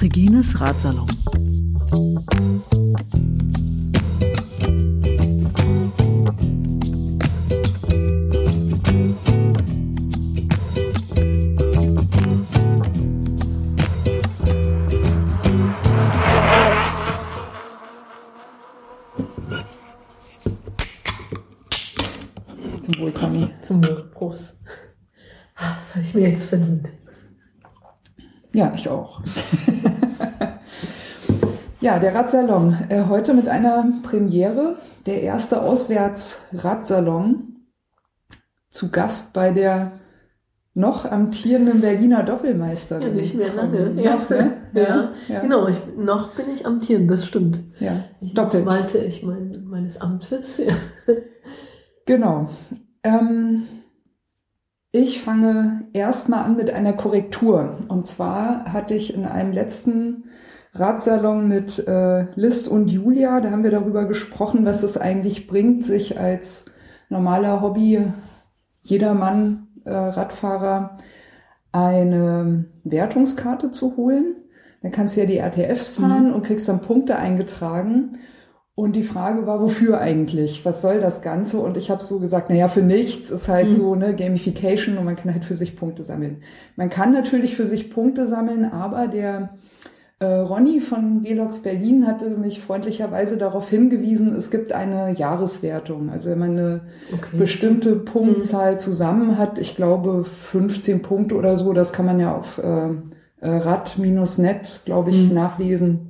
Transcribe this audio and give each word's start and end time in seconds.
Regines 0.00 0.54
Ratsalon. 0.58 1.06
Ich 28.80 28.88
auch. 28.88 29.20
ja, 31.80 31.98
der 31.98 32.14
Radsalon. 32.14 32.76
Äh, 32.88 33.04
heute 33.08 33.34
mit 33.34 33.48
einer 33.48 33.86
Premiere. 34.02 34.76
Der 35.06 35.22
erste 35.22 35.62
Auswärts-Radsalon. 35.62 37.46
Zu 38.70 38.90
Gast 38.90 39.32
bei 39.32 39.50
der 39.50 39.92
noch 40.74 41.04
amtierenden 41.04 41.80
Berliner 41.80 42.22
Doppelmeisterin. 42.22 43.08
Ja, 43.08 43.14
nicht 43.14 43.34
mehr 43.34 43.52
lange. 43.52 43.90
Noch, 43.90 44.02
Ja. 44.02 44.16
ne? 44.28 44.52
Ja, 44.72 45.10
ja. 45.26 45.40
genau. 45.40 45.66
Ich, 45.66 45.78
noch 45.96 46.32
bin 46.36 46.46
ich 46.54 46.64
amtierend, 46.64 47.10
das 47.10 47.26
stimmt. 47.26 47.58
Ja, 47.80 48.04
Ich 48.20 48.34
doppelt. 48.34 48.64
walte 48.66 48.98
ich 48.98 49.24
mein, 49.24 49.64
meines 49.68 50.00
Amtes. 50.00 50.58
Ja. 50.58 50.74
Genau. 52.06 52.48
Ähm, 53.02 53.62
ich 54.92 55.22
fange 55.22 55.84
erstmal 55.92 56.44
an 56.44 56.56
mit 56.56 56.72
einer 56.72 56.92
Korrektur. 56.92 57.78
Und 57.88 58.06
zwar 58.06 58.72
hatte 58.72 58.94
ich 58.94 59.14
in 59.14 59.24
einem 59.24 59.52
letzten 59.52 60.24
Ratsalon 60.74 61.48
mit 61.48 61.86
äh, 61.86 62.26
List 62.34 62.68
und 62.68 62.88
Julia, 62.88 63.40
da 63.40 63.50
haben 63.50 63.64
wir 63.64 63.70
darüber 63.70 64.04
gesprochen, 64.06 64.64
was 64.64 64.82
es 64.82 64.96
eigentlich 64.96 65.46
bringt, 65.46 65.84
sich 65.84 66.18
als 66.18 66.66
normaler 67.08 67.60
Hobby, 67.60 68.04
jedermann 68.82 69.68
äh, 69.84 69.92
Radfahrer 69.92 70.98
eine 71.72 72.66
Wertungskarte 72.84 73.70
zu 73.70 73.96
holen. 73.96 74.36
Dann 74.82 74.92
kannst 74.92 75.16
du 75.16 75.20
ja 75.20 75.26
die 75.26 75.38
RTFs 75.38 75.88
fahren 75.88 76.32
und 76.32 76.44
kriegst 76.44 76.68
dann 76.68 76.80
Punkte 76.80 77.16
eingetragen. 77.16 78.18
Und 78.80 78.96
die 78.96 79.02
Frage 79.02 79.46
war, 79.46 79.60
wofür 79.60 79.98
eigentlich? 80.00 80.64
Was 80.64 80.80
soll 80.82 81.00
das 81.00 81.22
Ganze? 81.22 81.58
Und 81.60 81.76
ich 81.76 81.90
habe 81.90 82.02
so 82.02 82.18
gesagt, 82.18 82.48
naja, 82.50 82.68
für 82.68 82.82
nichts 82.82 83.30
ist 83.30 83.48
halt 83.48 83.66
Mhm. 83.66 83.72
so 83.72 83.94
ne 83.94 84.14
Gamification 84.16 84.96
und 84.98 85.04
man 85.04 85.16
kann 85.16 85.32
halt 85.32 85.44
für 85.44 85.54
sich 85.54 85.76
Punkte 85.76 86.02
sammeln. 86.04 86.38
Man 86.76 86.88
kann 86.90 87.12
natürlich 87.12 87.56
für 87.56 87.66
sich 87.66 87.90
Punkte 87.90 88.26
sammeln, 88.26 88.64
aber 88.64 89.06
der 89.08 89.50
äh, 90.22 90.26
Ronny 90.26 90.80
von 90.80 91.24
Velox 91.24 91.60
Berlin 91.60 92.06
hatte 92.06 92.28
mich 92.28 92.60
freundlicherweise 92.60 93.38
darauf 93.38 93.70
hingewiesen, 93.70 94.34
es 94.34 94.50
gibt 94.50 94.72
eine 94.72 95.14
Jahreswertung. 95.16 96.10
Also 96.10 96.28
wenn 96.30 96.38
man 96.38 96.50
eine 96.58 96.80
Okay. 97.14 97.36
bestimmte 97.38 97.96
Punktzahl 97.96 98.78
zusammen 98.78 99.38
hat, 99.38 99.58
ich 99.58 99.76
glaube 99.76 100.24
15 100.24 101.00
Punkte 101.02 101.36
oder 101.36 101.56
so, 101.56 101.72
das 101.72 101.92
kann 101.94 102.04
man 102.06 102.20
ja 102.20 102.36
auf 102.36 102.58
äh, 102.58 102.88
äh, 103.40 103.56
rad-net, 103.56 104.80
glaube 104.84 105.10
ich, 105.10 105.28
Mhm. 105.28 105.34
nachlesen. 105.34 106.09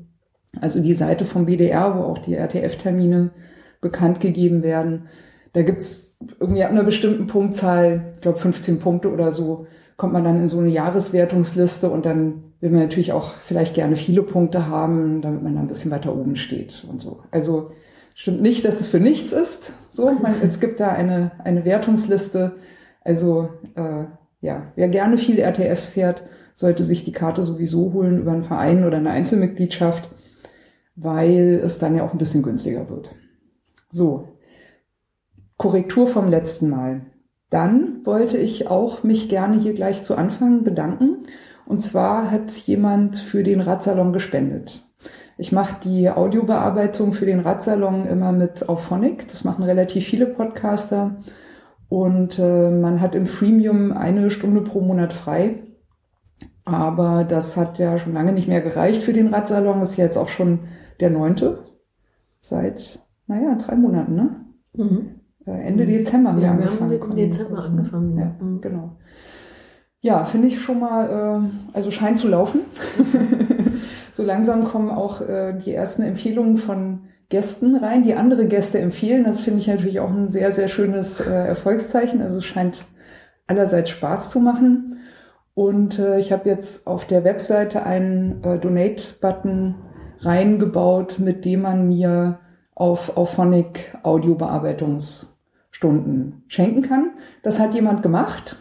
Also 0.60 0.80
die 0.80 0.94
Seite 0.94 1.24
vom 1.24 1.46
BDR, 1.46 1.96
wo 1.96 2.02
auch 2.02 2.18
die 2.18 2.34
RTF-Termine 2.34 3.30
bekannt 3.80 4.20
gegeben 4.20 4.62
werden. 4.62 5.08
Da 5.52 5.62
gibt's 5.62 6.16
irgendwie 6.38 6.64
ab 6.64 6.70
einer 6.70 6.84
bestimmten 6.84 7.26
Punktzahl, 7.26 8.12
ich 8.16 8.20
glaube 8.20 8.38
15 8.38 8.78
Punkte 8.78 9.12
oder 9.12 9.32
so, 9.32 9.66
kommt 9.96 10.12
man 10.12 10.24
dann 10.24 10.40
in 10.40 10.48
so 10.48 10.58
eine 10.58 10.70
Jahreswertungsliste 10.70 11.90
und 11.90 12.06
dann 12.06 12.44
will 12.60 12.70
man 12.70 12.80
natürlich 12.80 13.12
auch 13.12 13.34
vielleicht 13.34 13.74
gerne 13.74 13.96
viele 13.96 14.22
Punkte 14.22 14.66
haben, 14.66 15.22
damit 15.22 15.42
man 15.42 15.54
dann 15.54 15.64
ein 15.64 15.68
bisschen 15.68 15.90
weiter 15.90 16.14
oben 16.14 16.36
steht 16.36 16.84
und 16.88 17.00
so. 17.00 17.22
Also 17.30 17.70
stimmt 18.14 18.42
nicht, 18.42 18.64
dass 18.64 18.80
es 18.80 18.88
für 18.88 19.00
nichts 19.00 19.32
ist. 19.32 19.72
So, 19.88 20.10
man, 20.10 20.34
es 20.42 20.60
gibt 20.60 20.80
da 20.80 20.88
eine, 20.88 21.32
eine 21.42 21.64
Wertungsliste. 21.64 22.52
Also 23.02 23.48
äh, 23.74 24.04
ja, 24.40 24.72
wer 24.76 24.88
gerne 24.88 25.18
viele 25.18 25.42
RTFs 25.42 25.86
fährt, 25.86 26.22
sollte 26.54 26.84
sich 26.84 27.04
die 27.04 27.12
Karte 27.12 27.42
sowieso 27.42 27.92
holen 27.92 28.18
über 28.20 28.32
einen 28.32 28.42
Verein 28.42 28.84
oder 28.84 28.98
eine 28.98 29.10
Einzelmitgliedschaft, 29.10 30.10
weil 31.02 31.60
es 31.64 31.78
dann 31.78 31.96
ja 31.96 32.04
auch 32.04 32.12
ein 32.12 32.18
bisschen 32.18 32.42
günstiger 32.42 32.88
wird. 32.88 33.14
So, 33.90 34.28
Korrektur 35.56 36.06
vom 36.06 36.28
letzten 36.28 36.70
Mal. 36.70 37.02
Dann 37.48 38.04
wollte 38.04 38.38
ich 38.38 38.68
auch 38.68 39.02
mich 39.02 39.28
gerne 39.28 39.58
hier 39.58 39.74
gleich 39.74 40.02
zu 40.02 40.16
Anfang 40.16 40.62
bedanken. 40.62 41.18
Und 41.66 41.80
zwar 41.80 42.30
hat 42.30 42.52
jemand 42.52 43.16
für 43.16 43.42
den 43.42 43.60
Radsalon 43.60 44.12
gespendet. 44.12 44.84
Ich 45.36 45.52
mache 45.52 45.76
die 45.82 46.10
Audiobearbeitung 46.10 47.12
für 47.12 47.26
den 47.26 47.40
Radsalon 47.40 48.06
immer 48.06 48.30
mit 48.32 48.68
Auphonic. 48.68 49.26
Das 49.28 49.42
machen 49.42 49.64
relativ 49.64 50.04
viele 50.04 50.26
Podcaster. 50.26 51.16
Und 51.88 52.38
äh, 52.38 52.70
man 52.70 53.00
hat 53.00 53.14
im 53.14 53.26
Freemium 53.26 53.92
eine 53.92 54.30
Stunde 54.30 54.60
pro 54.60 54.80
Monat 54.80 55.12
frei. 55.12 55.62
Aber 56.64 57.24
das 57.24 57.56
hat 57.56 57.78
ja 57.78 57.98
schon 57.98 58.12
lange 58.12 58.32
nicht 58.32 58.48
mehr 58.48 58.60
gereicht 58.60 59.02
für 59.02 59.12
den 59.12 59.34
Radsalon. 59.34 59.82
Ist 59.82 59.96
ja 59.96 60.04
jetzt 60.04 60.18
auch 60.18 60.28
schon 60.28 60.60
der 61.00 61.10
neunte. 61.10 61.64
Seit, 62.40 63.00
naja, 63.26 63.54
drei 63.56 63.76
Monaten, 63.76 64.14
ne? 64.14 64.36
Mhm. 64.74 65.14
Äh, 65.46 65.62
Ende 65.66 65.86
Dezember 65.86 66.30
haben 66.30 66.40
wir 66.40 66.46
Ja, 66.46 66.56
wir 66.58 66.64
angefangen. 66.66 67.00
haben 67.00 67.10
im 67.10 67.16
Dezember 67.16 67.58
angefangen. 67.64 68.16
Ja, 68.18 68.24
Ja. 68.24 68.44
Mhm. 68.44 68.60
genau. 68.60 68.96
Ja, 70.02 70.24
finde 70.24 70.48
ich 70.48 70.60
schon 70.60 70.80
mal, 70.80 71.42
äh, 71.44 71.74
also 71.76 71.90
scheint 71.90 72.18
zu 72.18 72.28
laufen. 72.28 72.60
so 74.12 74.22
langsam 74.22 74.64
kommen 74.64 74.90
auch 74.90 75.20
äh, 75.20 75.58
die 75.58 75.74
ersten 75.74 76.02
Empfehlungen 76.02 76.56
von 76.56 77.00
Gästen 77.28 77.76
rein, 77.76 78.02
die 78.02 78.14
andere 78.14 78.46
Gäste 78.46 78.78
empfehlen. 78.80 79.24
Das 79.24 79.40
finde 79.40 79.60
ich 79.60 79.66
natürlich 79.68 80.00
auch 80.00 80.10
ein 80.10 80.30
sehr, 80.30 80.52
sehr 80.52 80.68
schönes 80.68 81.20
äh, 81.20 81.30
Erfolgszeichen. 81.30 82.22
Also 82.22 82.38
es 82.38 82.44
scheint 82.46 82.86
allerseits 83.46 83.90
Spaß 83.90 84.30
zu 84.30 84.40
machen. 84.40 84.96
Und 85.54 85.98
äh, 85.98 86.18
ich 86.18 86.32
habe 86.32 86.48
jetzt 86.48 86.86
auf 86.86 87.04
der 87.06 87.22
Webseite 87.24 87.82
einen 87.84 88.42
äh, 88.42 88.58
Donate-Button 88.58 89.74
reingebaut, 90.20 91.18
mit 91.18 91.44
dem 91.44 91.62
man 91.62 91.88
mir 91.88 92.38
auf 92.74 93.16
Auphonic 93.16 93.96
Audiobearbeitungsstunden 94.02 96.44
schenken 96.48 96.82
kann. 96.82 97.10
Das 97.42 97.60
hat 97.60 97.74
jemand 97.74 98.02
gemacht. 98.02 98.56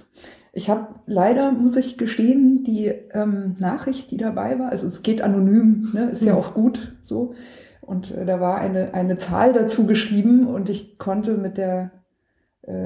Ich 0.51 0.69
habe 0.69 0.87
leider, 1.05 1.51
muss 1.51 1.75
ich 1.75 1.97
gestehen, 1.97 2.63
die 2.63 2.87
ähm, 2.87 3.55
Nachricht, 3.59 4.11
die 4.11 4.17
dabei 4.17 4.57
war, 4.59 4.69
also 4.69 4.87
es 4.87 5.03
geht 5.03 5.21
anonym, 5.21 5.89
ne, 5.93 6.09
ist 6.09 6.23
ja 6.23 6.33
Mhm. 6.33 6.39
auch 6.39 6.53
gut 6.53 6.97
so. 7.03 7.33
Und 7.81 8.11
äh, 8.11 8.25
da 8.25 8.39
war 8.39 8.59
eine, 8.59 8.93
eine 8.93 9.17
Zahl 9.17 9.53
dazu 9.53 9.85
geschrieben 9.85 10.47
und 10.47 10.69
ich 10.69 10.97
konnte 10.97 11.37
mit 11.37 11.57
der 11.57 11.91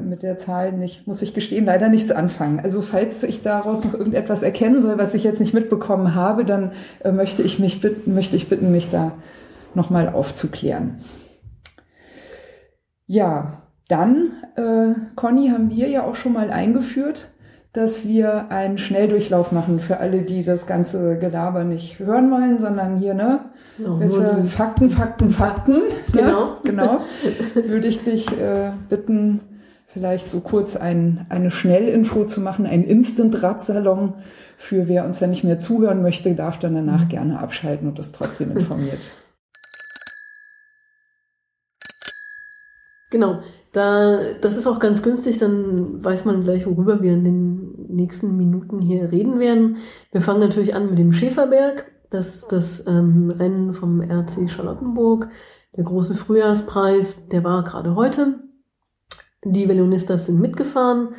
mit 0.02 0.24
der 0.24 0.38
Zahl 0.38 0.72
nicht, 0.72 1.08
muss 1.08 1.22
ich 1.22 1.34
gestehen, 1.34 1.66
leider 1.66 1.90
nichts 1.90 2.12
anfangen. 2.12 2.60
Also 2.62 2.82
falls 2.82 3.22
ich 3.24 3.42
daraus 3.42 3.84
noch 3.86 3.94
irgendetwas 3.94 4.44
erkennen 4.44 4.82
soll, 4.82 4.98
was 4.98 5.14
ich 5.14 5.24
jetzt 5.24 5.40
nicht 5.40 5.54
mitbekommen 5.54 6.16
habe, 6.16 6.46
dann 6.46 6.72
äh, 7.04 7.12
möchte 7.12 7.42
ich 7.42 7.60
mich 7.60 7.82
bitten, 7.82 8.14
möchte 8.14 8.36
ich 8.36 8.48
bitten, 8.50 8.72
mich 8.72 8.90
da 8.92 9.12
nochmal 9.76 10.10
aufzuklären. 10.10 10.98
Ja, 13.08 13.64
dann, 13.88 14.32
äh, 14.56 14.94
Conny, 15.16 15.50
haben 15.50 15.70
wir 15.70 15.90
ja 15.90 16.04
auch 16.04 16.16
schon 16.16 16.34
mal 16.34 16.50
eingeführt, 16.52 17.30
dass 17.74 18.08
wir 18.08 18.52
einen 18.52 18.78
Schnelldurchlauf 18.78 19.52
machen 19.52 19.80
für 19.80 19.98
alle, 19.98 20.22
die 20.22 20.44
das 20.44 20.68
ganze 20.68 21.18
Gelaber 21.18 21.64
nicht 21.64 22.00
hören 22.00 22.30
wollen, 22.32 22.60
sondern 22.60 22.98
hier, 22.98 23.16
ne, 23.16 23.40
Genau, 23.78 23.98
nur 23.98 24.08
du, 24.08 24.42
die- 24.44 24.48
Fakten, 24.48 24.90
Fakten, 24.92 25.32
Fakten. 25.32 25.82
Genau. 26.12 26.46
Ne? 26.46 26.56
genau. 26.64 27.00
Würde 27.56 27.88
ich 27.88 28.04
dich 28.04 28.28
äh, 28.40 28.72
bitten, 28.90 29.42
vielleicht 29.94 30.30
so 30.30 30.40
kurz 30.40 30.76
ein, 30.76 31.26
eine 31.30 31.52
Schnellinfo 31.52 32.26
zu 32.26 32.42
machen, 32.42 32.66
ein 32.66 32.84
Instant-Radsalon. 32.84 34.16
Für 34.58 34.88
wer 34.88 35.06
uns 35.06 35.20
dann 35.20 35.30
nicht 35.30 35.44
mehr 35.44 35.60
zuhören 35.60 36.02
möchte, 36.02 36.34
darf 36.36 36.58
dann 36.58 36.74
danach 36.74 37.08
gerne 37.10 37.40
abschalten 37.40 37.88
und 37.88 38.00
ist 38.00 38.16
trotzdem 38.16 38.56
informiert. 38.58 39.00
Genau, 43.12 43.42
da, 43.74 44.34
das 44.42 44.58
ist 44.58 44.66
auch 44.66 44.80
ganz 44.80 45.04
günstig, 45.04 45.38
dann 45.38 46.04
weiß 46.04 46.26
man 46.26 46.44
gleich, 46.44 46.66
worüber 46.66 47.04
wir 47.04 47.14
in 47.14 47.24
den 47.24 47.86
nächsten 47.88 48.36
Minuten 48.36 48.82
hier 48.82 49.12
reden 49.12 49.40
werden. 49.40 49.78
Wir 50.12 50.22
fangen 50.22 50.40
natürlich 50.40 50.74
an 50.74 50.90
mit 50.90 50.98
dem 50.98 51.14
Schäferberg, 51.14 51.92
das 52.10 52.36
ist 52.36 52.52
das 52.52 52.88
ähm, 52.88 53.30
Rennen 53.30 53.74
vom 53.74 54.02
RC 54.02 54.50
Charlottenburg, 54.50 55.30
der 55.78 55.84
große 55.84 56.16
Frühjahrspreis, 56.16 57.28
der 57.28 57.44
war 57.44 57.64
gerade 57.64 57.96
heute. 57.96 58.40
Die 59.46 59.68
Velonistas 59.68 60.28
sind 60.28 60.40
mitgefahren. 60.40 61.10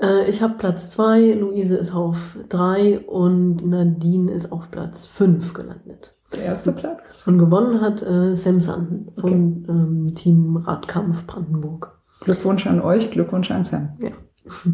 Äh, 0.00 0.28
ich 0.28 0.42
habe 0.42 0.54
Platz 0.58 0.88
zwei, 0.88 1.32
Luise 1.32 1.76
ist 1.76 1.94
auf 1.94 2.36
drei 2.48 3.00
und 3.00 3.66
Nadine 3.66 4.32
ist 4.32 4.52
auf 4.52 4.70
Platz 4.70 5.06
fünf 5.06 5.54
gelandet. 5.54 6.14
Der 6.34 6.44
erste 6.44 6.72
Platz. 6.72 7.26
Und 7.26 7.38
gewonnen 7.38 7.80
hat 7.80 8.02
äh, 8.02 8.36
Sam 8.36 8.60
Sanden 8.60 9.08
vom 9.18 9.64
ähm, 9.68 10.14
Team 10.14 10.56
Radkampf 10.56 11.26
Brandenburg. 11.26 11.98
Glückwunsch 12.20 12.66
an 12.66 12.80
euch, 12.80 13.10
Glückwunsch 13.10 13.50
an 13.50 13.64
Sam. 13.64 13.98
Ja. 14.00 14.10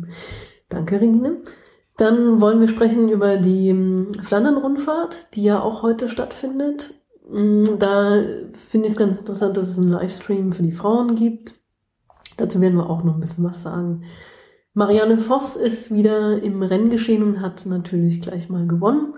Danke, 0.69 1.01
Regine. 1.01 1.39
Dann 1.97 2.41
wollen 2.43 2.61
wir 2.61 2.69
sprechen 2.69 3.09
über 3.09 3.39
die 3.39 3.71
ähm, 3.71 4.09
Flandern-Rundfahrt, 4.23 5.35
die 5.35 5.45
ja 5.45 5.61
auch 5.61 5.83
heute 5.83 6.09
stattfindet. 6.09 6.95
Mm, 7.31 7.65
Da 7.79 8.21
finde 8.69 8.87
ich 8.87 8.93
es 8.93 8.99
ganz 8.99 9.21
interessant, 9.21 9.57
dass 9.57 9.69
es 9.69 9.79
einen 9.79 9.91
Livestream 9.93 10.53
für 10.53 10.63
die 10.63 10.73
Frauen 10.73 11.15
gibt. 11.15 11.55
Dazu 12.37 12.61
werden 12.61 12.77
wir 12.77 12.91
auch 12.91 13.03
noch 13.05 13.15
ein 13.15 13.21
bisschen 13.21 13.45
was 13.45 13.63
sagen. 13.63 14.03
Marianne 14.75 15.19
Voss 15.19 15.57
ist 15.57 15.93
wieder 15.93 16.43
im 16.43 16.63
Renngeschehen 16.63 17.23
und 17.23 17.41
hat 17.41 17.65
natürlich 17.67 18.21
gleich 18.21 18.49
mal 18.51 18.67
gewonnen. 18.67 19.15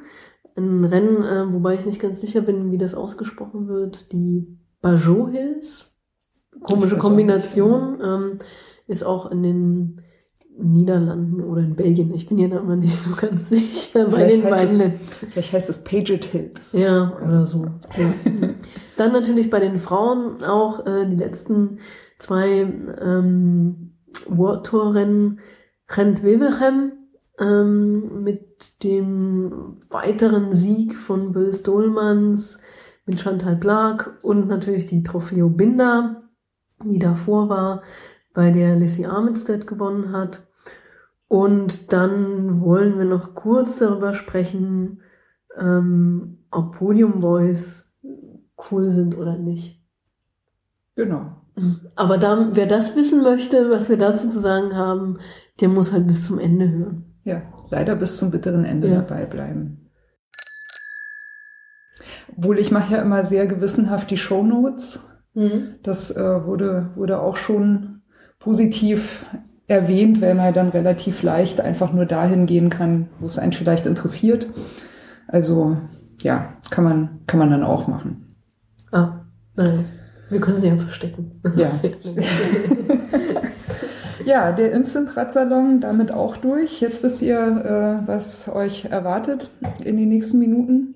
Ein 0.57 0.85
Rennen, 0.85 1.23
äh, 1.25 1.53
wobei 1.53 1.75
ich 1.75 1.87
nicht 1.87 2.01
ganz 2.01 2.21
sicher 2.21 2.41
bin, 2.43 2.71
wie 2.71 2.79
das 2.79 2.95
ausgesprochen 2.95 3.69
wird, 3.69 4.13
die 4.13 4.59
Bajot 4.81 5.31
Hills. 5.33 5.91
Komische 6.63 6.97
Kombination. 6.97 7.99
Ähm, 8.03 8.39
ist 8.87 9.05
auch 9.05 9.31
in 9.31 9.43
den 9.43 10.01
Niederlanden 10.61 11.41
oder 11.43 11.61
in 11.63 11.77
Belgien. 11.77 12.13
Ich 12.15 12.27
bin 12.29 12.39
ja 12.39 12.49
da 12.49 12.59
immer 12.59 12.75
nicht 12.77 12.97
so 12.97 13.11
ganz 13.15 13.49
sicher 13.49 14.05
bei 14.07 14.11
Vielleicht 14.11 14.45
den 14.45 14.51
heißt 14.53 14.79
beiden. 14.79 14.93
es- 14.95 15.31
Vielleicht 15.33 15.53
heißt 15.53 15.71
es 15.71 15.85
Paget 15.85 16.25
Hills. 16.25 16.73
Ja, 16.73 17.13
oder 17.25 17.47
so. 17.47 17.65
Ja. 17.97 18.15
Dann 18.97 19.13
natürlich 19.13 19.51
bei 19.51 19.61
den 19.61 19.79
Frauen 19.79 20.43
auch 20.43 20.85
äh, 20.87 21.07
die 21.07 21.17
letzten 21.17 21.79
zwei 22.19 22.61
ähm, 23.01 23.93
World 24.27 24.67
Tour 24.67 24.95
Rennen 24.95 25.41
Gent 25.87 26.23
Wevelgem 26.23 26.93
ähm, 27.39 28.23
mit 28.23 28.83
dem 28.83 29.79
weiteren 29.89 30.53
Sieg 30.53 30.97
von 30.97 31.33
Bill 31.33 31.55
Stolmans 31.55 32.61
mit 33.07 33.21
Chantal 33.21 33.57
Blaak 33.57 34.19
und 34.23 34.49
natürlich 34.49 34.87
die 34.87 35.03
Trofeo 35.03 35.49
Binder, 35.49 36.29
die 36.85 36.99
davor 36.99 37.49
war, 37.49 37.83
bei 38.35 38.51
der 38.51 38.77
Lissy 38.77 39.07
Armitstead 39.07 39.67
gewonnen 39.67 40.13
hat. 40.13 40.47
Und 41.27 41.93
dann 41.93 42.61
wollen 42.61 42.99
wir 42.99 43.05
noch 43.05 43.35
kurz 43.35 43.79
darüber 43.79 44.15
sprechen, 44.15 45.01
ähm, 45.59 46.39
ob 46.51 46.77
Podium 46.77 47.21
Boys 47.21 47.91
cool 48.71 48.91
sind 48.91 49.17
oder 49.17 49.37
nicht. 49.37 49.83
Genau. 50.95 51.37
Aber 51.97 52.19
da, 52.19 52.51
wer 52.53 52.67
das 52.67 52.95
wissen 52.97 53.23
möchte, 53.23 53.71
was 53.71 53.89
wir 53.89 53.97
dazu 53.97 54.29
zu 54.29 54.41
sagen 54.41 54.77
haben, 54.77 55.19
der 55.61 55.69
muss 55.69 55.93
halt 55.93 56.07
bis 56.07 56.25
zum 56.27 56.39
Ende 56.39 56.69
hören. 56.71 57.05
Ja, 57.25 57.43
leider 57.71 57.97
bis 57.97 58.19
zum 58.19 58.31
bitteren 58.31 58.65
Ende 58.65 58.89
Ja. 58.89 59.01
dabei 59.01 59.27
bleiben. 59.27 59.91
Obwohl 62.37 62.59
ich 62.59 62.71
mache 62.71 62.95
ja 62.95 63.03
immer 63.03 63.25
sehr 63.25 63.47
gewissenhaft 63.47 64.11
die 64.11 64.17
Shownotes. 64.19 65.05
Das 65.85 66.11
äh, 66.11 66.47
wurde, 66.47 66.91
wurde 66.97 67.21
auch 67.21 67.37
schon 67.37 68.03
positiv 68.41 69.25
erwähnt, 69.69 70.21
weil 70.21 70.35
man 70.35 70.53
dann 70.53 70.71
relativ 70.71 71.23
leicht 71.23 71.61
einfach 71.61 71.93
nur 71.93 72.07
dahin 72.07 72.47
gehen 72.47 72.71
kann, 72.71 73.09
wo 73.21 73.27
es 73.27 73.39
einen 73.39 73.53
vielleicht 73.53 73.87
interessiert. 73.87 74.49
Also 75.29 75.77
ja, 76.21 76.55
kann 76.71 76.83
man, 76.85 77.21
kann 77.27 77.39
man 77.39 77.51
dann 77.51 77.63
auch 77.63 77.87
machen. 77.87 78.35
Ah, 78.91 79.27
naja. 79.55 79.85
Wir 80.31 80.41
können 80.41 80.59
sie 80.59 80.69
ja 80.69 80.77
verstecken. 80.77 81.41
Ja. 81.57 81.71
Ja, 84.25 84.53
der 84.53 84.73
Instant 84.73 85.17
Radsalon 85.17 85.81
damit 85.81 86.13
auch 86.13 86.37
durch. 86.37 86.81
Jetzt 86.83 87.03
wisst 87.03 87.23
ihr, 87.23 87.39
äh, 87.39 88.07
was 88.07 88.49
euch 88.49 88.85
erwartet 88.87 89.51
in 89.85 89.97
den 89.97 90.11
nächsten 90.11 90.39
Minuten. 90.39 90.95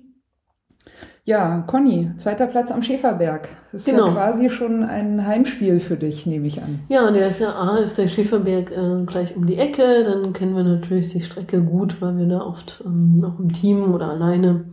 Ja, 1.25 1.63
Conny, 1.65 2.11
zweiter 2.17 2.47
Platz 2.47 2.69
am 2.69 2.83
Schäferberg. 2.83 3.47
Ist 3.71 3.85
Genau. 3.87 4.07
ja 4.07 4.13
quasi 4.13 4.49
schon 4.49 4.83
ein 4.83 5.25
Heimspiel 5.25 5.79
für 5.79 5.95
dich, 5.95 6.25
nehme 6.25 6.45
ich 6.47 6.61
an. 6.61 6.81
Ja, 6.89 7.09
der 7.11 7.29
ist 7.29 7.39
ja 7.39 7.53
A, 7.55 7.77
ist 7.77 7.97
der 7.97 8.09
Schäferberg 8.09 8.69
äh, 8.71 9.05
gleich 9.05 9.35
um 9.35 9.47
die 9.47 9.57
Ecke. 9.57 10.03
Dann 10.03 10.33
kennen 10.33 10.55
wir 10.55 10.63
natürlich 10.65 11.09
die 11.09 11.21
Strecke 11.21 11.61
gut, 11.61 12.01
weil 12.01 12.17
wir 12.17 12.27
da 12.27 12.41
oft 12.41 12.83
ähm, 12.85 13.17
noch 13.17 13.39
im 13.39 13.51
Team 13.53 13.93
oder 13.93 14.09
alleine 14.09 14.65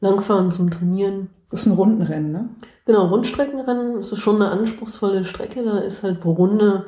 langfahren 0.00 0.50
zum 0.50 0.70
Trainieren. 0.70 1.30
Das 1.50 1.60
ist 1.60 1.66
ein 1.66 1.74
Rundenrennen, 1.74 2.32
ne? 2.32 2.48
Genau, 2.86 3.06
Rundstreckenrennen, 3.06 3.96
das 3.96 4.12
ist 4.12 4.18
schon 4.18 4.36
eine 4.36 4.50
anspruchsvolle 4.50 5.24
Strecke. 5.24 5.62
Da 5.62 5.78
ist 5.78 6.02
halt 6.02 6.20
pro 6.20 6.32
Runde, 6.32 6.86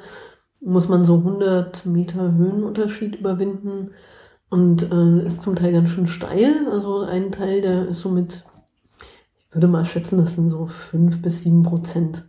muss 0.61 0.89
man 0.89 1.05
so 1.05 1.17
100 1.17 1.87
Meter 1.87 2.35
Höhenunterschied 2.35 3.17
überwinden 3.17 3.91
und 4.51 4.91
äh, 4.91 5.27
ist 5.27 5.43
zum 5.43 5.57
Teil 5.57 5.73
ganz 5.73 5.91
schön 5.91 6.07
steil. 6.07 6.67
Also 6.71 7.01
ein 7.01 7.33
Teil, 7.33 7.61
der 7.61 7.89
ist 7.89 8.01
so 8.01 8.11
mit, 8.11 8.45
ich 9.49 9.55
würde 9.55 9.69
mal 9.69 9.85
schätzen, 9.85 10.19
das 10.19 10.35
sind 10.35 10.51
so 10.51 10.67
5 10.67 11.23
bis 11.23 11.43
7 11.43 11.63
Prozent. 11.63 12.25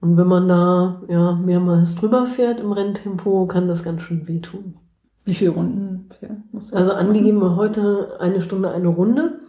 Und 0.00 0.16
wenn 0.16 0.28
man 0.28 0.48
da 0.48 1.02
ja 1.08 1.32
mehrmals 1.34 1.94
drüber 1.94 2.26
fährt 2.26 2.60
im 2.60 2.72
Renntempo, 2.72 3.46
kann 3.46 3.68
das 3.68 3.82
ganz 3.82 4.02
schön 4.02 4.26
wehtun. 4.26 4.76
Wie 5.24 5.34
viele 5.34 5.50
Runden 5.50 6.08
ja, 6.22 6.30
Also 6.72 6.92
angegeben 6.92 7.40
war 7.40 7.56
heute 7.56 8.16
eine 8.20 8.40
Stunde 8.40 8.70
eine 8.70 8.88
Runde, 8.88 9.39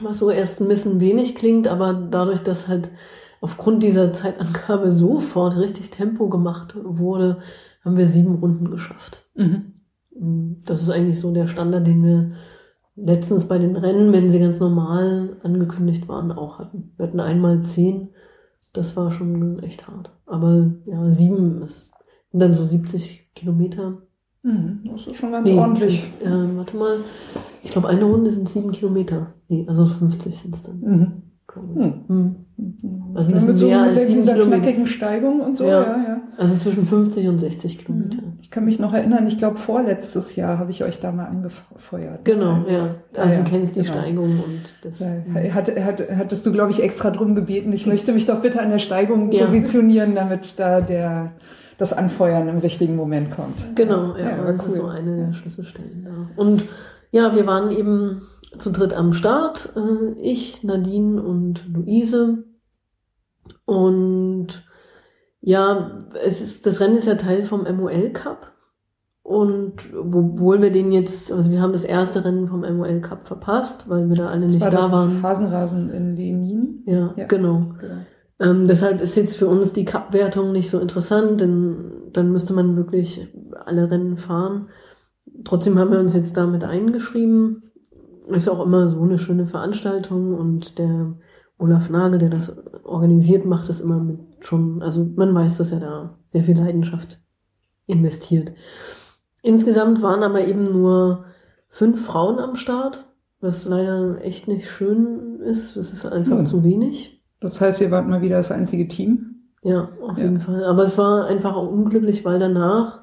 was 0.00 0.18
so 0.18 0.30
erst 0.30 0.60
ein 0.60 0.68
bisschen 0.68 1.00
wenig 1.00 1.34
klingt, 1.34 1.68
aber 1.68 1.92
dadurch, 1.94 2.42
dass 2.42 2.68
halt 2.68 2.90
aufgrund 3.40 3.82
dieser 3.82 4.12
Zeitangabe 4.12 4.92
sofort 4.92 5.56
richtig 5.56 5.90
Tempo 5.90 6.28
gemacht 6.28 6.74
wurde, 6.82 7.38
haben 7.84 7.96
wir 7.96 8.08
sieben 8.08 8.36
Runden 8.36 8.70
geschafft. 8.70 9.24
Mhm. 9.34 9.74
Das 10.64 10.82
ist 10.82 10.90
eigentlich 10.90 11.20
so 11.20 11.32
der 11.32 11.46
Standard, 11.46 11.86
den 11.86 12.04
wir 12.04 12.32
letztens 12.96 13.46
bei 13.46 13.58
den 13.58 13.76
Rennen, 13.76 14.12
wenn 14.12 14.30
sie 14.30 14.40
ganz 14.40 14.58
normal 14.58 15.36
angekündigt 15.42 16.08
waren, 16.08 16.32
auch 16.32 16.58
hatten. 16.58 16.92
Wir 16.96 17.06
hatten 17.06 17.20
einmal 17.20 17.62
zehn, 17.62 18.10
das 18.72 18.96
war 18.96 19.10
schon 19.10 19.60
echt 19.60 19.86
hart. 19.86 20.10
Aber 20.26 20.72
ja, 20.84 21.08
sieben 21.10 21.62
ist 21.62 21.92
dann 22.32 22.54
so 22.54 22.64
70 22.64 23.30
Kilometer. 23.34 24.02
Mhm. 24.42 24.80
Das 24.90 25.06
ist 25.06 25.16
schon 25.16 25.32
ganz 25.32 25.48
Nee, 25.48 25.56
ordentlich. 25.58 26.08
fünf- 26.20 26.32
Äh, 26.32 26.56
warte 26.56 26.76
mal. 26.76 26.96
Ich 27.62 27.70
glaube, 27.72 27.88
eine 27.88 28.04
Runde 28.04 28.30
sind 28.30 28.48
sieben 28.48 28.70
Kilometer. 28.72 29.34
Nee, 29.48 29.64
also 29.68 29.84
50 29.84 30.38
sind 30.38 30.54
es 30.54 30.62
dann. 30.62 30.80
Mhm. 30.80 31.12
ich. 31.50 31.82
Hm. 31.82 32.04
Hm. 32.08 32.36
Also 33.14 33.30
bisschen 33.30 33.46
mit 33.48 33.58
so 33.58 33.66
mehr 33.68 33.86
mit 33.86 33.96
der, 33.96 34.06
dieser 34.06 34.34
Kilometer. 34.34 34.58
knackigen 34.60 34.86
Steigung 34.86 35.40
und 35.40 35.56
so, 35.56 35.64
Ja. 35.64 35.80
ja, 35.82 35.96
ja. 36.08 36.20
Also 36.36 36.56
zwischen 36.56 36.86
50 36.86 37.26
und 37.26 37.38
60 37.38 37.78
Kilometer. 37.78 38.18
Ich 38.42 38.50
kann 38.50 38.64
mich 38.64 38.78
noch 38.78 38.92
erinnern, 38.92 39.26
ich 39.26 39.38
glaube 39.38 39.56
vorletztes 39.56 40.36
Jahr 40.36 40.58
habe 40.58 40.70
ich 40.70 40.84
euch 40.84 41.00
da 41.00 41.10
mal 41.10 41.24
angefeuert. 41.24 42.24
Genau, 42.24 42.64
ja. 42.68 42.94
Also 43.14 43.34
ja, 43.38 43.42
du 43.42 43.50
kennst 43.50 43.74
die 43.76 43.80
genau. 43.82 43.92
Steigung 43.92 44.24
und 44.44 44.62
das. 44.82 45.00
Ja, 45.00 45.54
hat, 45.54 45.68
hat, 45.84 46.02
hattest 46.16 46.46
du, 46.46 46.52
glaube 46.52 46.70
ich, 46.70 46.82
extra 46.82 47.10
drum 47.10 47.34
gebeten, 47.34 47.72
ich 47.72 47.86
möchte 47.86 48.12
mich 48.12 48.26
doch 48.26 48.40
bitte 48.40 48.60
an 48.60 48.70
der 48.70 48.78
Steigung 48.78 49.32
Ja. 49.32 49.44
positionieren, 49.46 50.14
damit 50.14 50.58
da 50.60 50.80
der, 50.80 51.32
das 51.78 51.92
Anfeuern 51.92 52.48
im 52.48 52.58
richtigen 52.58 52.96
Moment 52.96 53.30
kommt. 53.30 53.74
Genau, 53.76 54.16
ja, 54.16 54.30
Ja, 54.36 54.44
das 54.52 54.66
ist 54.66 54.74
so 54.74 54.84
cool. 54.84 54.90
eine 54.90 55.16
der 55.26 55.32
Schlüsselstellen 55.32 56.04
da. 56.04 56.40
Und 56.42 56.64
ja, 57.10 57.34
wir 57.34 57.46
waren 57.46 57.70
eben 57.70 58.22
zu 58.58 58.70
dritt 58.70 58.92
am 58.92 59.12
Start. 59.12 59.72
Äh, 59.76 60.20
ich, 60.20 60.62
Nadine 60.64 61.22
und 61.22 61.66
Luise. 61.72 62.44
Und 63.64 64.48
ja, 65.40 66.06
es 66.24 66.40
ist, 66.40 66.66
das 66.66 66.80
Rennen 66.80 66.96
ist 66.98 67.06
ja 67.06 67.14
Teil 67.14 67.44
vom 67.44 67.62
MOL 67.76 68.10
Cup. 68.10 68.52
Und 69.22 69.74
obwohl 69.94 70.62
wir 70.62 70.72
den 70.72 70.90
jetzt, 70.90 71.30
also 71.30 71.50
wir 71.50 71.60
haben 71.60 71.74
das 71.74 71.84
erste 71.84 72.24
Rennen 72.24 72.48
vom 72.48 72.60
MOL 72.60 73.00
Cup 73.00 73.26
verpasst, 73.26 73.88
weil 73.88 74.08
wir 74.08 74.16
da 74.16 74.28
alle 74.30 74.46
Das 74.46 74.54
nicht 74.54 74.62
war 74.62 74.70
da 74.70 74.78
das 74.78 74.92
waren. 74.92 75.22
Hasenrasen 75.22 75.90
in 75.90 76.16
Lenin. 76.16 76.82
Ja, 76.86 77.12
Ja. 77.14 77.26
genau. 77.26 77.74
Genau. 77.78 77.94
Ähm, 78.40 78.66
deshalb 78.66 79.00
ist 79.00 79.16
jetzt 79.16 79.36
für 79.36 79.48
uns 79.48 79.72
die 79.72 79.84
Cup-Wertung 79.84 80.52
nicht 80.52 80.70
so 80.70 80.78
interessant, 80.78 81.40
denn 81.40 82.10
dann 82.12 82.30
müsste 82.30 82.52
man 82.52 82.76
wirklich 82.76 83.26
alle 83.64 83.90
Rennen 83.90 84.16
fahren. 84.16 84.68
Trotzdem 85.44 85.78
haben 85.78 85.90
wir 85.90 85.98
uns 86.00 86.14
jetzt 86.14 86.36
damit 86.36 86.64
eingeschrieben. 86.64 87.62
Ist 88.28 88.48
auch 88.48 88.64
immer 88.64 88.88
so 88.88 89.00
eine 89.02 89.18
schöne 89.18 89.46
Veranstaltung 89.46 90.34
und 90.34 90.78
der 90.78 91.14
Olaf 91.58 91.90
Nagel, 91.90 92.18
der 92.18 92.30
das 92.30 92.52
organisiert, 92.84 93.44
macht 93.44 93.68
das 93.68 93.80
immer 93.80 93.98
mit 93.98 94.20
schon, 94.40 94.82
also 94.82 95.04
man 95.16 95.34
weiß, 95.34 95.58
dass 95.58 95.72
er 95.72 95.80
da 95.80 96.18
sehr 96.28 96.44
viel 96.44 96.56
Leidenschaft 96.56 97.20
investiert. 97.86 98.52
Insgesamt 99.42 100.02
waren 100.02 100.22
aber 100.22 100.46
eben 100.46 100.64
nur 100.64 101.24
fünf 101.68 102.04
Frauen 102.04 102.38
am 102.38 102.56
Start, 102.56 103.06
was 103.40 103.64
leider 103.64 104.22
echt 104.22 104.46
nicht 104.46 104.70
schön 104.70 105.40
ist. 105.40 105.76
Das 105.76 105.92
ist 105.92 106.06
einfach 106.06 106.38
Hm. 106.38 106.46
zu 106.46 106.62
wenig. 106.64 107.17
Das 107.40 107.60
heißt, 107.60 107.80
ihr 107.80 107.90
wart 107.90 108.08
mal 108.08 108.20
wieder 108.22 108.36
das 108.36 108.50
einzige 108.50 108.88
Team. 108.88 109.36
Ja, 109.62 109.90
auf 110.02 110.16
Ja. 110.18 110.24
jeden 110.24 110.40
Fall. 110.40 110.64
Aber 110.64 110.84
es 110.84 110.98
war 110.98 111.26
einfach 111.26 111.54
auch 111.56 111.70
unglücklich, 111.70 112.24
weil 112.24 112.38
danach 112.38 113.02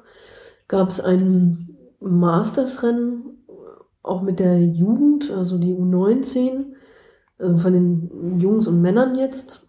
gab 0.68 0.90
es 0.90 1.00
ein 1.00 1.76
Masters-Rennen, 2.00 3.22
auch 4.02 4.22
mit 4.22 4.38
der 4.38 4.62
Jugend, 4.62 5.30
also 5.30 5.58
die 5.58 5.74
U19, 5.74 6.74
also 7.38 7.56
von 7.58 7.72
den 7.72 8.38
Jungs 8.40 8.66
und 8.66 8.80
Männern 8.80 9.14
jetzt. 9.16 9.66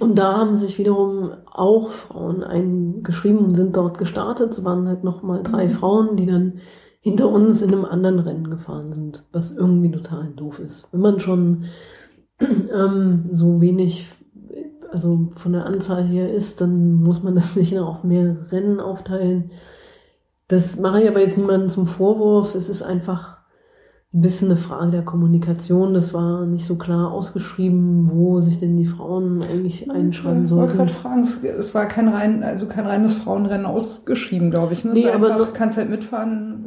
Und 0.00 0.16
da 0.18 0.36
haben 0.36 0.56
sich 0.56 0.78
wiederum 0.78 1.30
auch 1.50 1.90
Frauen 1.92 2.44
eingeschrieben 2.44 3.38
und 3.38 3.54
sind 3.54 3.74
dort 3.74 3.96
gestartet. 3.98 4.52
Es 4.52 4.64
waren 4.64 4.86
halt 4.86 5.02
nochmal 5.02 5.42
drei 5.42 5.66
Mhm. 5.66 5.70
Frauen, 5.70 6.16
die 6.16 6.26
dann 6.26 6.60
hinter 7.00 7.28
uns 7.30 7.62
in 7.62 7.72
einem 7.72 7.84
anderen 7.86 8.18
Rennen 8.18 8.50
gefahren 8.50 8.92
sind, 8.92 9.24
was 9.32 9.56
irgendwie 9.56 9.90
total 9.90 10.28
doof 10.36 10.58
ist. 10.60 10.86
Wenn 10.92 11.00
man 11.00 11.20
schon 11.20 11.64
ähm, 12.74 13.30
so 13.32 13.60
wenig 13.60 14.06
also 14.90 15.28
von 15.36 15.52
der 15.52 15.66
Anzahl 15.66 16.04
her 16.04 16.32
ist, 16.32 16.60
dann 16.62 16.94
muss 16.94 17.22
man 17.22 17.34
das 17.34 17.54
nicht 17.56 17.76
auf 17.78 18.04
mehrere 18.04 18.50
Rennen 18.50 18.80
aufteilen. 18.80 19.50
Das 20.48 20.78
mache 20.78 21.02
ich 21.02 21.08
aber 21.08 21.20
jetzt 21.20 21.36
niemandem 21.36 21.68
zum 21.68 21.86
Vorwurf. 21.86 22.54
Es 22.54 22.70
ist 22.70 22.82
einfach 22.82 23.36
ein 24.14 24.22
bisschen 24.22 24.48
eine 24.48 24.56
Frage 24.56 24.90
der 24.92 25.02
Kommunikation. 25.04 25.92
Das 25.92 26.14
war 26.14 26.46
nicht 26.46 26.66
so 26.66 26.76
klar 26.76 27.12
ausgeschrieben, 27.12 28.08
wo 28.10 28.40
sich 28.40 28.58
denn 28.58 28.78
die 28.78 28.86
Frauen 28.86 29.42
eigentlich 29.42 29.90
einschreiben 29.90 30.46
Ich 30.46 30.50
wollte 30.50 30.74
sollten. 30.74 30.76
gerade 30.78 30.90
fragen, 30.90 31.20
es- 31.20 31.74
war 31.74 31.84
kein 31.86 32.08
rein, 32.08 32.42
also 32.42 32.64
kein 32.64 32.86
reines 32.86 33.12
Frauenrennen 33.12 33.66
ausgeschrieben, 33.66 34.50
glaube 34.50 34.72
ich. 34.72 34.86
Ne? 34.86 34.92
Nee, 34.94 35.10
aber 35.10 35.32
einfach, 35.34 35.48
noch- 35.48 35.52
kannst 35.52 35.76
halt 35.76 35.90
mitfahren. 35.90 36.64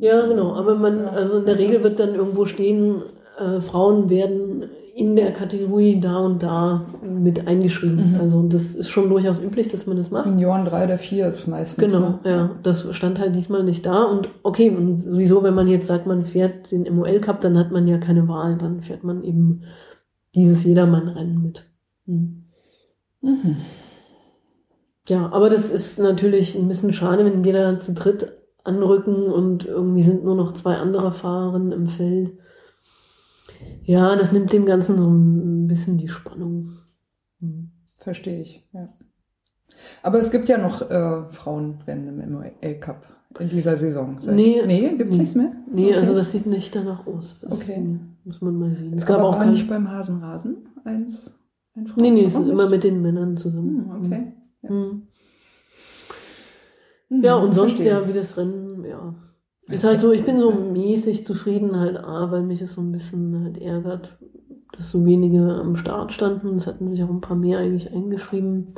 Ja, 0.00 0.26
genau. 0.26 0.54
Aber 0.54 0.74
man, 0.74 1.06
also 1.06 1.38
in 1.38 1.46
der 1.46 1.58
Regel 1.58 1.82
wird 1.82 1.98
dann 1.98 2.14
irgendwo 2.14 2.44
stehen, 2.44 3.00
äh, 3.38 3.62
Frauen 3.62 4.10
werden 4.10 4.64
in 4.94 5.16
der 5.16 5.32
Kategorie 5.32 5.98
da 6.00 6.18
und 6.18 6.42
da 6.42 6.86
mit 7.02 7.48
eingeschrieben. 7.48 8.12
Mhm. 8.12 8.20
Also 8.20 8.42
das 8.44 8.76
ist 8.76 8.88
schon 8.88 9.08
durchaus 9.08 9.40
üblich, 9.42 9.66
dass 9.66 9.86
man 9.86 9.96
das 9.96 10.12
macht. 10.12 10.22
Senioren 10.22 10.64
3 10.64 10.84
oder 10.84 10.98
4 10.98 11.26
ist 11.26 11.48
meistens. 11.48 11.92
Genau, 11.92 12.10
ne? 12.10 12.18
ja. 12.24 12.50
Das 12.62 12.86
stand 12.94 13.18
halt 13.18 13.34
diesmal 13.34 13.64
nicht 13.64 13.84
da. 13.84 14.04
Und 14.04 14.28
okay, 14.44 14.70
und 14.70 15.04
sowieso, 15.10 15.42
wenn 15.42 15.54
man 15.54 15.66
jetzt 15.66 15.88
sagt, 15.88 16.06
man 16.06 16.24
fährt 16.24 16.70
den 16.70 16.82
MOL 16.94 17.18
Cup, 17.18 17.40
dann 17.40 17.58
hat 17.58 17.72
man 17.72 17.88
ja 17.88 17.98
keine 17.98 18.28
Wahl. 18.28 18.56
Dann 18.56 18.82
fährt 18.82 19.02
man 19.02 19.24
eben 19.24 19.62
dieses 20.32 20.62
Jedermann-Rennen 20.62 21.42
mit. 21.42 21.64
Hm. 22.06 22.44
Mhm. 23.20 23.56
Ja, 25.08 25.32
aber 25.32 25.50
das 25.50 25.70
ist 25.70 25.98
natürlich 25.98 26.54
ein 26.54 26.68
bisschen 26.68 26.92
schade, 26.92 27.24
wenn 27.24 27.42
jeder 27.42 27.80
zu 27.80 27.94
dritt 27.94 28.32
anrücken 28.62 29.24
und 29.24 29.66
irgendwie 29.66 30.04
sind 30.04 30.24
nur 30.24 30.36
noch 30.36 30.52
zwei 30.52 30.76
andere 30.76 31.10
Fahrerinnen 31.10 31.72
im 31.72 31.88
Feld. 31.88 32.38
Ja, 33.84 34.16
das 34.16 34.32
nimmt 34.32 34.52
dem 34.52 34.64
Ganzen 34.66 34.96
so 34.98 35.08
ein 35.08 35.66
bisschen 35.66 35.98
die 35.98 36.08
Spannung. 36.08 36.78
Hm. 37.40 37.70
Verstehe 37.98 38.40
ich, 38.40 38.66
ja. 38.72 38.88
Aber 40.02 40.18
es 40.18 40.30
gibt 40.30 40.48
ja 40.48 40.58
noch 40.58 40.88
äh, 40.90 41.24
Frauenrennen 41.30 42.20
im 42.20 42.32
MOL 42.32 42.52
Cup 42.80 43.02
in 43.40 43.48
dieser 43.48 43.76
Saison. 43.76 44.18
Seit- 44.20 44.34
Nee. 44.36 44.62
nee 44.66 44.94
gibt's 44.96 45.14
Nee. 45.16 45.20
nichts 45.22 45.34
mehr? 45.34 45.52
Nee, 45.72 45.86
Okay. 45.88 45.96
also 45.96 46.14
das 46.14 46.30
sieht 46.32 46.46
nicht 46.46 46.74
danach 46.74 47.06
aus. 47.06 47.36
Das 47.42 47.52
Okay. 47.52 47.76
hm, 47.76 48.16
muss 48.24 48.40
man 48.40 48.56
mal 48.58 48.74
sehen. 48.76 48.94
Es 48.96 49.04
gab 49.06 49.18
Aber 49.18 49.28
auch 49.30 49.38
kein, 49.38 49.50
nicht 49.50 49.68
beim 49.68 49.90
Hasenrasen 49.90 50.68
eins? 50.84 51.38
Ein 51.74 51.90
Nee, 51.96 52.10
nee, 52.10 52.24
es 52.26 52.34
ist 52.34 52.40
nicht? 52.40 52.48
immer 52.50 52.68
mit 52.68 52.84
den 52.84 53.02
Männern 53.02 53.36
zusammen. 53.36 53.90
Hm, 53.90 54.04
okay. 54.06 54.32
Ja. 54.62 54.68
Hm. 54.70 55.02
Mhm, 57.08 57.22
Ja, 57.22 57.34
und 57.36 57.54
sonst 57.54 57.72
verstehe. 57.72 57.92
ja, 57.92 58.08
wie 58.08 58.12
das 58.12 58.36
Rennen, 58.36 58.84
ja. 58.84 59.14
Ist 59.68 59.84
halt 59.84 60.00
so, 60.00 60.12
ich 60.12 60.24
bin 60.24 60.38
so 60.38 60.50
mäßig 60.50 61.24
zufrieden 61.24 61.78
halt, 61.80 61.96
A, 61.96 62.30
weil 62.30 62.42
mich 62.42 62.60
das 62.60 62.74
so 62.74 62.82
ein 62.82 62.92
bisschen 62.92 63.44
halt 63.44 63.58
ärgert, 63.58 64.18
dass 64.76 64.90
so 64.90 65.04
wenige 65.06 65.40
am 65.54 65.76
Start 65.76 66.12
standen. 66.12 66.56
Es 66.56 66.66
hatten 66.66 66.88
sich 66.88 67.02
auch 67.02 67.08
ein 67.08 67.22
paar 67.22 67.36
mehr 67.36 67.58
eigentlich 67.58 67.92
eingeschrieben. 67.92 68.74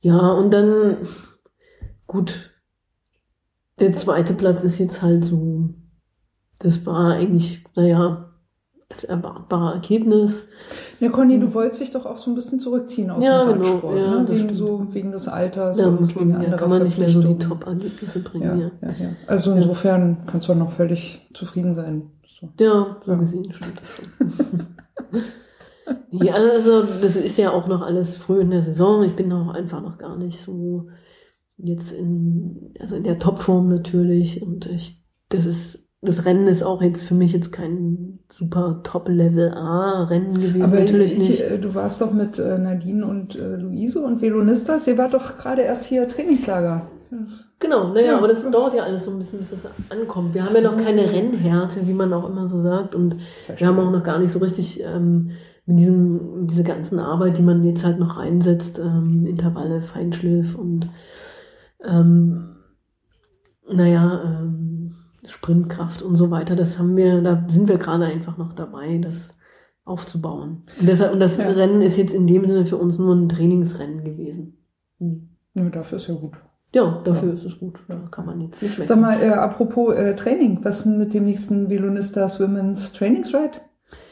Ja, 0.00 0.32
und 0.32 0.52
dann, 0.52 0.96
gut, 2.06 2.52
der 3.80 3.92
zweite 3.94 4.34
Platz 4.34 4.62
ist 4.62 4.78
jetzt 4.78 5.02
halt 5.02 5.24
so, 5.24 5.70
das 6.58 6.86
war 6.86 7.14
eigentlich, 7.14 7.64
naja, 7.74 8.32
das 8.88 9.04
erwartbare 9.04 9.74
Ergebnis. 9.74 10.48
Ja, 11.00 11.08
Conny, 11.08 11.38
du 11.40 11.52
wolltest 11.54 11.80
dich 11.80 11.90
doch 11.90 12.04
auch 12.06 12.18
so 12.18 12.30
ein 12.30 12.34
bisschen 12.34 12.60
zurückziehen 12.60 13.10
aus 13.10 13.24
Ja, 13.24 13.44
dem 13.44 13.54
genau, 13.54 13.70
Radsport, 13.72 13.98
ja, 13.98 14.20
ne? 14.22 14.28
wegen, 14.28 14.54
so, 14.54 14.86
wegen 14.90 15.12
des 15.12 15.28
Alters 15.28 15.78
Da 15.78 15.88
und 15.88 16.14
wegen 16.14 16.28
man, 16.30 16.30
ja, 16.30 16.36
anderer 16.46 16.56
kann 16.58 16.68
man 16.70 16.82
nicht 16.82 16.98
mehr 16.98 17.08
so 17.10 17.22
die. 17.22 17.38
Top-Ergebnisse 17.38 18.18
Ja, 18.18 18.24
bringen, 18.30 18.60
ja. 18.82 18.88
ja, 18.88 18.94
ja. 19.04 19.16
Also 19.26 19.52
insofern 19.52 20.26
kannst 20.26 20.48
du 20.48 20.52
auch 20.52 20.56
noch 20.56 20.70
völlig 20.72 21.26
zufrieden 21.32 21.74
sein. 21.74 22.10
So. 22.38 22.50
Ja, 22.58 23.00
so 23.04 23.10
Ja. 23.12 23.16
gesehen 23.18 23.52
stimmt 23.52 23.80
das 23.80 23.88
schon. 23.88 24.06
ja, 26.10 26.34
also 26.34 26.82
das 26.82 27.16
ist 27.16 27.38
ja 27.38 27.50
auch 27.50 27.66
noch 27.66 27.82
alles 27.82 28.16
früh 28.16 28.40
in 28.40 28.50
der 28.50 28.62
Saison. 28.62 29.02
Ich 29.02 29.14
bin 29.14 29.32
auch 29.32 29.54
einfach 29.54 29.82
noch 29.82 29.98
gar 29.98 30.16
nicht 30.16 30.40
so 30.42 30.88
jetzt 31.56 31.92
in, 31.92 32.74
also 32.78 32.96
in 32.96 33.04
der 33.04 33.18
Topform 33.18 33.68
natürlich. 33.68 34.42
Und 34.42 34.66
ich, 34.66 35.02
das 35.28 35.46
ist, 35.46 35.88
das 36.02 36.24
Rennen 36.24 36.46
ist 36.48 36.62
auch 36.62 36.80
jetzt 36.80 37.02
für 37.02 37.14
mich 37.14 37.32
jetzt 37.32 37.52
kein 37.52 38.20
super 38.32 38.80
Top-Level 38.82 39.52
A-Rennen 39.52 40.34
gewesen. 40.40 40.62
Aber 40.62 40.76
natürlich 40.80 41.12
ich, 41.12 41.18
nicht. 41.18 41.40
äh, 41.40 41.58
du 41.58 41.74
warst 41.74 42.00
doch 42.00 42.12
mit 42.12 42.38
äh, 42.38 42.56
Nadine 42.58 43.04
und 43.06 43.36
äh, 43.36 43.56
Luise 43.56 44.00
und 44.02 44.22
Velonistas, 44.22 44.86
ihr 44.88 44.96
wart 44.96 45.12
doch 45.14 45.36
gerade 45.36 45.62
erst 45.62 45.84
hier 45.86 46.08
Trainingslager. 46.08 46.86
Genau, 47.58 47.92
naja, 47.92 48.12
Ja. 48.12 48.18
aber 48.18 48.28
das 48.28 48.38
dauert 48.50 48.72
ja 48.72 48.84
alles 48.84 49.04
so 49.04 49.10
ein 49.10 49.18
bisschen, 49.18 49.40
bis 49.40 49.50
das 49.50 49.68
ankommt. 49.90 50.32
Wir 50.32 50.44
haben 50.46 50.54
ja 50.54 50.62
noch 50.62 50.78
So. 50.78 50.84
keine 50.84 51.10
Rennhärte, 51.12 51.86
wie 51.86 51.92
man 51.92 52.12
auch 52.14 52.28
immer 52.30 52.48
so 52.48 52.62
sagt. 52.62 52.94
Und 52.94 53.16
Wir 53.58 53.66
haben 53.66 53.78
auch 53.78 53.90
noch 53.90 54.02
gar 54.04 54.18
nicht 54.18 54.32
so 54.32 54.38
richtig 54.38 54.82
ähm, 54.82 55.32
mit 55.66 55.78
diesem, 55.80 56.46
diese 56.46 56.62
ganzen 56.62 56.98
Arbeit, 56.98 57.36
die 57.36 57.42
man 57.42 57.62
jetzt 57.64 57.84
halt 57.84 57.98
noch 57.98 58.16
reinsetzt, 58.16 58.78
ähm, 58.78 59.26
Intervalle, 59.26 59.82
Feinschliff 59.82 60.54
und 60.54 60.88
ähm, 61.86 62.56
naja, 63.70 64.22
ähm, 64.24 64.94
Sprintkraft 65.30 66.02
und 66.02 66.16
so 66.16 66.30
weiter, 66.30 66.56
das 66.56 66.78
haben 66.78 66.96
wir, 66.96 67.20
da 67.22 67.44
sind 67.48 67.68
wir 67.68 67.78
gerade 67.78 68.04
einfach 68.04 68.36
noch 68.38 68.52
dabei, 68.52 68.98
das 68.98 69.36
aufzubauen. 69.84 70.62
Und 70.78 70.88
deshalb, 70.88 71.12
und 71.12 71.20
das 71.20 71.36
Ja. 71.38 71.48
Rennen 71.48 71.82
ist 71.82 71.96
jetzt 71.96 72.14
in 72.14 72.26
dem 72.26 72.44
Sinne 72.44 72.66
für 72.66 72.76
uns 72.76 72.98
nur 72.98 73.14
ein 73.14 73.28
Trainingsrennen 73.28 74.04
gewesen. 74.04 74.58
Hm. 74.98 75.28
Nö, 75.54 75.70
dafür 75.70 75.96
ist 75.96 76.06
ja 76.06 76.14
gut. 76.14 76.34
Ja, 76.72 77.00
dafür 77.04 77.34
ist 77.34 77.44
es 77.44 77.58
gut. 77.58 77.80
Da 77.88 77.96
kann 78.12 78.26
man 78.26 78.40
jetzt 78.40 78.62
nicht 78.62 78.76
Sag 78.76 78.98
meckern. 78.98 79.00
mal, 79.00 79.20
äh, 79.20 79.30
apropos 79.32 79.92
äh, 79.96 80.14
Training, 80.14 80.60
was 80.62 80.78
ist 80.78 80.84
denn 80.86 80.98
mit 80.98 81.12
dem 81.14 81.24
nächsten 81.24 81.68
Velonistas 81.68 82.38
Women's 82.40 82.92
Trainingsride? 82.92 83.60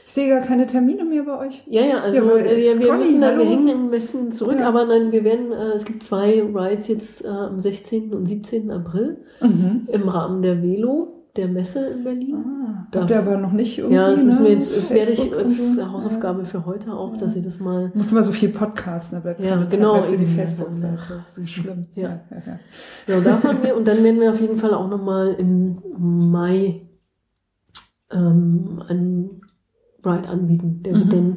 Ich 0.08 0.14
sehe 0.14 0.30
gar 0.30 0.40
keine 0.40 0.66
Termine 0.66 1.04
mehr 1.04 1.22
bei 1.24 1.38
euch. 1.38 1.62
Ja, 1.66 1.82
ja, 1.82 2.00
also 2.00 2.16
Ja, 2.16 2.36
äh, 2.38 2.66
ja, 2.66 2.80
wir 2.80 2.86
Conny, 2.88 2.98
müssen 3.04 3.20
da, 3.20 3.36
wir 3.36 3.44
hängen 3.44 3.68
ein 3.68 3.90
bisschen 3.90 4.32
zurück, 4.32 4.56
Ja. 4.58 4.66
aber 4.68 4.86
nein, 4.86 5.12
wir 5.12 5.22
werden, 5.22 5.52
äh, 5.52 5.72
es 5.76 5.84
gibt 5.84 6.02
zwei 6.02 6.42
Rides 6.42 6.88
jetzt 6.88 7.22
äh, 7.26 7.28
am 7.28 7.60
16. 7.60 8.14
und 8.14 8.24
17. 8.26 8.70
April 8.70 9.18
Mhm. 9.42 9.86
im 9.92 10.08
Rahmen 10.08 10.40
der 10.40 10.62
Velo, 10.62 11.26
der 11.36 11.48
Messe 11.48 11.88
in 11.88 12.04
Berlin. 12.04 12.36
Ah, 12.36 12.86
Da- 12.90 13.00
habt 13.02 13.10
ihr 13.10 13.18
aber 13.18 13.36
noch 13.36 13.52
nicht 13.52 13.76
irgendwie, 13.76 13.96
ja, 13.96 14.10
das 14.10 14.22
müssen 14.22 14.44
wir 14.44 14.48
ne, 14.48 14.56
jetzt, 14.56 14.74
das 14.74 14.88
werde 14.88 15.12
ich, 15.12 15.30
das 15.30 15.50
ist 15.50 15.78
eine 15.78 15.92
Hausaufgabe 15.92 16.46
für 16.46 16.64
heute 16.64 16.90
auch, 16.94 17.12
Ja. 17.12 17.18
dass 17.18 17.36
ich 17.36 17.44
das 17.44 17.60
mal, 17.60 17.92
Muss 17.94 18.10
immer 18.10 18.22
so 18.22 18.32
viel 18.32 18.48
podcasten, 18.48 19.18
da 19.18 19.20
bleibt 19.22 19.40
Ja, 19.40 19.56
keine 19.56 19.66
genau, 19.66 19.92
Zeit 19.92 20.00
mehr 20.08 20.10
für 20.10 20.16
die. 20.24 20.24
Facebook-Seite. 20.24 20.98
Das 21.22 21.36
ist 21.36 21.50
schlimm. 21.50 21.84
Ja. 21.94 22.02
ja, 22.30 22.36
ja. 22.46 23.14
ja, 23.14 23.20
da 23.20 23.36
fahren 23.36 23.58
wir, 23.62 23.76
und 23.76 23.86
dann 23.86 24.02
werden 24.02 24.18
wir 24.20 24.32
auf 24.32 24.40
jeden 24.40 24.56
Fall 24.56 24.72
auch 24.72 24.88
nochmal 24.88 25.34
im 25.38 25.76
Mai 25.98 26.80
ähm, 28.10 28.82
einen 28.88 29.37
Ride 30.08 30.28
anbieten. 30.28 30.82
Der 30.84 30.94
Mhm. 30.94 30.98
wird 31.00 31.12
dann 31.12 31.36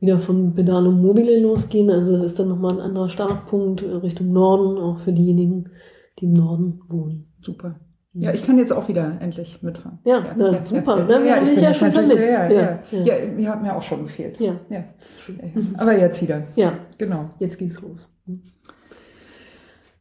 wieder 0.00 0.18
von 0.20 0.54
Pedalo 0.54 0.90
Mobile 0.92 1.40
losgehen. 1.40 1.90
Also 1.90 2.16
das 2.16 2.26
ist 2.26 2.38
dann 2.38 2.48
nochmal 2.48 2.72
ein 2.74 2.80
anderer 2.80 3.08
Startpunkt 3.08 3.82
äh, 3.82 3.86
Richtung 3.96 4.32
Norden, 4.32 4.78
auch 4.78 4.98
für 5.00 5.12
diejenigen, 5.12 5.70
die 6.18 6.26
im 6.26 6.32
Norden 6.32 6.80
wohnen. 6.88 7.26
Super. 7.40 7.80
Ja, 8.14 8.32
ich 8.32 8.42
kann 8.44 8.58
jetzt 8.58 8.72
auch 8.72 8.88
wieder 8.88 9.16
endlich 9.20 9.62
mitfahren. 9.62 9.98
Ja, 10.04 10.24
na, 10.36 10.64
super. 10.64 11.04
Na, 11.08 11.22
wir 11.22 11.36
haben 11.36 11.42
ich 11.42 11.48
dich 11.50 11.54
bin 11.56 11.64
ja 11.64 11.74
schon 11.74 11.92
vermisst. 11.92 12.18
Ja, 12.18 12.24
Ja, 12.24 12.50
ja, 12.50 12.60
ja. 12.60 12.78
ja. 12.90 13.04
ja, 13.04 13.14
ihr 13.38 13.48
habt 13.50 13.62
mir 13.62 13.76
auch 13.76 13.82
schon 13.82 14.02
gefehlt. 14.04 14.40
Ja, 14.40 14.54
Ja. 14.70 14.78
Ja, 14.78 14.84
Aber 15.76 15.96
jetzt 15.96 16.20
wieder. 16.22 16.44
ja, 16.56 16.72
Genau. 16.96 17.30
jetzt 17.38 17.58
geht's 17.58 17.80
los. 17.80 18.08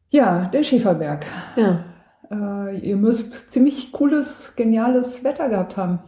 Ja, 0.09 0.45
der 0.53 0.63
Schäferberg. 0.63 1.25
Ja, 1.55 1.83
Äh, 2.29 2.79
ihr 2.79 2.97
müsst 2.97 3.51
ziemlich 3.53 3.91
cooles, 3.93 4.53
geniales 4.57 5.24
Wetter 5.24 5.47
gehabt 5.47 5.77
haben. 5.77 6.00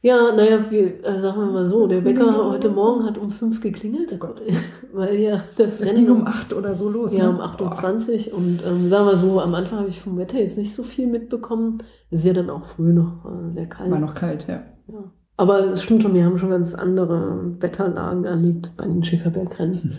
Ja, 0.00 0.32
naja, 0.32 0.60
wir, 0.70 1.04
äh, 1.04 1.18
sagen 1.18 1.40
wir 1.40 1.46
mal 1.46 1.68
so, 1.68 1.86
der 1.86 2.00
Bäcker 2.00 2.50
heute? 2.50 2.68
Morgen 2.70 3.04
hat 3.04 3.18
um 3.18 3.30
fünf 3.30 3.60
geklingelt, 3.60 4.12
Oh 4.14 4.18
Gott. 4.18 4.40
weil 4.92 5.16
ja 5.16 5.42
das 5.56 5.80
Es 5.80 5.90
Rennen 5.90 6.06
ging 6.06 6.10
um 6.16 6.26
8 6.26 6.52
oder 6.54 6.74
so 6.74 6.88
los. 6.88 7.16
Ja, 7.16 7.24
ne? 7.24 7.30
um 7.30 7.40
8.20 7.40 8.30
Uhr 8.30 8.38
und 8.38 8.60
ähm, 8.66 8.88
sagen 8.88 9.06
wir 9.06 9.16
so, 9.16 9.40
am 9.40 9.54
Anfang 9.54 9.80
habe 9.80 9.88
ich 9.88 10.00
vom 10.00 10.16
Wetter 10.16 10.38
jetzt 10.38 10.56
nicht 10.56 10.74
so 10.74 10.82
viel 10.82 11.06
mitbekommen. 11.06 11.78
Es 12.10 12.20
ist 12.20 12.26
ja 12.26 12.32
dann 12.32 12.50
auch 12.50 12.64
früh 12.64 12.92
noch 12.92 13.24
äh, 13.24 13.52
sehr 13.52 13.66
kalt. 13.66 13.90
War 13.90 13.98
noch 13.98 14.14
kalt, 14.14 14.46
ja. 14.48 14.62
Ja. 14.86 15.12
Aber 15.36 15.60
es 15.60 15.82
stimmt 15.82 16.02
schon, 16.02 16.14
wir 16.14 16.24
haben 16.24 16.38
schon 16.38 16.50
ganz 16.50 16.74
andere 16.74 17.54
Wetterlagen 17.60 18.24
erlebt 18.24 18.72
bei 18.76 18.86
den 18.86 19.04
Schäferbergrennen. 19.04 19.98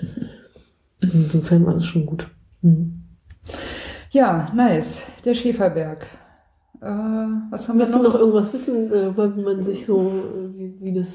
Insofern 1.02 1.66
war 1.66 1.74
das 1.74 1.86
schon 1.86 2.06
gut. 2.06 2.28
Hm. 2.62 3.04
Ja, 4.12 4.52
nice. 4.54 5.06
Der 5.24 5.34
Schäferberg. 5.36 6.06
Äh, 6.82 6.86
was 7.52 7.68
haben 7.68 7.80
Willst 7.80 7.94
wir 7.94 7.98
du 7.98 8.04
noch? 8.04 8.14
noch 8.14 8.20
irgendwas 8.20 8.54
wissen, 8.54 8.92
äh, 8.94 9.16
wie 9.16 9.42
man 9.42 9.64
sich 9.64 9.86
so, 9.86 10.00
äh, 10.00 10.58
wie, 10.58 10.76
wie 10.80 10.94
das. 10.94 11.08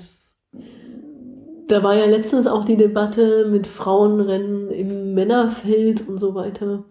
Da 1.69 1.83
war 1.83 1.95
ja 1.95 2.05
letztens 2.07 2.47
auch 2.47 2.65
die 2.65 2.77
Debatte 2.77 3.49
mit 3.51 3.67
Frauenrennen 3.67 4.71
im 4.71 5.15
Männerfeld 5.15 6.07
und 6.07 6.19
so 6.19 6.35
weiter. 6.35 6.85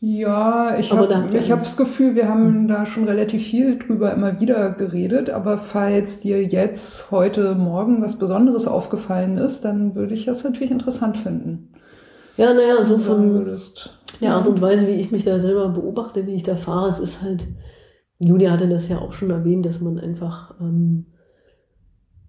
Ja, 0.00 0.78
ich 0.78 0.92
habe 0.92 1.08
da 1.08 1.28
ich 1.32 1.50
hab 1.50 1.60
das 1.60 1.76
Gefühl, 1.76 2.14
wir 2.14 2.28
haben 2.28 2.68
da 2.68 2.84
schon 2.86 3.04
relativ 3.08 3.42
viel 3.46 3.78
drüber 3.78 4.12
immer 4.12 4.40
wieder 4.40 4.70
geredet. 4.70 5.30
Aber 5.30 5.58
falls 5.58 6.20
dir 6.20 6.42
jetzt, 6.44 7.10
heute, 7.10 7.54
morgen 7.54 8.02
was 8.02 8.18
Besonderes 8.18 8.66
aufgefallen 8.68 9.38
ist, 9.38 9.64
dann 9.64 9.94
würde 9.94 10.14
ich 10.14 10.26
das 10.26 10.44
natürlich 10.44 10.70
interessant 10.70 11.16
finden. 11.16 11.72
Ja, 12.36 12.52
naja, 12.52 12.84
so 12.84 12.98
von 12.98 13.32
würdest. 13.32 13.98
der 14.20 14.34
Art 14.34 14.46
und 14.46 14.60
Weise, 14.60 14.86
wie 14.86 14.92
ich 14.92 15.10
mich 15.10 15.24
da 15.24 15.40
selber 15.40 15.68
beobachte, 15.70 16.26
wie 16.26 16.34
ich 16.34 16.42
da 16.42 16.56
fahre, 16.56 16.90
es 16.90 16.98
ist 16.98 17.22
halt, 17.22 17.44
Julia 18.18 18.52
hatte 18.52 18.68
das 18.68 18.88
ja 18.88 18.98
auch 18.98 19.12
schon 19.12 19.30
erwähnt, 19.30 19.66
dass 19.66 19.80
man 19.80 19.98
einfach, 19.98 20.54
ähm, 20.60 21.06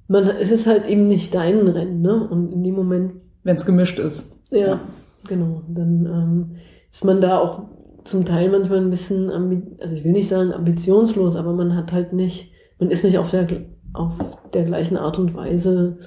man, 0.07 0.27
es 0.27 0.51
ist 0.51 0.67
halt 0.67 0.87
eben 0.87 1.07
nicht 1.07 1.33
dein 1.33 1.67
Rennen, 1.67 2.01
ne? 2.01 2.27
Und 2.27 2.51
in 2.51 2.63
dem 2.63 2.75
Moment 2.75 3.13
wenn 3.47 3.55
es 3.55 3.65
gemischt 3.65 3.97
ist. 3.97 4.37
Ja, 4.51 4.81
genau. 5.25 5.63
Dann 5.69 6.05
ähm, 6.05 6.55
ist 6.91 7.05
man 7.05 7.21
da 7.21 7.39
auch 7.39 7.69
zum 8.03 8.25
Teil 8.25 8.49
manchmal 8.49 8.79
ein 8.79 8.89
bisschen, 8.89 9.29
also 9.29 9.95
ich 9.95 10.03
will 10.03 10.11
nicht 10.11 10.27
sagen 10.27 10.51
ambitionslos, 10.51 11.37
aber 11.37 11.53
man 11.53 11.73
hat 11.73 11.93
halt 11.93 12.11
nicht, 12.11 12.51
man 12.77 12.89
ist 12.89 13.05
nicht 13.05 13.17
auf 13.17 13.31
der, 13.31 13.47
auf 13.93 14.11
der 14.53 14.65
gleichen 14.65 14.97
Art 14.97 15.17
und 15.17 15.33
Weise 15.33 15.99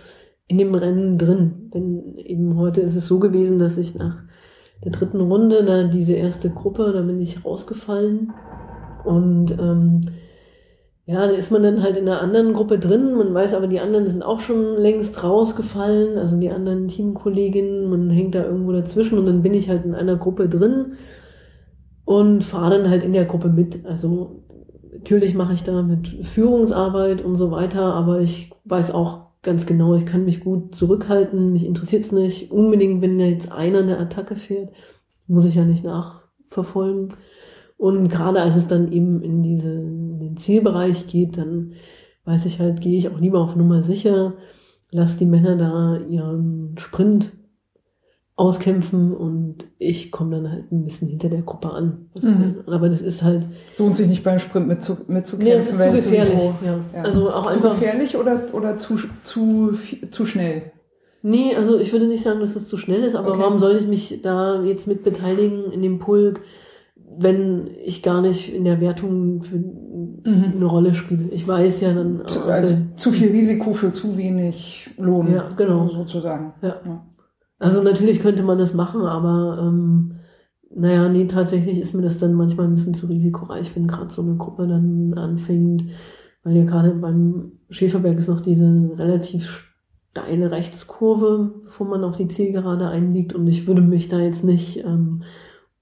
in 0.49 0.59
dem 0.59 0.75
Rennen 0.75 1.17
drin. 1.17 1.71
Denn 1.73 2.19
eben 2.19 2.59
heute 2.59 2.83
ist 2.83 2.95
es 2.95 3.07
so 3.07 3.19
gewesen, 3.19 3.59
dass 3.59 3.79
ich 3.79 3.95
nach 3.95 4.19
der 4.85 4.93
dritten 4.93 5.23
Runde, 5.23 5.65
da 5.65 5.85
diese 5.85 6.13
erste 6.13 6.51
Gruppe, 6.51 6.93
da 6.93 7.01
bin 7.01 7.21
ich 7.21 7.43
rausgefallen. 7.43 8.35
Und 9.05 9.53
ähm, 9.59 10.03
ja, 11.07 11.27
da 11.27 11.33
ist 11.33 11.51
man 11.51 11.63
dann 11.63 11.83
halt 11.83 11.97
in 11.97 12.09
einer 12.09 12.21
anderen 12.21 12.53
Gruppe 12.53 12.79
drin. 12.79 13.15
Man 13.17 13.35
weiß 13.35 13.55
aber, 13.55 13.67
die 13.67 13.81
anderen 13.81 14.07
sind 14.07 14.23
auch 14.23 14.41
schon 14.41 14.77
längst 14.77 15.25
rausgefallen, 15.25 16.19
also 16.19 16.39
die 16.39 16.51
anderen 16.51 16.87
Teamkolleginnen, 16.87 17.91
man 17.91 18.11
hängt 18.11 18.35
da 18.37 18.45
irgendwo 18.45 18.73
dazwischen 18.73 19.19
und 19.19 19.27
dann 19.27 19.43
bin 19.43 19.55
ich 19.55 19.69
halt 19.69 19.85
in 19.85 19.95
einer 19.95 20.17
Gruppe 20.17 20.49
drin 20.49 20.93
und 22.05 22.45
fahre 22.45 22.79
dann 22.79 22.91
halt 22.91 23.03
in 23.03 23.13
der 23.13 23.25
Gruppe 23.25 23.49
mit. 23.49 23.85
Also 23.87 24.45
natürlich 24.93 25.35
mache 25.35 25.55
ich 25.55 25.65
da 25.65 25.83
mit 25.83 26.07
Führungsarbeit 26.27 27.25
und 27.25 27.37
so 27.37 27.51
weiter, 27.51 27.95
aber 27.95 28.21
ich 28.21 28.53
weiß 28.65 28.93
auch 28.93 29.31
ganz 29.43 29.67
genau, 29.67 29.95
ich 29.95 30.07
kann 30.07 30.25
mich 30.25 30.41
gut 30.41 30.77
zurückhalten, 30.77 31.53
mich 31.53 31.65
interessiert 31.65 32.05
es 32.05 32.13
nicht 32.13 32.53
unbedingt, 32.53 33.03
wenn 33.03 33.19
da 33.19 33.25
jetzt 33.25 33.51
einer 33.51 33.81
eine 33.81 33.99
Attacke 33.99 34.37
fährt, 34.37 34.71
muss 35.27 35.45
ich 35.45 35.55
ja 35.55 35.65
nicht 35.65 35.85
nachverfolgen. 35.85 37.15
Und 37.81 38.11
gerade 38.11 38.43
als 38.43 38.57
es 38.57 38.69
dann 38.69 38.93
eben 38.93 39.23
in, 39.23 39.43
diese, 39.43 39.73
in 39.73 40.21
den 40.21 40.37
Zielbereich 40.37 41.07
geht, 41.07 41.39
dann 41.39 41.73
weiß 42.27 42.45
ich 42.45 42.61
halt, 42.61 42.83
gehe 42.83 42.99
ich 42.99 43.09
auch 43.09 43.19
lieber 43.19 43.41
auf 43.41 43.57
Nummer 43.57 43.83
sicher, 43.83 44.35
lass 44.91 45.17
die 45.17 45.25
Männer 45.25 45.57
da 45.57 45.97
ihren 45.97 46.75
Sprint 46.77 47.33
auskämpfen 48.37 49.17
und 49.17 49.65
ich 49.79 50.11
komme 50.11 50.37
dann 50.37 50.53
halt 50.53 50.71
ein 50.71 50.85
bisschen 50.85 51.09
hinter 51.09 51.31
der 51.31 51.41
Gruppe 51.41 51.71
an. 51.71 52.11
Mhm. 52.21 52.65
Aber 52.67 52.91
das 52.91 53.01
ist 53.01 53.23
halt. 53.23 53.47
Es 53.71 53.79
lohnt 53.79 53.97
sich 53.97 54.09
nicht 54.09 54.25
beim 54.25 54.39
Sprint 54.39 54.69
mitzu, 54.69 54.99
mitzukämpfen, 55.07 55.79
nee, 55.79 55.85
das 55.87 55.95
ist 55.95 56.05
zu 56.05 56.11
gefährlich. 56.11 56.35
Sowieso, 56.35 56.55
ja. 56.63 56.81
Ja. 56.95 57.03
Also 57.03 57.31
auch 57.31 57.47
zu 57.49 57.57
einfach, 57.57 57.81
gefährlich 57.81 58.15
oder, 58.15 58.43
oder 58.53 58.77
zu, 58.77 58.99
zu, 59.23 59.73
zu 60.11 60.27
schnell? 60.27 60.73
Nee, 61.23 61.55
also 61.57 61.79
ich 61.79 61.93
würde 61.93 62.09
nicht 62.09 62.25
sagen, 62.25 62.41
dass 62.41 62.57
es 62.57 62.69
zu 62.69 62.77
schnell 62.77 63.05
ist, 63.05 63.15
aber 63.15 63.31
okay. 63.31 63.41
warum 63.41 63.59
soll 63.59 63.77
ich 63.77 63.87
mich 63.87 64.21
da 64.23 64.63
jetzt 64.65 64.87
mit 64.87 65.03
beteiligen 65.03 65.73
in 65.73 65.81
dem 65.81 65.99
Pulk, 65.99 66.41
wenn 67.19 67.71
ich 67.85 68.03
gar 68.03 68.21
nicht 68.21 68.55
in 68.55 68.65
der 68.65 68.81
Wertung 68.81 69.43
für 69.43 69.57
mhm. 69.57 70.53
eine 70.57 70.65
Rolle 70.65 70.95
spiele? 70.95 71.29
Ich 71.31 71.47
weiß 71.47 71.81
ja 71.81 71.93
dann. 71.93 72.23
Zu, 72.27 72.45
also 72.45 72.77
zu 72.97 73.11
viel 73.13 73.31
Risiko 73.31 73.75
für 73.75 73.93
zu 73.93 74.17
wenig 74.17 74.91
Lohn. 74.97 75.33
Ja, 75.33 75.49
genau. 75.57 75.89
Sozusagen. 75.89 76.55
ja. 76.63 76.77
ja. 76.85 77.07
Also 77.61 77.83
natürlich 77.83 78.23
könnte 78.23 78.43
man 78.43 78.57
das 78.57 78.73
machen, 78.73 79.03
aber 79.03 79.59
ähm, 79.61 80.13
naja, 80.75 81.11
nee, 81.11 81.27
tatsächlich 81.27 81.79
ist 81.79 81.95
mir 81.95 82.03
das 82.03 82.19
dann 82.19 82.33
manchmal 82.33 82.67
ein 82.67 82.75
bisschen 82.75 82.95
zu 82.95 83.07
risikoreich, 83.07 83.77
wenn 83.77 83.87
gerade 83.87 84.11
so 84.11 84.23
eine 84.23 84.37
Gruppe 84.37 84.67
dann 84.67 85.13
anfängt, 85.15 85.85
weil 86.43 86.57
ja 86.57 86.65
gerade 86.65 86.93
beim 86.93 87.53
Schäferberg 87.69 88.19
ist 88.19 88.29
noch 88.29 88.41
diese 88.41 88.93
relativ 88.97 89.71
steile 90.11 90.51
Rechtskurve, 90.51 91.61
bevor 91.65 91.87
man 91.87 92.03
auf 92.03 92.17
die 92.17 92.29
Zielgerade 92.29 92.89
einbiegt 92.89 93.35
und 93.35 93.47
ich 93.47 93.67
würde 93.67 93.83
mich 93.83 94.09
da 94.09 94.19
jetzt 94.19 94.43
nicht 94.43 94.83
ähm, 94.85 95.23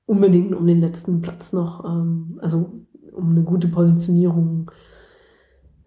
unbedingt 0.09 0.55
um 0.55 0.67
den 0.67 0.81
letzten 0.81 1.21
Platz 1.21 1.53
noch, 1.53 1.85
ähm, 1.85 2.38
also 2.41 2.73
um 3.12 3.31
eine 3.31 3.43
gute 3.43 3.69
Positionierung 3.69 4.71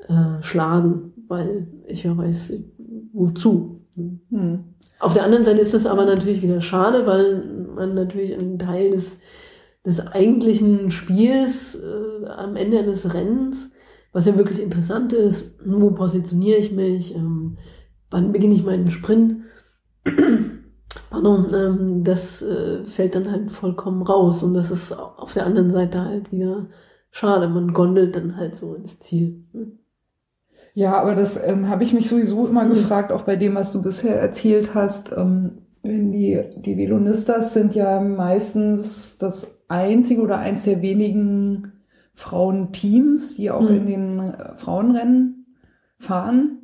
äh, 0.08 0.42
schlagen, 0.42 1.14
weil 1.28 1.68
ich 1.88 2.04
ja 2.04 2.16
weiß, 2.16 2.54
wozu. 3.14 3.82
Hm. 3.96 4.64
Auf 5.00 5.14
der 5.14 5.24
anderen 5.24 5.44
Seite 5.44 5.62
ist 5.62 5.74
das 5.74 5.88
aber 5.88 6.06
natürlich 6.06 6.44
wieder 6.44 6.62
schade, 6.62 7.08
weil 7.08 7.66
man 7.76 7.96
natürlich 7.96 8.34
einen 8.38 8.60
Teil 8.60 8.92
des, 8.92 9.20
des 9.86 10.00
eigentlichen 10.00 10.92
Spiels 10.92 11.76
äh, 11.76 12.28
am 12.28 12.56
Ende 12.56 12.78
eines 12.80 13.14
Rennens, 13.14 13.72
was 14.14 14.28
ja 14.28 14.38
wirklich 14.38 14.62
interessant 14.62 15.14
ist, 15.14 15.60
wo 15.66 15.92
positioniere 15.92 16.60
ich 16.60 16.72
mich, 16.72 17.16
ähm, 17.16 17.58
wann 18.12 18.32
beginne 18.32 18.54
ich 18.54 18.64
meinen 18.64 18.92
Sprint, 18.92 19.38
Pardon, 21.10 21.54
ähm, 21.54 22.04
das 22.04 22.42
äh, 22.42 22.86
fällt 22.86 23.16
dann 23.16 23.32
halt 23.32 23.52
vollkommen 23.52 24.02
raus 24.02 24.44
und 24.44 24.54
das 24.54 24.72
ist 24.72 24.92
auf 24.92 25.34
der 25.34 25.46
anderen 25.46 25.72
Seite 25.72 26.04
halt 26.04 26.32
wieder 26.32 26.68
schade. 27.12 27.48
Man 27.48 27.74
gondelt 27.74 28.16
dann 28.16 28.38
halt 28.38 28.56
so 28.56 28.76
ins 28.76 29.00
Ziel. 29.00 29.44
Hm. 29.54 29.80
Ja, 30.74 31.00
aber 31.00 31.16
das 31.16 31.42
ähm, 31.46 31.68
habe 31.68 31.84
ich 31.84 31.94
mich 31.94 32.08
sowieso 32.08 32.48
immer 32.48 32.64
mhm. 32.64 32.70
gefragt, 32.70 33.12
auch 33.12 33.24
bei 33.24 33.36
dem, 33.36 33.56
was 33.56 33.72
du 33.74 33.82
bisher 33.82 34.20
erzählt 34.20 34.74
hast. 34.74 35.12
Ähm, 35.12 35.64
wenn 35.84 36.12
die, 36.12 36.42
die 36.58 36.78
Velonistas 36.78 37.54
sind 37.54 37.74
ja 37.76 38.00
meistens 38.00 39.18
das 39.18 39.64
einzige 39.68 40.22
oder 40.22 40.38
eins 40.38 40.64
der 40.64 40.82
wenigen 40.82 41.74
Frauenteams, 42.14 43.36
die 43.36 43.52
auch 43.52 43.70
mhm. 43.70 43.76
in 43.76 43.86
den 43.88 44.20
äh, 44.20 44.56
Frauenrennen 44.56 45.58
fahren. 45.98 46.61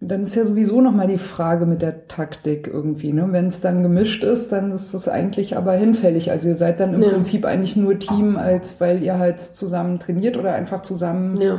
Und 0.00 0.08
dann 0.08 0.22
ist 0.22 0.34
ja 0.34 0.44
sowieso 0.44 0.80
nochmal 0.82 1.06
die 1.06 1.16
Frage 1.16 1.64
mit 1.64 1.80
der 1.80 2.06
Taktik 2.06 2.66
irgendwie. 2.66 3.12
Ne? 3.12 3.28
Wenn 3.30 3.48
es 3.48 3.62
dann 3.62 3.82
gemischt 3.82 4.24
ist, 4.24 4.52
dann 4.52 4.70
ist 4.70 4.92
das 4.92 5.08
eigentlich 5.08 5.56
aber 5.56 5.72
hinfällig. 5.72 6.30
Also 6.30 6.48
ihr 6.48 6.54
seid 6.54 6.80
dann 6.80 6.92
im 6.92 7.02
ja. 7.02 7.08
Prinzip 7.08 7.46
eigentlich 7.46 7.76
nur 7.76 7.98
Team, 7.98 8.36
als 8.36 8.80
weil 8.80 9.02
ihr 9.02 9.18
halt 9.18 9.40
zusammen 9.40 9.98
trainiert 9.98 10.36
oder 10.36 10.54
einfach 10.54 10.82
zusammen 10.82 11.40
ja 11.40 11.58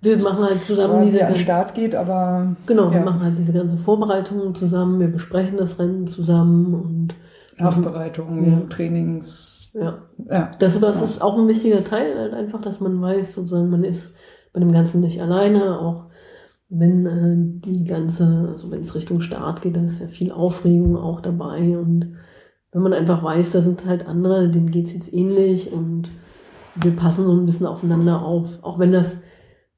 wir 0.00 0.18
machen 0.18 0.44
halt 0.44 0.64
zusammen 0.64 1.04
diese 1.04 1.26
an 1.26 1.32
den 1.32 1.40
Start 1.40 1.74
geht, 1.74 1.94
aber 1.94 2.56
genau, 2.66 2.86
ja. 2.86 2.94
wir 2.94 3.00
machen 3.00 3.22
halt 3.22 3.38
diese 3.38 3.52
ganze 3.52 3.76
Vorbereitung 3.76 4.54
zusammen, 4.54 5.00
wir 5.00 5.08
besprechen 5.08 5.56
das 5.56 5.78
Rennen 5.78 6.06
zusammen 6.06 6.74
und 6.74 7.14
Nachbereitung, 7.58 8.44
ja. 8.44 8.60
Trainings. 8.68 9.70
Ja. 9.72 9.98
ja. 10.30 10.50
Das, 10.58 10.78
das 10.78 11.02
ist 11.02 11.22
auch 11.22 11.38
ein 11.38 11.48
wichtiger 11.48 11.82
Teil, 11.82 12.18
halt 12.18 12.34
einfach, 12.34 12.60
dass 12.60 12.80
man 12.80 13.00
weiß, 13.00 13.34
sozusagen, 13.34 13.70
man 13.70 13.84
ist 13.84 14.14
bei 14.52 14.60
dem 14.60 14.72
Ganzen 14.72 15.00
nicht 15.00 15.20
alleine, 15.20 15.80
auch 15.80 16.05
wenn 16.68 17.06
äh, 17.06 17.60
die 17.66 17.84
ganze, 17.84 18.48
also 18.52 18.70
wenn 18.70 18.80
es 18.80 18.94
Richtung 18.94 19.20
Start 19.20 19.62
geht, 19.62 19.76
da 19.76 19.82
ist 19.82 20.00
ja 20.00 20.08
viel 20.08 20.32
Aufregung 20.32 20.96
auch 20.96 21.20
dabei 21.20 21.78
und 21.78 22.16
wenn 22.72 22.82
man 22.82 22.92
einfach 22.92 23.22
weiß, 23.22 23.52
da 23.52 23.62
sind 23.62 23.86
halt 23.86 24.06
andere, 24.06 24.50
denen 24.50 24.70
geht's 24.70 24.92
jetzt 24.92 25.12
ähnlich 25.12 25.72
und 25.72 26.10
wir 26.74 26.94
passen 26.94 27.24
so 27.24 27.32
ein 27.32 27.46
bisschen 27.46 27.66
aufeinander 27.66 28.22
auf, 28.22 28.62
auch 28.62 28.78
wenn 28.78 28.92
das 28.92 29.18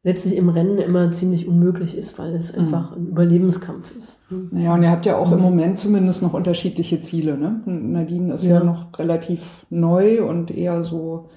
letztlich 0.03 0.37
im 0.37 0.49
Rennen 0.49 0.79
immer 0.79 1.13
ziemlich 1.13 1.47
unmöglich 1.47 1.97
ist, 1.97 2.19
weil 2.19 2.35
es 2.35 2.53
mhm. 2.53 2.61
einfach 2.61 2.97
ein 2.97 3.09
Überlebenskampf 3.09 3.93
ist. 3.97 4.17
Ja, 4.53 4.75
und 4.75 4.83
ihr 4.83 4.91
habt 4.91 5.07
ja 5.07 5.17
auch 5.17 5.33
im 5.33 5.41
Moment 5.41 5.79
zumindest 5.79 6.23
noch 6.23 6.35
unterschiedliche 6.35 7.01
Ziele. 7.01 7.37
Ne? 7.37 7.61
Nadine 7.67 8.35
ist 8.35 8.45
ja. 8.45 8.59
ja 8.59 8.65
noch 8.65 8.99
relativ 8.99 9.67
neu 9.71 10.25
und 10.25 10.51
eher 10.51 10.83
so 10.83 11.29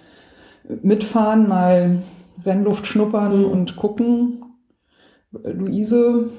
mitfahren, 0.81 1.47
mal 1.47 2.03
Rennluft 2.45 2.87
schnuppern 2.87 3.39
mhm. 3.39 3.45
und 3.45 3.75
gucken. 3.75 4.40
Luise 5.31 6.29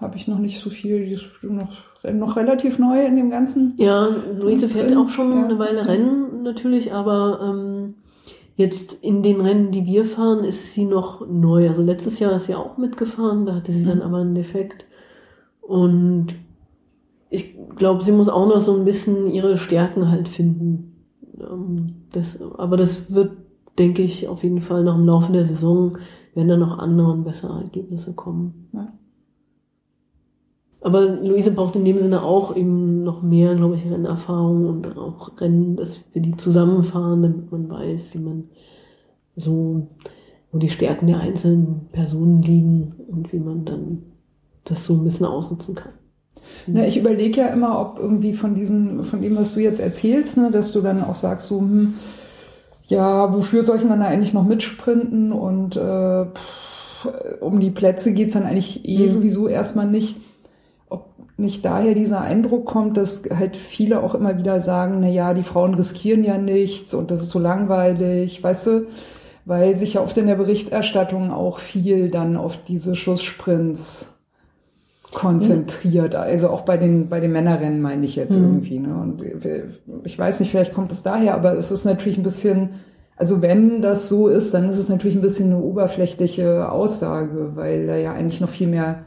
habe 0.00 0.16
ich 0.16 0.28
noch 0.28 0.38
nicht 0.38 0.60
so 0.60 0.70
viel, 0.70 1.06
die 1.06 1.12
ist 1.12 1.26
noch, 1.42 1.72
noch 2.12 2.36
relativ 2.36 2.78
neu 2.78 3.04
in 3.04 3.16
dem 3.16 3.30
Ganzen. 3.30 3.74
Ja, 3.78 4.08
Luise 4.38 4.68
fährt 4.68 4.96
auch 4.96 5.08
schon 5.08 5.32
ja. 5.32 5.44
eine 5.44 5.58
Weile 5.58 5.86
Rennen 5.86 6.42
natürlich, 6.42 6.92
aber 6.92 7.40
ähm, 7.42 7.94
Jetzt 8.58 8.92
in 9.02 9.22
den 9.22 9.40
Rennen, 9.40 9.70
die 9.70 9.86
wir 9.86 10.04
fahren, 10.04 10.42
ist 10.42 10.72
sie 10.72 10.84
noch 10.84 11.24
neu. 11.24 11.68
Also 11.68 11.80
letztes 11.80 12.18
Jahr 12.18 12.32
ist 12.32 12.46
sie 12.46 12.56
auch 12.56 12.76
mitgefahren, 12.76 13.46
da 13.46 13.54
hatte 13.54 13.70
sie 13.70 13.84
dann 13.84 13.98
mhm. 13.98 14.02
aber 14.02 14.16
einen 14.16 14.34
Defekt. 14.34 14.84
Und 15.60 16.34
ich 17.30 17.54
glaube, 17.76 18.02
sie 18.02 18.10
muss 18.10 18.28
auch 18.28 18.48
noch 18.48 18.60
so 18.60 18.76
ein 18.76 18.84
bisschen 18.84 19.30
ihre 19.30 19.58
Stärken 19.58 20.10
halt 20.10 20.26
finden. 20.26 21.06
Ähm, 21.40 22.06
das, 22.10 22.42
aber 22.58 22.76
das 22.76 23.14
wird, 23.14 23.30
denke 23.78 24.02
ich, 24.02 24.26
auf 24.26 24.42
jeden 24.42 24.60
Fall 24.60 24.82
noch 24.82 24.96
im 24.96 25.06
Laufe 25.06 25.32
der 25.32 25.44
Saison, 25.44 25.98
werden 26.38 26.48
dann 26.48 26.60
noch 26.60 26.78
andere 26.78 27.10
und 27.10 27.24
bessere 27.24 27.62
Ergebnisse 27.62 28.12
kommen. 28.12 28.68
Ja. 28.72 28.92
Aber 30.80 31.04
Luise 31.04 31.50
braucht 31.50 31.74
in 31.74 31.84
dem 31.84 31.98
Sinne 31.98 32.22
auch 32.22 32.54
eben 32.54 33.02
noch 33.02 33.22
mehr, 33.22 33.56
glaube 33.56 33.74
ich, 33.74 33.90
Rennerfahrung 33.90 34.66
und 34.66 34.96
auch 34.96 35.40
Rennen, 35.40 35.74
dass 35.74 35.96
wir 36.12 36.22
die 36.22 36.36
zusammenfahren, 36.36 37.22
damit 37.22 37.50
man 37.50 37.68
weiß, 37.68 38.10
wie 38.12 38.18
man 38.18 38.44
so, 39.34 39.88
wo 40.52 40.58
die 40.58 40.68
Stärken 40.68 41.08
der 41.08 41.18
einzelnen 41.18 41.88
Personen 41.90 42.40
liegen 42.40 42.94
und 43.08 43.32
wie 43.32 43.40
man 43.40 43.64
dann 43.64 44.02
das 44.64 44.84
so 44.84 44.94
ein 44.94 45.02
bisschen 45.02 45.26
ausnutzen 45.26 45.74
kann. 45.74 45.92
Na, 46.68 46.86
ich 46.86 46.96
überlege 46.96 47.40
ja 47.40 47.48
immer, 47.48 47.80
ob 47.80 47.98
irgendwie 47.98 48.32
von 48.32 48.54
diesem, 48.54 49.02
von 49.02 49.22
dem, 49.22 49.34
was 49.34 49.54
du 49.54 49.60
jetzt 49.60 49.80
erzählst, 49.80 50.36
ne, 50.36 50.52
dass 50.52 50.72
du 50.72 50.82
dann 50.82 51.02
auch 51.02 51.16
sagst, 51.16 51.48
so, 51.48 51.58
hm, 51.58 51.94
ja, 52.88 53.32
wofür 53.32 53.64
soll 53.64 53.76
ich 53.76 53.82
denn 53.82 53.90
dann 53.90 54.02
eigentlich 54.02 54.34
noch 54.34 54.44
mitsprinten? 54.44 55.32
Und 55.32 55.76
äh, 55.76 56.24
pff, 56.24 57.08
um 57.40 57.60
die 57.60 57.70
Plätze 57.70 58.12
geht's 58.12 58.32
dann 58.32 58.44
eigentlich 58.44 58.88
eh 58.88 59.04
mhm. 59.04 59.10
sowieso 59.10 59.48
erstmal 59.48 59.86
nicht. 59.86 60.16
Nicht 61.40 61.64
daher 61.64 61.94
dieser 61.94 62.22
Eindruck 62.22 62.66
kommt, 62.66 62.96
dass 62.96 63.22
halt 63.32 63.56
viele 63.56 64.02
auch 64.02 64.16
immer 64.16 64.38
wieder 64.38 64.58
sagen, 64.58 64.98
na 65.00 65.08
ja, 65.08 65.34
die 65.34 65.44
Frauen 65.44 65.74
riskieren 65.74 66.24
ja 66.24 66.36
nichts 66.36 66.94
und 66.94 67.12
das 67.12 67.22
ist 67.22 67.30
so 67.30 67.38
langweilig, 67.38 68.42
weißt 68.42 68.66
du, 68.66 68.86
weil 69.44 69.76
sich 69.76 69.94
ja 69.94 70.00
oft 70.00 70.18
in 70.18 70.26
der 70.26 70.34
Berichterstattung 70.34 71.30
auch 71.30 71.60
viel 71.60 72.10
dann 72.10 72.36
auf 72.36 72.58
diese 72.64 72.96
Schusssprints 72.96 74.17
konzentriert. 75.12 76.14
Also 76.14 76.50
auch 76.50 76.62
bei 76.62 76.76
den, 76.76 77.08
bei 77.08 77.20
den 77.20 77.32
Männerrennen 77.32 77.80
meine 77.80 78.04
ich 78.04 78.16
jetzt 78.16 78.36
mhm. 78.36 78.44
irgendwie. 78.44 78.78
Ne? 78.78 78.94
Und 78.94 79.22
ich 80.04 80.18
weiß 80.18 80.40
nicht, 80.40 80.50
vielleicht 80.50 80.74
kommt 80.74 80.92
es 80.92 81.02
daher, 81.02 81.34
aber 81.34 81.54
es 81.54 81.70
ist 81.70 81.84
natürlich 81.84 82.18
ein 82.18 82.22
bisschen, 82.22 82.70
also 83.16 83.42
wenn 83.42 83.80
das 83.80 84.08
so 84.08 84.28
ist, 84.28 84.54
dann 84.54 84.68
ist 84.68 84.78
es 84.78 84.88
natürlich 84.88 85.16
ein 85.16 85.22
bisschen 85.22 85.52
eine 85.52 85.62
oberflächliche 85.62 86.70
Aussage, 86.70 87.52
weil 87.54 87.86
da 87.86 87.96
ja 87.96 88.12
eigentlich 88.12 88.40
noch 88.40 88.50
viel 88.50 88.68
mehr 88.68 89.04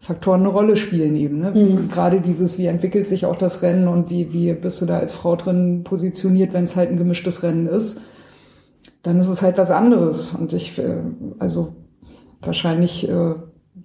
Faktoren 0.00 0.40
eine 0.40 0.50
Rolle 0.50 0.76
spielen 0.76 1.16
eben. 1.16 1.38
Ne? 1.38 1.52
Mhm. 1.52 1.88
Gerade 1.88 2.20
dieses, 2.20 2.58
wie 2.58 2.66
entwickelt 2.66 3.06
sich 3.06 3.24
auch 3.24 3.36
das 3.36 3.62
Rennen 3.62 3.88
und 3.88 4.10
wie, 4.10 4.32
wie 4.32 4.52
bist 4.52 4.82
du 4.82 4.86
da 4.86 4.98
als 4.98 5.12
Frau 5.12 5.36
drin 5.36 5.82
positioniert, 5.84 6.52
wenn 6.52 6.64
es 6.64 6.76
halt 6.76 6.90
ein 6.90 6.98
gemischtes 6.98 7.42
Rennen 7.42 7.66
ist, 7.66 8.02
dann 9.02 9.18
ist 9.18 9.28
es 9.28 9.40
halt 9.40 9.56
was 9.56 9.70
anderes. 9.70 10.34
Und 10.34 10.52
ich, 10.52 10.78
äh, 10.78 10.98
also 11.38 11.74
wahrscheinlich 12.42 13.08
äh, 13.08 13.34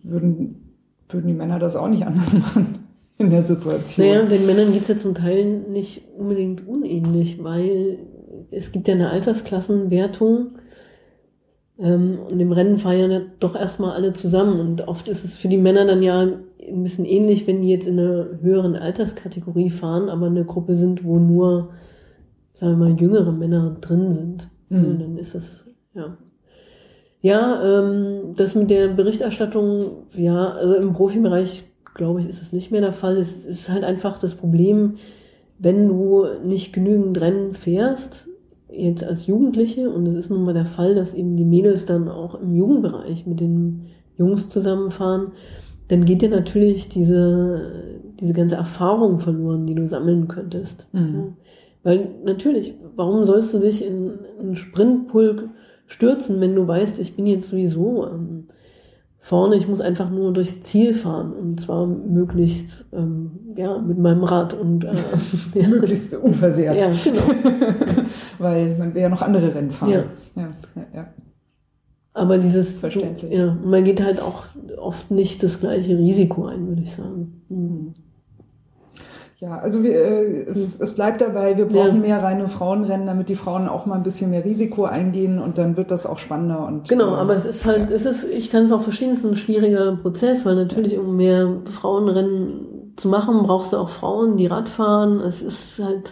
würden 0.04 0.69
würden 1.10 1.28
die 1.28 1.34
Männer 1.34 1.60
das 1.60 1.76
auch 1.76 1.88
nicht 1.88 2.06
anders 2.06 2.34
machen 2.38 2.80
in 3.18 3.30
der 3.30 3.44
Situation. 3.44 4.08
Naja, 4.08 4.26
den 4.26 4.46
Männern 4.46 4.72
geht 4.72 4.84
es 4.84 4.88
ja 4.88 4.98
zum 4.98 5.14
Teil 5.14 5.46
nicht 5.46 6.02
unbedingt 6.18 6.68
unähnlich, 6.68 7.44
weil 7.44 8.00
es 8.52 8.72
gibt 8.72 8.88
ja 8.88 8.94
eine 8.94 9.10
Altersklassenwertung 9.10 10.52
ähm, 11.78 12.20
und 12.30 12.40
im 12.40 12.52
Rennen 12.52 12.78
feiern 12.78 13.12
ja 13.12 13.22
doch 13.40 13.56
erstmal 13.56 13.92
alle 13.92 14.14
zusammen 14.14 14.60
und 14.60 14.88
oft 14.88 15.08
ist 15.08 15.26
es 15.26 15.36
für 15.36 15.50
die 15.50 15.58
Männer 15.58 15.86
dann 15.86 16.02
ja 16.02 16.22
ein 16.22 16.84
bisschen 16.84 17.06
ähnlich, 17.06 17.48
wenn 17.48 17.62
die 17.62 17.70
jetzt 17.70 17.88
in 17.88 18.00
einer 18.00 18.40
höheren 18.42 18.76
Alterskategorie 18.76 19.70
fahren, 19.70 20.10
aber 20.10 20.28
eine 20.28 20.46
Gruppe 20.46 20.76
sind, 20.76 21.04
wo 21.04 21.20
nur, 21.20 21.72
sagen 22.54 22.80
wir 22.80 22.90
mal, 22.90 23.00
jüngere 23.00 23.32
Männer 23.32 23.78
drin 23.82 24.12
sind. 24.12 24.50
Mhm. 24.70 24.86
Und 24.86 25.00
dann 25.02 25.18
ist 25.18 25.36
es, 25.36 25.66
ja. 25.94 26.18
Ja, 27.22 27.62
ähm, 27.64 28.34
das 28.36 28.56
mit 28.56 28.70
der 28.70 28.88
Berichterstattung, 28.88 30.08
ja, 30.16 30.50
also 30.54 30.76
im 30.76 30.94
Profibereich, 30.94 31.64
glaube 31.96 32.22
ich, 32.22 32.30
ist 32.30 32.42
es 32.42 32.54
nicht 32.54 32.72
mehr 32.72 32.82
der 32.82 32.94
Fall. 32.94 33.18
Es 33.18 33.46
ist 33.46 33.70
halt 33.70 33.84
einfach 33.84 34.20
das 34.20 34.36
Problem, 34.36 34.98
wenn 35.58 35.90
du 35.90 36.26
nicht 36.46 36.72
genügend 36.72 37.20
Rennen 37.20 37.54
fährst, 37.54 38.28
jetzt 38.72 39.04
als 39.04 39.28
Jugendliche, 39.28 39.90
und 39.90 40.08
es 40.08 40.16
ist 40.16 40.30
nun 40.30 40.46
mal 40.46 40.54
der 40.54 40.66
Fall, 40.66 40.96
dass 40.96 41.14
eben 41.14 41.36
die 41.36 41.44
Mädels 41.44 41.86
dann 41.86 42.08
auch 42.08 42.40
im 42.40 42.56
Jugendbereich 42.56 43.26
mit 43.26 43.42
den 43.42 43.88
Jungs 44.18 44.50
zusammenfahren, 44.50 45.32
dann 45.90 46.06
geht 46.06 46.22
dir 46.22 46.30
natürlich 46.30 46.88
diese, 46.88 48.00
diese 48.20 48.34
ganze 48.34 48.56
Erfahrung 48.56 49.20
verloren, 49.20 49.66
die 49.66 49.76
du 49.76 49.88
sammeln 49.88 50.28
könntest. 50.28 50.88
Mhm. 50.94 51.34
Weil 51.84 52.10
natürlich, 52.24 52.76
warum 52.96 53.24
sollst 53.24 53.54
du 53.54 53.60
dich 53.60 53.86
in 53.86 54.12
einen 54.40 54.56
Sprintpulk 54.56 55.50
stürzen, 55.90 56.40
wenn 56.40 56.56
du 56.56 56.68
weißt, 56.68 57.00
ich 57.00 57.16
bin 57.16 57.26
jetzt 57.26 57.50
sowieso 57.50 58.08
ähm, 58.08 58.48
vorne, 59.20 59.56
ich 59.56 59.68
muss 59.68 59.82
einfach 59.82 60.10
nur 60.10 60.32
durchs 60.32 60.64
Ziel 60.64 60.94
fahren 60.94 61.34
und 61.34 61.60
zwar 61.60 61.86
möglichst 61.86 62.86
ähm, 62.94 63.32
ja 63.58 63.78
mit 63.80 63.98
meinem 63.98 64.24
Rad 64.24 64.54
und 64.54 64.86
äh, 64.86 64.94
ja. 65.54 65.68
möglichst 65.68 66.16
unversehrt. 66.16 66.78
Ja, 66.78 66.90
genau. 67.04 67.22
Weil 68.38 68.78
man 68.78 68.94
will 68.94 69.02
ja 69.02 69.10
noch 69.10 69.22
andere 69.22 69.54
Rennen 69.54 69.72
fahren. 69.72 69.92
Ja. 69.92 70.04
Ja, 70.36 70.50
ja, 70.76 70.86
ja. 70.94 71.08
Aber 72.14 72.38
dieses 72.38 72.78
Verständlich. 72.78 73.34
Ja, 73.34 73.58
man 73.64 73.84
geht 73.84 74.02
halt 74.02 74.22
auch 74.22 74.44
oft 74.78 75.12
nicht 75.12 75.44
das 75.44 75.60
gleiche 75.60 75.98
Risiko 75.98 76.46
ein, 76.46 76.68
würde 76.68 76.82
ich 76.84 76.94
sagen. 76.94 77.44
Mhm. 77.50 77.94
Ja, 79.40 79.58
also 79.58 79.84
wir, 79.84 79.94
äh, 79.94 80.44
es, 80.44 80.76
hm. 80.76 80.84
es 80.84 80.96
bleibt 80.96 81.22
dabei, 81.22 81.56
wir 81.56 81.66
brauchen 81.66 81.96
ja. 81.96 82.02
mehr 82.02 82.24
reine 82.24 82.50
Frauenrennen, 82.50 83.08
damit 83.08 83.30
die 83.30 83.36
Frauen 83.36 83.70
auch 83.70 83.86
mal 83.86 83.96
ein 83.96 84.04
bisschen 84.04 84.32
mehr 84.32 84.44
Risiko 84.44 84.84
eingehen 84.84 85.40
und 85.40 85.58
dann 85.58 85.78
wird 85.78 85.92
das 85.92 86.06
auch 86.06 86.20
spannender. 86.20 86.68
Und, 86.68 86.90
genau, 86.90 87.16
äh, 87.16 87.20
aber 87.20 87.36
es 87.36 87.46
ist 87.46 87.66
halt, 87.66 87.90
ja. 87.90 87.96
es 87.96 88.06
ist, 88.06 88.26
ich 88.26 88.50
kann 88.50 88.66
es 88.66 88.74
auch 88.74 88.82
verstehen, 88.82 89.12
es 89.12 89.20
ist 89.20 89.26
ein 89.26 89.38
schwieriger 89.38 89.96
Prozess, 89.96 90.46
weil 90.46 90.56
natürlich, 90.56 90.98
um 90.98 91.16
mehr 91.16 91.62
Frauenrennen 91.72 92.94
zu 92.98 93.08
machen, 93.08 93.44
brauchst 93.44 93.72
du 93.72 93.78
auch 93.78 93.90
Frauen, 93.90 94.36
die 94.36 94.48
Rad 94.48 94.68
fahren. 94.68 95.22
Es 95.22 95.42
ist 95.42 95.80
halt, 95.82 96.12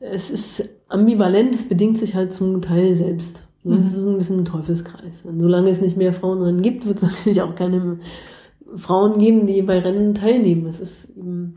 es 0.00 0.30
ist 0.30 0.68
ambivalent, 0.88 1.54
es 1.54 1.68
bedingt 1.68 1.98
sich 1.98 2.16
halt 2.16 2.34
zum 2.34 2.62
Teil 2.62 2.96
selbst. 2.96 3.42
Mhm. 3.62 3.84
Das 3.84 3.96
ist 3.96 4.06
ein 4.06 4.18
bisschen 4.18 4.40
ein 4.40 4.44
Teufelskreis. 4.44 5.22
Und 5.22 5.40
solange 5.40 5.70
es 5.70 5.80
nicht 5.80 5.96
mehr 5.96 6.12
Frauenrennen 6.12 6.62
gibt, 6.62 6.84
wird 6.84 6.96
es 6.96 7.02
natürlich 7.16 7.42
auch 7.42 7.54
keine 7.54 8.00
Frauen 8.74 9.20
geben, 9.20 9.46
die 9.46 9.62
bei 9.62 9.78
Rennen 9.78 10.16
teilnehmen. 10.16 10.66
Es 10.66 10.80
ist 10.80 11.16
eben. 11.16 11.54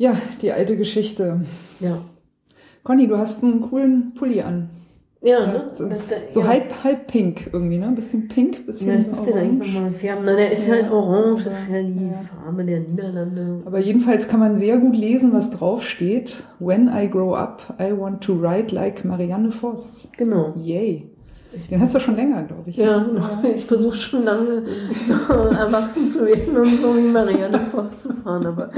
Ja, 0.00 0.16
die 0.40 0.50
alte 0.50 0.78
Geschichte. 0.78 1.42
Ja. 1.78 1.98
Conny, 2.84 3.06
du 3.06 3.18
hast 3.18 3.44
einen 3.44 3.60
coolen 3.60 4.14
Pulli 4.14 4.40
an. 4.40 4.70
Ja, 5.20 5.46
ne? 5.46 5.68
So, 5.72 5.90
so 6.30 6.40
ja. 6.40 6.46
halb, 6.46 6.82
halb 6.82 7.06
pink 7.06 7.50
irgendwie, 7.52 7.76
ne? 7.76 7.88
Ein 7.88 7.96
bisschen 7.96 8.26
pink, 8.26 8.64
bisschen 8.64 8.88
Ja, 8.88 8.98
ich 8.98 9.06
muss 9.08 9.22
den 9.24 9.34
eigentlich 9.36 9.74
nochmal 9.74 9.92
färben. 9.92 10.24
Nein, 10.24 10.38
der 10.38 10.52
ist 10.52 10.66
ja. 10.66 10.76
halt 10.76 10.90
orange, 10.90 11.44
das 11.44 11.60
ist 11.60 11.70
ja 11.70 11.82
die 11.82 12.06
ja. 12.06 12.12
Farbe 12.14 12.64
der 12.64 12.80
Niederlande. 12.80 13.60
Aber 13.66 13.78
jedenfalls 13.78 14.26
kann 14.26 14.40
man 14.40 14.56
sehr 14.56 14.78
gut 14.78 14.96
lesen, 14.96 15.34
was 15.34 15.50
drauf 15.50 15.84
steht. 15.84 16.44
When 16.58 16.88
I 16.88 17.06
grow 17.06 17.34
up, 17.34 17.74
I 17.78 17.92
want 17.94 18.24
to 18.24 18.40
write 18.40 18.74
like 18.74 19.04
Marianne 19.04 19.50
Voss. 19.50 20.10
Genau. 20.16 20.54
Yay. 20.56 21.10
Den 21.70 21.80
hast 21.80 21.94
du 21.94 22.00
schon 22.00 22.16
länger, 22.16 22.44
glaube 22.44 22.70
ich. 22.70 22.76
Ja, 22.76 22.98
genau. 23.02 23.28
ich 23.54 23.64
versuche 23.64 23.96
schon 23.96 24.24
lange 24.24 24.62
so 25.06 25.32
erwachsen 25.32 26.08
zu 26.08 26.24
werden 26.24 26.56
und 26.56 26.76
so 26.76 26.96
wie 26.96 27.08
Marianne 27.08 27.60
Voss 27.72 28.02
zu 28.02 28.12
fahren, 28.14 28.46
aber 28.46 28.70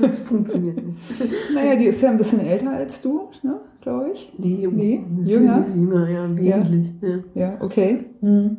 das 0.00 0.18
funktioniert 0.20 0.76
nicht. 0.76 0.98
Naja, 1.54 1.76
die 1.76 1.86
ist 1.86 2.00
ja 2.00 2.10
ein 2.10 2.16
bisschen 2.16 2.40
älter 2.40 2.70
als 2.70 3.02
du, 3.02 3.28
ne, 3.42 3.60
glaube 3.80 4.10
ich. 4.12 4.32
Nee, 4.38 4.66
nee 4.70 5.04
jünger. 5.24 5.64
Ist 5.66 5.74
jünger, 5.74 6.08
ja, 6.08 6.36
wesentlich. 6.36 6.92
Ja, 7.02 7.08
ja. 7.08 7.18
ja 7.34 7.56
okay. 7.60 8.06
Hm. 8.20 8.58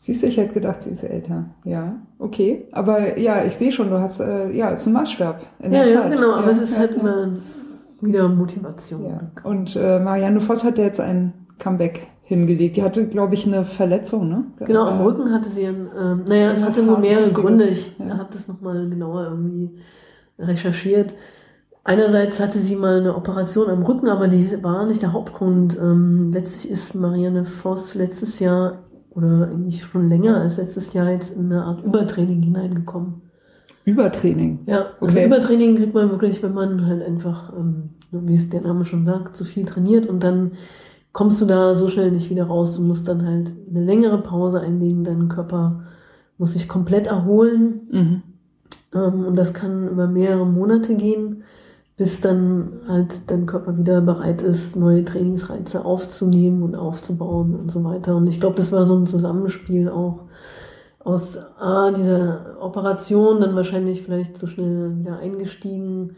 Siehst 0.00 0.22
du, 0.22 0.26
ich 0.26 0.36
hätte 0.36 0.54
gedacht, 0.54 0.82
sie 0.82 0.90
ist 0.90 1.02
älter. 1.02 1.46
Ja, 1.64 1.96
okay. 2.18 2.68
Aber 2.72 3.18
ja, 3.18 3.44
ich 3.44 3.56
sehe 3.56 3.72
schon, 3.72 3.90
du 3.90 3.98
hast 3.98 4.20
äh, 4.20 4.52
ja 4.52 4.76
zum 4.76 4.92
Maßstab. 4.92 5.44
In 5.60 5.72
ja, 5.72 5.82
der 5.82 5.92
ja, 5.92 6.02
Tat. 6.02 6.12
genau, 6.12 6.32
aber 6.32 6.50
es 6.50 6.60
ist 6.60 6.78
halt 6.78 6.94
immer 6.94 7.38
wieder 8.00 8.28
Motivation. 8.28 9.32
Und 9.42 9.74
äh, 9.76 9.98
Marianne 9.98 10.40
Voss 10.40 10.62
hat 10.62 10.78
ja 10.78 10.84
jetzt 10.84 11.00
ein 11.00 11.32
Comeback 11.58 12.06
hingelegt. 12.26 12.76
Die 12.76 12.82
hatte, 12.82 13.06
glaube 13.06 13.34
ich, 13.34 13.46
eine 13.46 13.64
Verletzung, 13.64 14.28
ne? 14.28 14.44
Genau, 14.58 14.84
am 14.84 15.00
Rücken 15.00 15.32
hatte 15.32 15.48
sie 15.48 15.64
ein, 15.64 15.88
ähm, 15.98 16.24
naja, 16.28 16.52
es 16.52 16.62
hatte 16.62 16.82
nur 16.82 16.98
mehrere 16.98 17.30
Gründe. 17.30 17.64
Ich 17.64 17.96
ja. 17.98 18.18
habe 18.18 18.28
das 18.32 18.48
nochmal 18.48 18.88
genauer 18.88 19.28
irgendwie 19.30 19.70
recherchiert. 20.38 21.14
Einerseits 21.84 22.40
hatte 22.40 22.58
sie 22.58 22.74
mal 22.74 22.98
eine 22.98 23.14
Operation 23.14 23.70
am 23.70 23.84
Rücken, 23.84 24.08
aber 24.08 24.26
die 24.26 24.60
war 24.60 24.86
nicht 24.86 25.02
der 25.02 25.12
Hauptgrund. 25.12 25.78
Ähm, 25.80 26.32
letztlich 26.32 26.72
ist 26.72 26.96
Marianne 26.96 27.46
Voss 27.46 27.94
letztes 27.94 28.40
Jahr 28.40 28.82
oder 29.10 29.48
eigentlich 29.48 29.84
schon 29.84 30.08
länger 30.08 30.40
als 30.40 30.56
letztes 30.56 30.92
Jahr 30.94 31.10
jetzt 31.12 31.36
in 31.36 31.46
eine 31.46 31.62
Art 31.62 31.84
Übertraining 31.84 32.42
hineingekommen. 32.42 33.22
Übertraining? 33.84 34.64
Ja, 34.66 34.78
also 34.78 34.90
okay. 35.00 35.12
also 35.12 35.26
Übertraining 35.26 35.76
kriegt 35.76 35.94
man 35.94 36.10
wirklich, 36.10 36.42
wenn 36.42 36.54
man 36.54 36.86
halt 36.86 37.06
einfach, 37.06 37.52
ähm, 37.56 37.90
wie 38.10 38.34
es 38.34 38.50
der 38.50 38.62
Name 38.62 38.84
schon 38.84 39.04
sagt, 39.04 39.36
zu 39.36 39.44
viel 39.44 39.64
trainiert 39.64 40.08
und 40.08 40.24
dann 40.24 40.52
kommst 41.16 41.40
du 41.40 41.46
da 41.46 41.74
so 41.74 41.88
schnell 41.88 42.10
nicht 42.10 42.28
wieder 42.28 42.44
raus. 42.44 42.76
Du 42.76 42.82
musst 42.82 43.08
dann 43.08 43.24
halt 43.24 43.50
eine 43.70 43.82
längere 43.82 44.18
Pause 44.18 44.60
einlegen. 44.60 45.02
Dein 45.02 45.30
Körper 45.30 45.84
muss 46.36 46.52
sich 46.52 46.68
komplett 46.68 47.06
erholen. 47.06 47.88
Mhm. 47.90 48.22
Ähm, 48.94 49.24
und 49.24 49.34
das 49.34 49.54
kann 49.54 49.88
über 49.88 50.08
mehrere 50.08 50.44
Monate 50.44 50.94
gehen, 50.94 51.44
bis 51.96 52.20
dann 52.20 52.80
halt 52.86 53.30
dein 53.30 53.46
Körper 53.46 53.78
wieder 53.78 54.02
bereit 54.02 54.42
ist, 54.42 54.76
neue 54.76 55.06
Trainingsreize 55.06 55.86
aufzunehmen 55.86 56.62
und 56.62 56.74
aufzubauen 56.74 57.54
und 57.54 57.70
so 57.70 57.82
weiter. 57.82 58.14
Und 58.14 58.26
ich 58.26 58.38
glaube, 58.38 58.56
das 58.56 58.70
war 58.70 58.84
so 58.84 58.94
ein 58.94 59.06
Zusammenspiel 59.06 59.88
auch 59.88 60.24
aus 60.98 61.38
A, 61.58 61.92
dieser 61.92 62.58
Operation, 62.60 63.40
dann 63.40 63.56
wahrscheinlich 63.56 64.02
vielleicht 64.02 64.36
zu 64.36 64.46
schnell 64.46 64.98
wieder 64.98 65.16
eingestiegen 65.16 66.14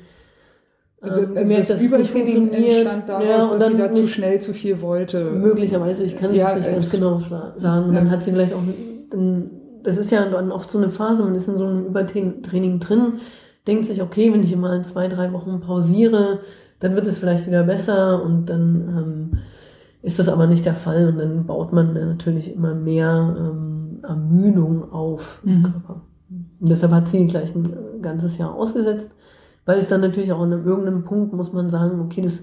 also, 1.01 1.23
ähm, 1.23 1.37
also 1.37 1.73
das 1.73 1.83
Übertraining 1.83 2.51
entstand 2.51 3.09
daraus, 3.09 3.25
ja, 3.25 3.59
dass 3.59 3.67
sie 3.69 3.77
da 3.77 3.93
zu 3.93 4.09
schnell 4.09 4.41
zu 4.41 4.53
viel 4.53 4.81
wollte. 4.81 5.31
Möglicherweise, 5.31 6.05
ich 6.05 6.17
kann 6.17 6.31
es 6.31 6.37
ja, 6.37 6.55
nicht 6.55 6.71
ganz 6.71 6.91
genau 6.91 7.21
sagen. 7.57 7.89
Und 7.89 7.95
ja. 7.95 8.01
dann 8.01 8.11
hat 8.11 8.25
sie 8.25 8.33
vielleicht 8.33 8.53
auch, 8.53 8.63
dann, 9.11 9.51
das 9.85 9.97
ist 9.97 10.11
ja 10.11 10.29
dann 10.29 10.51
oft 10.51 10.71
so 10.71 10.79
eine 10.79 10.91
Phase, 10.91 11.23
man 11.23 11.37
ist 11.37 11.47
in 11.47 11.57
so 11.57 11.67
einem 11.67 11.87
Übertraining 11.87 12.81
drin, 12.81 13.21
denkt 13.67 13.87
sich, 13.87 14.03
okay, 14.03 14.33
wenn 14.33 14.43
ich 14.43 14.57
mal 14.57 14.85
zwei, 14.85 15.07
drei 15.07 15.33
Wochen 15.33 15.61
pausiere, 15.61 16.41
dann 16.81 16.95
wird 16.95 17.07
es 17.07 17.19
vielleicht 17.19 17.47
wieder 17.47 17.63
besser 17.63 18.23
und 18.23 18.47
dann 18.47 19.31
ähm, 19.33 19.39
ist 20.03 20.19
das 20.19 20.29
aber 20.29 20.47
nicht 20.47 20.65
der 20.65 20.75
Fall 20.75 21.09
und 21.09 21.19
dann 21.19 21.47
baut 21.47 21.73
man 21.73 21.93
natürlich 21.93 22.55
immer 22.55 22.75
mehr 22.75 23.37
ähm, 23.39 24.01
Ermüdung 24.03 24.93
auf 24.93 25.41
mhm. 25.45 25.53
im 25.53 25.63
Körper. 25.63 26.03
Und 26.61 26.71
deshalb 26.71 26.93
hat 26.93 27.09
sie 27.09 27.27
gleich 27.27 27.55
ein 27.55 28.03
ganzes 28.03 28.37
Jahr 28.37 28.55
ausgesetzt 28.55 29.11
weil 29.69 29.81
es 29.81 29.89
dann 29.89 30.01
natürlich 30.01 30.33
auch 30.33 30.41
an 30.41 30.53
irgendeinem 30.53 31.05
Punkt 31.05 31.35
muss 31.35 31.53
man 31.53 31.69
sagen, 31.69 32.01
okay, 32.01 32.23
das 32.23 32.41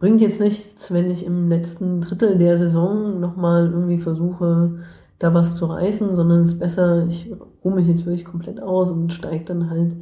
bringt 0.00 0.20
jetzt 0.20 0.40
nichts, 0.40 0.92
wenn 0.92 1.08
ich 1.08 1.24
im 1.24 1.48
letzten 1.48 2.00
Drittel 2.00 2.38
der 2.38 2.58
Saison 2.58 3.20
nochmal 3.20 3.70
irgendwie 3.70 3.98
versuche, 3.98 4.80
da 5.20 5.32
was 5.32 5.54
zu 5.54 5.66
reißen, 5.66 6.16
sondern 6.16 6.40
es 6.40 6.54
ist 6.54 6.58
besser, 6.58 7.06
ich 7.06 7.32
ruhe 7.64 7.76
mich 7.76 7.86
jetzt 7.86 8.04
wirklich 8.04 8.24
komplett 8.24 8.60
aus 8.60 8.90
und 8.90 9.12
steige 9.12 9.44
dann 9.44 9.70
halt 9.70 9.92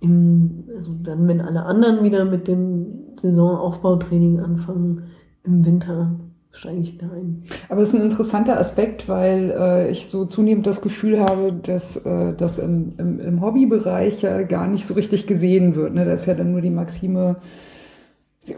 im, 0.00 0.64
also 0.74 0.92
dann, 1.02 1.28
wenn 1.28 1.42
alle 1.42 1.66
anderen 1.66 2.02
wieder 2.02 2.24
mit 2.24 2.48
dem 2.48 2.86
Saisonaufbautraining 3.20 4.40
anfangen, 4.40 5.10
im 5.44 5.66
Winter 5.66 6.12
steige 6.52 6.80
ich 6.80 6.92
wieder 6.94 7.10
ein. 7.12 7.44
Aber 7.68 7.80
es 7.82 7.88
ist 7.88 7.94
ein 7.94 8.02
interessanter 8.02 8.58
Aspekt, 8.58 9.08
weil 9.08 9.50
äh, 9.58 9.90
ich 9.90 10.06
so 10.06 10.24
zunehmend 10.24 10.66
das 10.66 10.82
Gefühl 10.82 11.20
habe, 11.20 11.52
dass 11.52 11.96
äh, 11.96 12.34
das 12.34 12.58
im, 12.58 12.92
im, 12.98 13.20
im 13.20 13.40
Hobbybereich 13.40 14.22
ja 14.22 14.42
gar 14.42 14.68
nicht 14.68 14.86
so 14.86 14.94
richtig 14.94 15.26
gesehen 15.26 15.74
wird. 15.74 15.94
Ne? 15.94 16.04
Da 16.04 16.12
ist 16.12 16.26
ja 16.26 16.34
dann 16.34 16.52
nur 16.52 16.60
die 16.60 16.70
Maxime, 16.70 17.36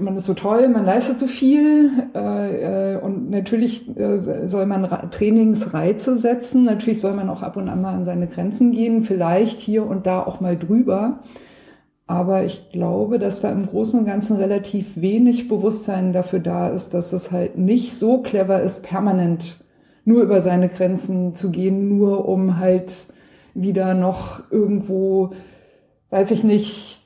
man 0.00 0.16
ist 0.16 0.24
so 0.24 0.34
toll, 0.34 0.68
man 0.68 0.84
leistet 0.84 1.18
so 1.18 1.26
viel 1.26 1.90
äh, 2.14 2.94
äh, 2.94 3.00
und 3.00 3.30
natürlich 3.30 3.96
äh, 3.96 4.18
soll 4.48 4.66
man 4.66 4.84
Ra 4.84 5.06
Trainingsreize 5.06 6.16
setzen, 6.16 6.64
natürlich 6.64 7.00
soll 7.00 7.12
man 7.12 7.28
auch 7.28 7.42
ab 7.42 7.56
und 7.56 7.68
an 7.68 7.82
mal 7.82 7.94
an 7.94 8.04
seine 8.04 8.26
Grenzen 8.26 8.72
gehen, 8.72 9.04
vielleicht 9.04 9.60
hier 9.60 9.86
und 9.86 10.06
da 10.06 10.22
auch 10.22 10.40
mal 10.40 10.58
drüber. 10.58 11.20
Aber 12.06 12.44
ich 12.44 12.70
glaube, 12.70 13.18
dass 13.18 13.40
da 13.40 13.50
im 13.50 13.66
Großen 13.66 14.00
und 14.00 14.06
Ganzen 14.06 14.36
relativ 14.36 15.00
wenig 15.00 15.48
Bewusstsein 15.48 16.12
dafür 16.12 16.40
da 16.40 16.68
ist, 16.68 16.92
dass 16.92 17.12
es 17.12 17.30
halt 17.30 17.56
nicht 17.56 17.96
so 17.96 18.18
clever 18.18 18.60
ist, 18.60 18.82
permanent 18.82 19.64
nur 20.04 20.22
über 20.22 20.42
seine 20.42 20.68
Grenzen 20.68 21.34
zu 21.34 21.50
gehen, 21.50 21.96
nur 21.96 22.28
um 22.28 22.58
halt 22.58 23.06
wieder 23.54 23.94
noch 23.94 24.42
irgendwo, 24.50 25.32
weiß 26.10 26.30
ich 26.32 26.44
nicht, 26.44 27.00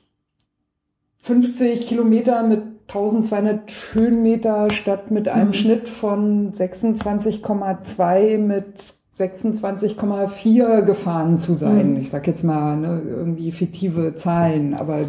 50 1.21 1.85
Kilometer 1.87 2.43
mit 2.43 2.61
1200 2.89 3.71
Höhenmeter 3.93 4.71
statt 4.71 5.11
mit 5.11 5.27
einem 5.29 5.49
mhm. 5.49 5.53
Schnitt 5.53 5.87
von 5.87 6.51
26,2 6.51 8.37
mit 8.37 8.95
26,4 9.19 10.81
gefahren 10.83 11.37
zu 11.37 11.53
sein. 11.53 11.91
Mhm. 11.91 11.97
Ich 11.97 12.09
sag 12.09 12.25
jetzt 12.27 12.43
mal 12.43 12.77
ne, 12.77 13.01
irgendwie 13.05 13.51
fiktive 13.51 14.15
Zahlen, 14.15 14.73
aber 14.73 15.01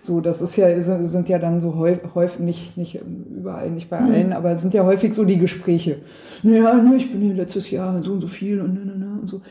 so, 0.00 0.20
das 0.20 0.42
ist 0.42 0.56
ja, 0.56 0.80
sind 0.80 1.28
ja 1.28 1.38
dann 1.38 1.60
so 1.60 1.76
häufig, 1.76 2.40
nicht, 2.40 2.76
nicht 2.76 3.00
überall, 3.30 3.70
nicht 3.70 3.90
bei 3.90 4.00
mhm. 4.00 4.10
allen, 4.10 4.32
aber 4.32 4.52
es 4.52 4.62
sind 4.62 4.74
ja 4.74 4.84
häufig 4.84 5.14
so 5.14 5.24
die 5.24 5.38
Gespräche. 5.38 5.98
Naja, 6.42 6.74
ne, 6.74 6.96
ich 6.96 7.12
bin 7.12 7.20
hier 7.20 7.34
letztes 7.34 7.70
Jahr 7.70 8.02
so 8.02 8.12
und 8.12 8.20
so 8.20 8.26
viel 8.26 8.60
und, 8.60 8.74
ne, 8.74 8.84
ne, 8.84 8.98
ne, 8.98 9.18
und 9.20 9.28
so. 9.28 9.42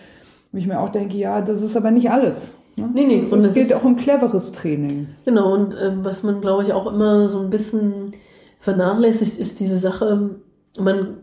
Und 0.51 0.59
ich 0.59 0.67
mir 0.67 0.79
auch 0.79 0.89
denke, 0.89 1.15
ja, 1.15 1.39
das 1.41 1.61
ist 1.61 1.77
aber 1.77 1.91
nicht 1.91 2.11
alles. 2.11 2.59
Ne? 2.75 2.89
Nee, 2.93 3.05
nee. 3.05 3.19
Es, 3.19 3.31
und 3.31 3.39
es 3.39 3.53
geht 3.53 3.73
auch 3.73 3.83
um 3.83 3.95
cleveres 3.95 4.51
Training. 4.51 5.07
Genau, 5.23 5.53
und 5.53 5.73
äh, 5.73 5.93
was 6.03 6.23
man, 6.23 6.41
glaube 6.41 6.63
ich, 6.63 6.73
auch 6.73 6.91
immer 6.91 7.29
so 7.29 7.39
ein 7.39 7.49
bisschen 7.49 8.13
vernachlässigt, 8.59 9.39
ist 9.39 9.59
diese 9.59 9.77
Sache, 9.77 10.31
man, 10.77 11.17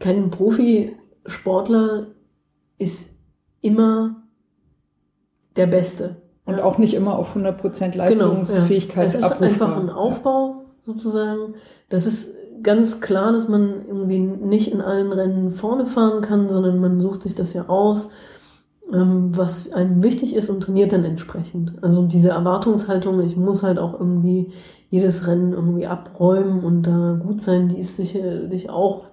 kein 0.00 0.30
Profi 0.30 0.96
Sportler 1.26 2.08
ist 2.78 3.08
immer 3.60 4.22
der 5.56 5.66
Beste. 5.66 6.16
Und 6.44 6.58
ja. 6.58 6.64
auch 6.64 6.78
nicht 6.78 6.94
immer 6.94 7.16
auf 7.18 7.36
100% 7.36 7.96
Leistungsfähigkeit 7.96 9.12
genau, 9.12 9.26
ja. 9.26 9.28
Es 9.28 9.36
ist 9.36 9.42
einfach 9.42 9.76
ein 9.76 9.90
Aufbau 9.90 10.64
sozusagen. 10.84 11.54
Das 11.88 12.06
ist 12.06 12.30
ganz 12.62 13.00
klar, 13.00 13.32
dass 13.32 13.48
man 13.48 13.86
irgendwie 13.86 14.18
nicht 14.18 14.72
in 14.72 14.80
allen 14.80 15.12
Rennen 15.12 15.52
vorne 15.52 15.86
fahren 15.86 16.22
kann, 16.22 16.48
sondern 16.48 16.80
man 16.80 17.00
sucht 17.00 17.22
sich 17.22 17.34
das 17.34 17.52
ja 17.52 17.68
aus, 17.68 18.08
ähm, 18.92 19.36
was 19.36 19.72
einem 19.72 20.02
wichtig 20.02 20.34
ist 20.34 20.50
und 20.50 20.62
trainiert 20.62 20.92
dann 20.92 21.04
entsprechend. 21.04 21.74
Also 21.82 22.06
diese 22.06 22.30
Erwartungshaltung, 22.30 23.20
ich 23.20 23.36
muss 23.36 23.62
halt 23.62 23.78
auch 23.78 23.98
irgendwie 23.98 24.52
jedes 24.90 25.26
Rennen 25.26 25.52
irgendwie 25.52 25.86
abräumen 25.86 26.62
und 26.64 26.82
da 26.82 27.18
gut 27.22 27.40
sein, 27.40 27.68
die 27.68 27.78
ist 27.78 27.96
sicherlich 27.96 28.68
auch 28.68 29.06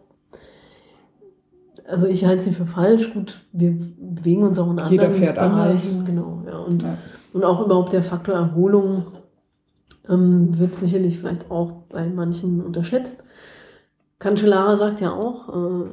also 1.89 2.05
ich 2.07 2.25
halte 2.25 2.43
sie 2.43 2.51
für 2.51 2.65
falsch. 2.65 3.13
Gut, 3.13 3.41
wir 3.51 3.73
bewegen 3.97 4.43
uns 4.43 4.59
auch 4.59 4.69
in 4.69 4.79
anderen 4.79 4.91
Jeder 4.91 5.11
fährt 5.11 5.35
Bereichen. 5.35 5.59
Anders. 5.59 6.05
Genau, 6.05 6.43
ja. 6.45 6.57
Und, 6.59 6.83
ja. 6.83 6.97
und 7.33 7.43
auch 7.43 7.65
überhaupt 7.65 7.93
der 7.93 8.03
Faktor 8.03 8.35
Erholung 8.35 9.05
ähm, 10.07 10.57
wird 10.59 10.75
sicherlich 10.75 11.17
vielleicht 11.17 11.49
auch 11.49 11.83
bei 11.89 12.07
manchen 12.07 12.61
unterschätzt. 12.61 13.23
Cancellara 14.19 14.75
sagt 14.75 15.01
ja 15.01 15.11
auch, 15.11 15.49
äh, 15.49 15.89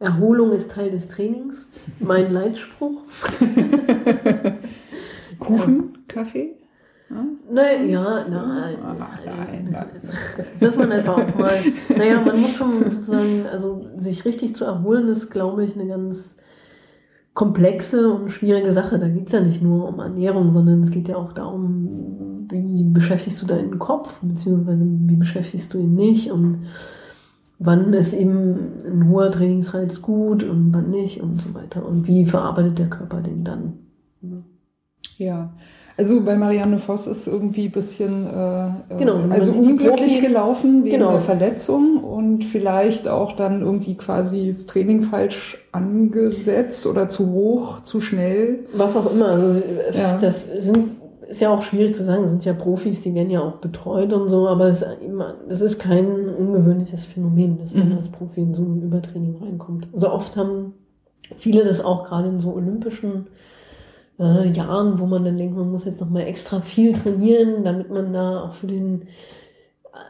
Erholung 0.00 0.52
ist 0.52 0.70
Teil 0.70 0.90
des 0.90 1.08
Trainings. 1.08 1.66
Mein 1.98 2.32
Leitspruch. 2.32 3.02
Kuchen, 5.38 5.98
Kaffee? 6.08 6.56
Nein, 7.10 7.88
ja, 7.88 8.26
nein. 8.28 8.78
nein, 8.82 9.68
nein. 9.70 9.86
Dass 10.60 10.76
man 10.76 10.92
einfach 10.92 11.14
auch 11.14 11.38
mal, 11.38 11.54
naja, 11.96 12.20
man 12.20 12.40
muss 12.40 12.54
schon 12.54 12.90
sozusagen, 12.90 13.46
also 13.50 13.86
sich 13.96 14.24
richtig 14.26 14.54
zu 14.54 14.64
erholen, 14.66 15.08
ist, 15.08 15.30
glaube 15.30 15.64
ich, 15.64 15.74
eine 15.74 15.86
ganz 15.86 16.36
komplexe 17.32 18.12
und 18.12 18.30
schwierige 18.30 18.72
Sache. 18.72 18.98
Da 18.98 19.08
geht 19.08 19.28
es 19.28 19.32
ja 19.32 19.40
nicht 19.40 19.62
nur 19.62 19.88
um 19.88 20.00
Ernährung, 20.00 20.52
sondern 20.52 20.82
es 20.82 20.90
geht 20.90 21.08
ja 21.08 21.16
auch 21.16 21.32
darum, 21.32 22.46
wie 22.50 22.84
beschäftigst 22.84 23.40
du 23.40 23.46
deinen 23.46 23.78
Kopf, 23.78 24.18
beziehungsweise 24.20 24.84
wie 24.84 25.16
beschäftigst 25.16 25.72
du 25.72 25.78
ihn 25.78 25.94
nicht 25.94 26.30
und 26.30 26.66
wann 27.58 27.92
ist 27.92 28.12
eben 28.12 28.84
ein 28.86 29.08
hoher 29.08 29.30
Trainingsreiz 29.30 30.02
gut 30.02 30.44
und 30.44 30.74
wann 30.74 30.90
nicht 30.90 31.22
und 31.22 31.40
so 31.40 31.54
weiter. 31.54 31.86
Und 31.86 32.06
wie 32.06 32.26
verarbeitet 32.26 32.78
der 32.78 32.90
Körper 32.90 33.20
den 33.20 33.44
dann? 33.44 33.74
Ja, 35.16 35.52
also 35.98 36.20
bei 36.20 36.36
Marianne 36.36 36.78
Voss 36.78 37.08
ist 37.08 37.26
irgendwie 37.26 37.64
ein 37.64 37.72
bisschen 37.72 38.24
äh, 38.24 38.70
genau, 38.98 39.18
also 39.30 39.50
unglücklich 39.50 40.20
gelaufen 40.20 40.84
wegen 40.84 40.98
genau. 40.98 41.10
der 41.10 41.20
Verletzung 41.20 42.04
und 42.04 42.44
vielleicht 42.44 43.08
auch 43.08 43.32
dann 43.32 43.62
irgendwie 43.62 43.96
quasi 43.96 44.46
das 44.46 44.66
Training 44.66 45.02
falsch 45.02 45.58
angesetzt 45.72 46.86
oder 46.86 47.08
zu 47.08 47.32
hoch, 47.32 47.82
zu 47.82 48.00
schnell. 48.00 48.60
Was 48.74 48.94
auch 48.94 49.12
immer. 49.12 49.28
Also 49.30 49.62
ja. 49.92 50.18
das 50.18 50.46
sind 50.60 50.90
ist 51.28 51.42
ja 51.42 51.50
auch 51.50 51.62
schwierig 51.62 51.94
zu 51.94 52.04
sagen, 52.04 52.22
das 52.22 52.30
sind 52.30 52.44
ja 52.46 52.54
Profis, 52.54 53.02
die 53.02 53.14
werden 53.14 53.30
ja 53.30 53.42
auch 53.42 53.56
betreut 53.56 54.14
und 54.14 54.30
so, 54.30 54.48
aber 54.48 54.68
es, 54.68 54.82
es 55.50 55.60
ist 55.60 55.78
kein 55.78 56.06
ungewöhnliches 56.26 57.04
Phänomen, 57.04 57.58
dass 57.58 57.74
man 57.74 57.90
mhm. 57.90 57.98
als 57.98 58.08
Profi 58.08 58.40
in 58.40 58.54
so 58.54 58.62
ein 58.62 58.80
Übertraining 58.82 59.36
reinkommt. 59.36 59.88
Also 59.92 60.10
oft 60.10 60.36
haben 60.36 60.72
viele 61.36 61.64
das 61.64 61.84
auch 61.84 62.04
gerade 62.04 62.28
in 62.28 62.40
so 62.40 62.54
olympischen 62.54 63.26
äh, 64.18 64.48
Jahren, 64.50 64.98
wo 64.98 65.06
man 65.06 65.24
dann 65.24 65.36
denkt, 65.36 65.56
man 65.56 65.70
muss 65.70 65.84
jetzt 65.84 66.00
nochmal 66.00 66.22
extra 66.22 66.60
viel 66.60 66.92
trainieren, 66.94 67.64
damit 67.64 67.90
man 67.90 68.12
da 68.12 68.42
auch 68.42 68.54
für 68.54 68.66
den 68.66 69.08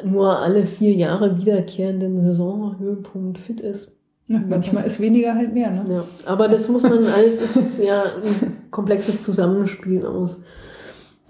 nur 0.04 0.38
alle 0.38 0.66
vier 0.66 0.92
Jahre 0.94 1.38
wiederkehrenden 1.38 2.20
Saisonhöhepunkt 2.22 3.38
fit 3.38 3.60
ist. 3.60 3.92
Ja, 4.26 4.40
manchmal 4.46 4.84
ist 4.84 5.00
weniger 5.00 5.34
halt 5.34 5.54
mehr, 5.54 5.70
ne? 5.70 5.84
Ja, 5.88 6.04
aber 6.26 6.48
das 6.48 6.68
muss 6.68 6.82
man 6.82 6.92
alles, 6.98 7.40
es 7.40 7.56
ist 7.56 7.82
ja 7.82 8.02
ein 8.02 8.70
komplexes 8.70 9.22
Zusammenspiel 9.22 10.04
aus 10.04 10.42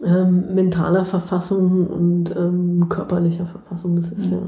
ähm, 0.04 0.54
mentaler 0.54 1.04
Verfassung 1.04 1.86
und 1.86 2.34
ähm, 2.36 2.88
körperlicher 2.88 3.46
Verfassung. 3.46 3.94
Das 3.96 4.10
ist 4.10 4.32
ja, 4.32 4.38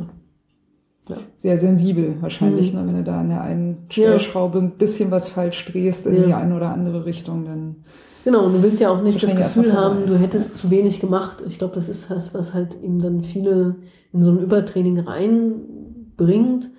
ja. 1.10 1.16
sehr 1.36 1.58
sensibel 1.58 2.16
wahrscheinlich, 2.20 2.72
mhm. 2.72 2.80
ne? 2.80 2.86
wenn 2.86 2.96
du 2.96 3.04
da 3.04 3.20
an 3.20 3.28
der 3.28 3.42
einen 3.42 3.86
Stellschraube 3.88 4.58
ein 4.58 4.72
bisschen 4.72 5.10
was 5.10 5.28
falsch 5.28 5.64
drehst 5.66 6.06
in 6.06 6.24
die 6.24 6.34
eine 6.34 6.56
oder 6.56 6.70
andere 6.70 7.04
Richtung, 7.06 7.44
dann 7.44 7.76
Genau, 8.24 8.44
und 8.44 8.52
du 8.52 8.62
willst 8.62 8.80
ja 8.80 8.90
auch 8.90 9.02
nicht 9.02 9.22
das 9.22 9.34
Gefühl 9.34 9.72
haben, 9.72 10.06
du 10.06 10.18
hättest 10.18 10.56
zu 10.56 10.70
wenig 10.70 11.00
gemacht. 11.00 11.38
Ich 11.46 11.58
glaube, 11.58 11.74
das 11.74 11.88
ist 11.88 12.10
das, 12.10 12.34
was 12.34 12.52
halt 12.52 12.76
eben 12.82 13.00
dann 13.00 13.24
viele 13.24 13.76
in 14.12 14.22
so 14.22 14.30
ein 14.30 14.40
Übertraining 14.40 14.98
reinbringt. 15.00 16.70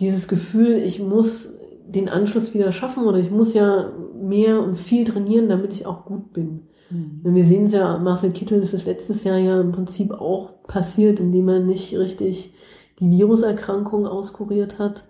Dieses 0.00 0.26
Gefühl, 0.26 0.76
ich 0.76 1.00
muss 1.00 1.54
den 1.86 2.08
Anschluss 2.08 2.54
wieder 2.54 2.72
schaffen 2.72 3.04
oder 3.04 3.18
ich 3.18 3.30
muss 3.30 3.54
ja 3.54 3.92
mehr 4.20 4.62
und 4.62 4.78
viel 4.78 5.04
trainieren, 5.04 5.48
damit 5.48 5.72
ich 5.72 5.86
auch 5.86 6.04
gut 6.04 6.32
bin. 6.32 6.62
Mhm. 6.90 7.20
Wir 7.22 7.44
sehen 7.44 7.66
es 7.66 7.72
ja, 7.72 7.98
Marcel 7.98 8.30
Kittel 8.30 8.60
ist 8.60 8.74
es 8.74 8.86
letztes 8.86 9.24
Jahr 9.24 9.38
ja 9.38 9.60
im 9.60 9.72
Prinzip 9.72 10.12
auch 10.12 10.62
passiert, 10.66 11.20
indem 11.20 11.48
er 11.48 11.60
nicht 11.60 11.96
richtig 11.96 12.52
die 13.00 13.10
Viruserkrankung 13.10 14.06
auskuriert 14.06 14.78
hat. 14.78 15.04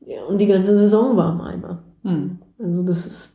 Ja, 0.00 0.24
und 0.28 0.38
die 0.38 0.46
ganze 0.46 0.78
Saison 0.78 1.16
war 1.16 1.32
im 1.32 1.40
Eimer. 1.40 1.82
Mhm. 2.02 2.38
Also 2.58 2.82
das 2.82 3.06
ist 3.06 3.30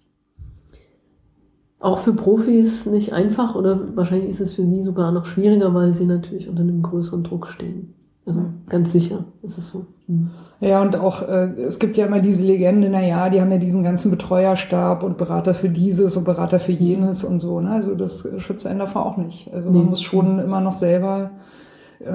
auch 1.79 1.99
für 1.99 2.13
Profis 2.13 2.85
nicht 2.85 3.11
einfach 3.11 3.55
oder 3.55 3.77
wahrscheinlich 3.95 4.29
ist 4.29 4.39
es 4.39 4.53
für 4.53 4.65
sie 4.65 4.83
sogar 4.83 5.11
noch 5.11 5.25
schwieriger, 5.25 5.73
weil 5.73 5.93
sie 5.93 6.05
natürlich 6.05 6.47
unter 6.47 6.61
einem 6.61 6.81
größeren 6.81 7.23
Druck 7.23 7.47
stehen. 7.47 7.93
Also 8.25 8.39
ganz 8.69 8.93
sicher 8.93 9.25
ist 9.41 9.57
es 9.57 9.69
so. 9.69 9.85
Mhm. 10.07 10.29
Ja, 10.61 10.81
und 10.81 10.95
auch, 10.95 11.23
äh, 11.23 11.51
es 11.57 11.77
gibt 11.79 11.97
ja 11.97 12.05
immer 12.05 12.21
diese 12.21 12.43
Legende, 12.43 12.87
na 12.89 13.05
ja, 13.05 13.29
die 13.29 13.41
haben 13.41 13.51
ja 13.51 13.57
diesen 13.57 13.83
ganzen 13.83 14.11
Betreuerstab 14.11 15.03
und 15.03 15.17
Berater 15.17 15.53
für 15.53 15.67
dieses 15.67 16.15
und 16.15 16.23
Berater 16.23 16.57
für 16.59 16.71
jenes 16.71 17.25
und 17.25 17.41
so. 17.41 17.59
Ne? 17.59 17.71
Also 17.71 17.95
das 17.95 18.25
schützt 18.37 18.65
einen 18.65 18.79
davor 18.79 19.05
auch 19.05 19.17
nicht. 19.17 19.53
Also 19.53 19.69
man 19.69 19.87
muss 19.87 20.01
schon 20.01 20.39
immer 20.39 20.61
noch 20.61 20.73
selber 20.73 21.31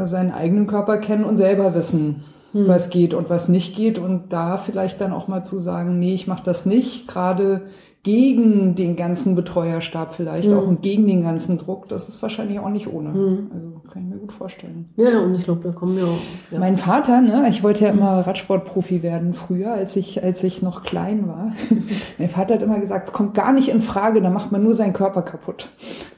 seinen 0.05 0.33
eigenen 0.33 0.67
Körper 0.67 0.99
kennen 0.99 1.25
und 1.25 1.37
selber 1.37 1.75
wissen, 1.75 2.25
hm. 2.53 2.69
was 2.69 2.91
geht 2.91 3.15
und 3.15 3.31
was 3.31 3.49
nicht 3.49 3.77
geht. 3.77 3.99
Und 3.99 4.33
da 4.33 4.57
vielleicht 4.57 5.01
dann 5.01 5.13
auch 5.13 5.29
mal 5.29 5.45
zu 5.45 5.59
sagen, 5.59 5.99
nee, 5.99 6.15
ich 6.15 6.27
mache 6.27 6.45
das 6.45 6.67
nicht. 6.67 7.09
Gerade 7.09 7.63
gegen 8.05 8.75
den 8.75 8.97
ganzen 8.97 9.35
Betreuerstab 9.35 10.15
vielleicht 10.15 10.49
mhm. 10.49 10.59
auch 10.59 10.67
und 10.67 10.83
gegen 10.83 11.07
den 11.07 11.23
ganzen 11.23 11.59
Druck, 11.59 11.89
das 11.89 12.09
ist 12.09 12.23
wahrscheinlich 12.23 12.59
auch 12.61 12.71
nicht 12.71 12.91
ohne. 12.91 13.11
Mhm. 13.11 13.51
Also 13.53 13.83
kann 13.91 14.05
ich 14.05 14.09
mir 14.09 14.17
gut 14.17 14.33
vorstellen. 14.33 14.89
Ja, 14.97 15.21
und 15.21 15.35
ich 15.35 15.45
glaube, 15.45 15.63
da 15.63 15.73
kommen 15.73 15.97
wir 15.97 16.07
auch. 16.07 16.19
Ja. 16.51 16.61
Mein 16.61 16.79
Vater, 16.79 17.21
ne, 17.21 17.47
ich 17.51 17.63
wollte 17.63 17.85
ja 17.85 17.91
immer 17.91 18.27
Radsportprofi 18.27 19.03
werden 19.03 19.35
früher, 19.35 19.73
als 19.73 19.97
ich, 19.97 20.23
als 20.23 20.43
ich 20.45 20.63
noch 20.63 20.85
klein 20.85 21.27
war. 21.27 21.53
mein 22.19 22.29
Vater 22.29 22.55
hat 22.55 22.63
immer 22.63 22.79
gesagt, 22.79 23.09
es 23.09 23.13
kommt 23.13 23.35
gar 23.35 23.53
nicht 23.53 23.69
in 23.69 23.83
Frage, 23.83 24.23
da 24.23 24.31
macht 24.31 24.53
man 24.53 24.63
nur 24.63 24.75
seinen 24.75 24.93
Körper 24.93 25.23
kaputt. 25.23 25.69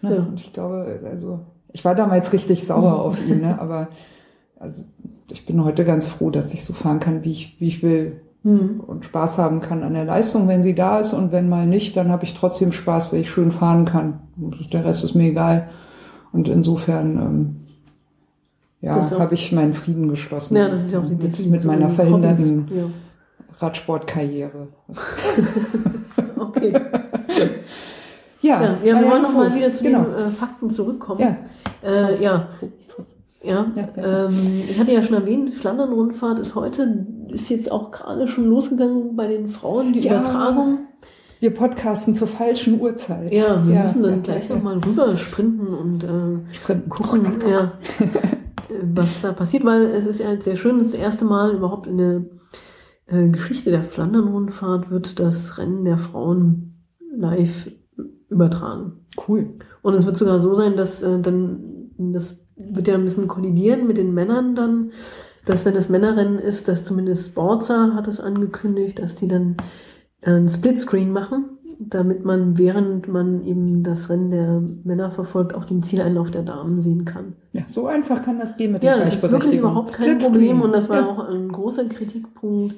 Ne? 0.02 0.16
Ja. 0.16 0.22
Und 0.22 0.38
ich 0.38 0.52
glaube, 0.52 1.00
also, 1.10 1.40
ich 1.72 1.84
war 1.84 1.94
damals 1.94 2.32
richtig 2.32 2.66
sauer 2.66 3.00
auf 3.00 3.24
ihn, 3.26 3.40
ne, 3.40 3.60
aber 3.60 3.88
also 4.58 4.84
ich 5.30 5.46
bin 5.46 5.64
heute 5.64 5.84
ganz 5.84 6.06
froh, 6.06 6.30
dass 6.30 6.52
ich 6.52 6.64
so 6.64 6.72
fahren 6.72 7.00
kann, 7.00 7.24
wie 7.24 7.30
ich, 7.30 7.56
wie 7.60 7.68
ich 7.68 7.82
will 7.82 8.20
Hm. 8.42 8.80
und 8.80 9.04
Spaß 9.04 9.36
haben 9.36 9.60
kann 9.60 9.82
an 9.82 9.92
der 9.92 10.06
Leistung, 10.06 10.48
wenn 10.48 10.62
sie 10.62 10.74
da 10.74 10.98
ist. 10.98 11.12
Und 11.12 11.30
wenn 11.30 11.48
mal 11.48 11.66
nicht, 11.66 11.96
dann 11.96 12.10
habe 12.10 12.24
ich 12.24 12.32
trotzdem 12.32 12.72
Spaß, 12.72 13.12
weil 13.12 13.20
ich 13.20 13.30
schön 13.30 13.50
fahren 13.50 13.84
kann. 13.84 14.20
Der 14.72 14.84
Rest 14.84 15.04
ist 15.04 15.14
mir 15.14 15.28
egal. 15.28 15.68
Und 16.32 16.48
insofern, 16.48 17.16
ähm, 17.18 17.56
ja, 18.80 19.10
habe 19.18 19.34
ich 19.34 19.52
meinen 19.52 19.74
Frieden 19.74 20.08
geschlossen. 20.08 20.56
Ja, 20.56 20.68
das 20.68 20.84
ist 20.84 20.92
ja 20.92 21.00
auch 21.00 21.04
die 21.04 21.12
mit, 21.12 21.22
Definition 21.24 21.50
mit 21.50 21.64
meiner 21.64 21.86
des 21.88 21.96
verhinderten 21.96 22.60
Hobbys. 22.62 22.76
Ja. 22.76 22.84
Radsportkarriere. 23.58 24.68
Okay. 26.36 26.72
Ja, 28.40 28.62
Ja, 28.62 28.76
ja 28.82 29.00
wir 29.00 29.10
wollen 29.10 29.22
noch 29.22 29.32
mal 29.32 29.46
Fuchs. 29.46 29.56
wieder 29.56 29.72
zu 29.72 29.84
genau. 29.84 30.04
den 30.04 30.14
äh, 30.14 30.30
Fakten 30.30 30.70
zurückkommen. 30.70 31.20
Ja, 31.20 31.36
äh, 31.82 32.22
ja. 32.22 32.48
Ja, 33.42 33.66
Ja, 33.74 33.88
ja. 33.96 34.26
Ähm, 34.26 34.62
ich 34.68 34.78
hatte 34.78 34.92
ja 34.92 35.02
schon 35.02 35.14
erwähnt, 35.14 35.54
Flandern-Rundfahrt 35.54 36.38
ist 36.40 36.54
heute, 36.54 37.06
ist 37.28 37.48
jetzt 37.48 37.72
auch 37.72 37.90
gerade 37.90 38.28
schon 38.28 38.46
losgegangen 38.46 39.16
bei 39.16 39.28
den 39.28 39.48
Frauen, 39.48 39.92
die. 39.92 40.06
Übertragung. 40.06 40.80
wir 41.40 41.54
podcasten 41.54 42.14
zur 42.14 42.28
falschen 42.28 42.80
Uhrzeit. 42.80 43.32
Ja, 43.32 43.66
wir 43.66 43.82
müssen 43.82 44.02
dann 44.02 44.22
gleich 44.22 44.48
ja, 44.48 44.56
nochmal 44.56 44.78
rüber 44.78 45.16
sprinten 45.16 45.68
und 45.68 46.04
äh, 46.04 46.54
Sprinten. 46.54 46.90
gucken, 46.90 47.38
ja, 47.48 47.72
was 48.94 49.08
da 49.22 49.32
passiert, 49.32 49.64
weil 49.64 49.86
es 49.86 50.06
ist 50.06 50.20
ja 50.20 50.28
halt 50.28 50.44
sehr 50.44 50.56
schön, 50.56 50.78
das 50.78 50.92
erste 50.92 51.24
Mal 51.24 51.54
überhaupt 51.54 51.86
in 51.86 51.96
der 51.96 52.22
äh, 53.06 53.28
Geschichte 53.28 53.70
der 53.70 53.84
Flandern-Rundfahrt 53.84 54.90
wird 54.90 55.18
das 55.18 55.56
Rennen 55.56 55.84
der 55.84 55.96
Frauen 55.98 56.74
live 57.16 57.70
übertragen. 58.30 59.04
Cool. 59.28 59.50
Und 59.82 59.94
es 59.94 60.06
wird 60.06 60.16
sogar 60.16 60.40
so 60.40 60.54
sein, 60.54 60.76
dass 60.76 61.02
äh, 61.02 61.20
dann, 61.20 61.90
das 61.98 62.38
wird 62.56 62.88
ja 62.88 62.94
ein 62.94 63.04
bisschen 63.04 63.28
kollidieren 63.28 63.86
mit 63.86 63.96
den 63.96 64.14
Männern 64.14 64.54
dann, 64.54 64.92
dass 65.44 65.64
wenn 65.64 65.74
es 65.74 65.88
Männerrennen 65.88 66.38
ist, 66.38 66.68
dass 66.68 66.84
zumindest 66.84 67.30
Sportser 67.30 67.94
hat 67.94 68.06
es 68.08 68.20
angekündigt, 68.20 68.98
dass 68.98 69.16
die 69.16 69.28
dann 69.28 69.56
äh, 70.20 70.32
ein 70.32 70.48
Splitscreen 70.48 71.12
machen, 71.12 71.58
damit 71.78 72.24
man, 72.24 72.58
während 72.58 73.08
man 73.08 73.42
eben 73.42 73.82
das 73.82 74.10
Rennen 74.10 74.30
der 74.30 74.60
Männer 74.84 75.10
verfolgt, 75.10 75.54
auch 75.54 75.64
den 75.64 75.82
Zieleinlauf 75.82 76.30
der 76.30 76.42
Damen 76.42 76.80
sehen 76.80 77.06
kann. 77.06 77.36
Ja, 77.52 77.62
so 77.66 77.86
einfach 77.86 78.22
kann 78.22 78.38
das 78.38 78.56
gehen 78.58 78.72
mit 78.72 78.84
Ja, 78.84 78.96
der 78.96 79.06
das 79.06 79.14
ist 79.14 79.22
wirklich 79.22 79.58
überhaupt 79.58 79.94
kein. 79.94 80.18
Problem 80.18 80.60
und 80.60 80.72
das 80.72 80.90
war 80.90 81.00
ja. 81.00 81.06
auch 81.06 81.26
ein 81.26 81.50
großer 81.50 81.86
Kritikpunkt 81.86 82.74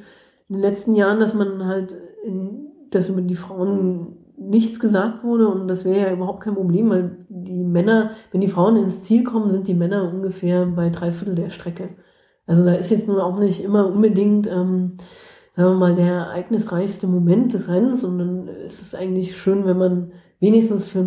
in 0.49 0.55
den 0.55 0.61
letzten 0.61 0.95
Jahren, 0.95 1.19
dass 1.19 1.35
man 1.35 1.67
halt, 1.67 1.95
in, 2.25 2.69
dass 2.91 3.09
über 3.09 3.23
die 3.23 3.35
Frauen 3.35 4.19
nichts 4.49 4.81
gesagt 4.81 5.25
wurde 5.25 5.49
und 5.49 5.69
das 5.69 5.85
wäre 5.85 6.01
ja 6.09 6.13
überhaupt 6.13 6.43
kein 6.43 6.55
Problem, 6.55 6.91
weil 6.91 7.27
die 7.29 7.63
Männer, 7.65 8.11
wenn 8.31 8.41
die 8.41 8.49
Frauen 8.49 8.77
ins 8.77 9.03
Ziel 9.03 9.25
kommen, 9.25 9.51
sind 9.51 9.69
die 9.69 9.75
Männer 9.75 10.13
ungefähr 10.13 10.67
bei 10.67 10.91
drei 10.91 11.13
Viertel 11.13 11.35
der 11.35 11.51
Strecke. 11.51 11.91
Also 12.47 12.65
da 12.65 12.75
ist 12.75 12.91
jetzt 12.91 13.09
nun 13.09 13.19
auch 13.21 13.39
nicht 13.39 13.63
immer 13.63 13.87
unbedingt, 13.87 14.47
ähm, 14.47 14.97
sagen 15.57 15.71
wir 15.71 15.79
mal, 15.79 15.95
der 15.95 16.13
ereignisreichste 16.13 17.07
Moment 17.07 17.55
des 17.55 17.69
Rennens 17.69 18.05
und 18.05 18.19
dann 18.19 18.49
ist 18.49 18.83
es 18.83 18.95
eigentlich 18.95 19.37
schön, 19.37 19.65
wenn 19.65 19.79
man 19.79 20.13
wenigstens 20.41 20.87
für 20.89 21.05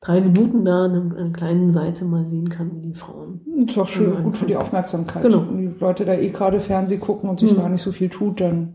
drei 0.00 0.20
Minuten 0.20 0.64
da 0.64 0.84
an 0.84 1.12
einer, 1.16 1.32
kleinen 1.32 1.72
Seite 1.72 2.04
mal 2.04 2.24
sehen 2.26 2.48
kann, 2.48 2.70
wie 2.76 2.80
die 2.80 2.94
Frauen. 2.94 3.40
Ist 3.66 3.76
doch 3.76 3.88
schön, 3.88 4.22
gut 4.22 4.36
für 4.36 4.46
die 4.46 4.56
Aufmerksamkeit. 4.56 5.22
Genau. 5.22 5.44
Wenn 5.48 5.58
die 5.74 5.78
Leute 5.80 6.04
da 6.04 6.14
eh 6.14 6.30
gerade 6.30 6.60
Fernseh 6.60 6.98
gucken 6.98 7.28
und 7.28 7.40
sich 7.40 7.52
Mhm. 7.52 7.56
da 7.56 7.68
nicht 7.68 7.82
so 7.82 7.90
viel 7.90 8.08
tut, 8.08 8.40
dann 8.40 8.74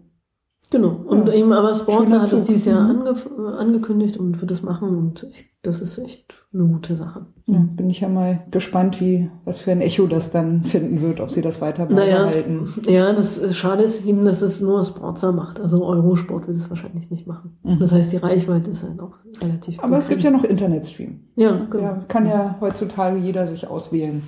Genau. 0.74 0.90
Und 1.06 1.28
Ja. 1.28 1.34
eben 1.36 1.54
aber 1.54 1.76
Schöner 1.76 2.22
hat 2.22 2.34
es 2.34 2.46
dieses 2.46 2.66
Jahr 2.66 2.82
Mhm. 2.92 3.02
ange 3.38 3.58
angekündigt 3.60 4.18
und 4.18 4.42
wird 4.42 4.50
es 4.50 4.64
machen 4.64 4.90
und 4.98 5.28
ich, 5.32 5.46
das 5.62 5.82
ist 5.82 6.00
echt 6.00 6.34
eine 6.52 6.64
gute 6.66 6.96
Sache. 6.96 7.28
ja, 7.46 7.60
bin 7.76 7.90
ich 7.92 8.00
ja 8.00 8.10
mal 8.10 8.40
gespannt, 8.50 9.00
wie, 9.00 9.30
was 9.46 9.62
für 9.62 9.72
ein 9.72 9.82
Echo 9.82 10.08
das 10.08 10.32
dann 10.32 10.64
finden 10.66 11.02
wird, 11.02 11.20
ob 11.22 11.30
sie 11.30 11.42
das 11.44 11.62
weiter 11.62 11.86
Naja, 11.86 12.24
es, 12.24 12.34
beibehalten. 12.34 12.74
ja, 12.92 13.14
das 13.14 13.38
ist, 13.38 13.56
schade 13.58 13.84
ist 13.84 14.04
eben, 14.06 14.26
dass 14.26 14.42
es 14.42 14.62
nur 14.62 14.84
Sportler 14.84 15.32
macht. 15.32 15.60
Also 15.60 15.86
Eurosport 15.86 16.48
wird 16.48 16.58
es 16.58 16.70
wahrscheinlich 16.70 17.10
nicht 17.12 17.28
machen. 17.28 17.58
Mhm. 17.64 17.78
Das 17.80 17.92
heißt, 17.92 18.12
die 18.12 18.18
Reichweite 18.18 18.72
ist 18.72 18.82
halt 18.82 19.00
auch 19.00 19.14
relativ 19.42 19.80
Aber 19.84 19.98
es 20.00 20.08
gibt 20.08 20.22
ja 20.24 20.32
noch 20.32 20.44
Internetstream. 20.44 21.20
Ja, 21.36 21.66
genau. 21.70 21.84
Ja, 21.84 22.04
kann 22.08 22.26
ja 22.26 22.56
heutzutage 22.62 23.18
jeder 23.20 23.46
sich 23.46 23.68
auswählen. 23.68 24.24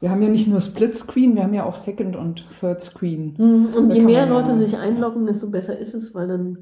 Wir 0.00 0.10
haben 0.10 0.22
ja 0.22 0.28
nicht 0.28 0.46
nur 0.46 0.60
Split 0.60 0.94
Screen, 0.96 1.34
wir 1.34 1.42
haben 1.42 1.54
ja 1.54 1.64
auch 1.64 1.74
Second 1.74 2.14
und 2.16 2.44
Third 2.60 2.80
Screen. 2.82 3.34
Mhm, 3.36 3.74
Und 3.74 3.88
Da 3.88 3.94
je 3.96 4.02
mehr 4.02 4.26
ja- 4.26 4.32
Leute 4.32 4.56
sich 4.56 4.76
einloggen, 4.76 5.26
desto 5.26 5.50
besser 5.50 5.76
ist 5.76 5.94
es, 5.94 6.14
weil 6.14 6.28
dann 6.28 6.58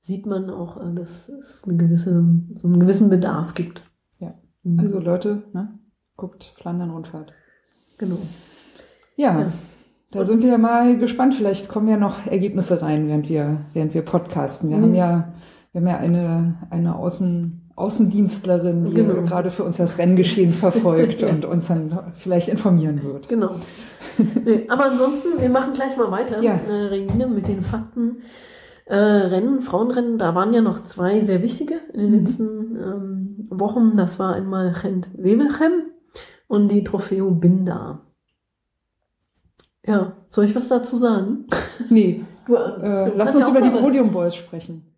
sieht 0.00 0.26
man 0.26 0.48
auch, 0.50 0.78
äh, 0.78 0.94
dass 0.94 1.28
es 1.28 1.62
eine 1.64 1.76
gewisse, 1.76 2.24
so 2.60 2.66
einen 2.68 2.80
gewissen 2.80 3.10
Bedarf 3.10 3.54
gibt. 3.54 3.82
Ja. 4.18 4.34
Mhm. 4.62 4.80
Also 4.80 4.98
Leute, 5.00 5.42
ne, 5.52 5.78
guckt 6.16 6.54
Flandern-Rundfahrt. 6.60 7.32
genau. 7.98 8.18
Ja, 9.16 9.38
Ja. 9.40 9.52
da 10.10 10.24
sind 10.24 10.42
wir 10.42 10.48
ja 10.50 10.58
mal 10.58 10.96
gespannt. 10.98 11.34
Vielleicht 11.34 11.68
kommen 11.68 11.88
ja 11.88 11.96
noch 11.98 12.26
Ergebnisse 12.26 12.80
rein, 12.82 13.06
während 13.06 13.28
wir, 13.28 13.66
während 13.74 13.92
wir 13.94 14.02
podcasten. 14.02 14.70
Wir 14.70 14.78
Mhm. 14.78 14.82
haben 14.82 14.94
ja, 14.94 15.34
wir 15.72 15.80
haben 15.82 15.88
ja 15.88 15.98
eine, 15.98 16.54
eine 16.70 16.96
Außen, 16.96 17.61
Außendienstlerin, 17.76 18.84
die 18.86 18.94
Genau. 18.94 19.22
gerade 19.22 19.50
für 19.50 19.64
uns 19.64 19.76
das 19.78 19.98
Renngeschehen 19.98 20.52
verfolgt 20.52 21.22
und 21.22 21.44
uns 21.44 21.68
dann 21.68 22.12
vielleicht 22.16 22.48
informieren 22.48 23.02
wird. 23.02 23.28
Genau. 23.28 23.56
nee, 24.44 24.66
aber 24.68 24.86
ansonsten, 24.86 25.40
wir 25.40 25.48
machen 25.48 25.72
gleich 25.72 25.96
mal 25.96 26.10
weiter, 26.10 26.42
Ja. 26.42 26.54
äh, 26.54 26.84
Regine, 26.86 27.26
mit 27.26 27.48
den 27.48 27.62
Fakten. 27.62 28.18
Äh, 28.86 28.96
Rennen, 28.96 29.60
Frauenrennen, 29.60 30.18
da 30.18 30.34
waren 30.34 30.52
ja 30.52 30.60
noch 30.60 30.80
zwei 30.80 31.20
sehr 31.20 31.42
wichtige 31.42 31.74
in 31.94 32.00
den 32.00 32.10
Mhm. 32.10 32.18
letzten 32.26 32.76
ähm, 32.76 33.46
Wochen. 33.50 33.96
Das 33.96 34.18
war 34.18 34.34
einmal 34.34 34.74
Gent 34.82 35.08
Wevelgem 35.16 35.90
und 36.48 36.68
die 36.68 36.82
Trofeo 36.84 37.30
Binda. 37.30 38.02
Ja, 39.86 40.16
soll 40.30 40.44
ich 40.44 40.54
was 40.54 40.68
dazu 40.68 40.96
sagen? 40.96 41.46
Nee, 41.90 42.24
Du, 42.46 42.56
äh, 42.56 43.10
du 43.10 43.16
lass 43.16 43.34
uns 43.36 43.44
ja 43.44 43.50
über 43.50 43.60
die 43.60 43.70
Podium 43.70 44.10
Boys 44.10 44.34
sprechen. 44.34 44.91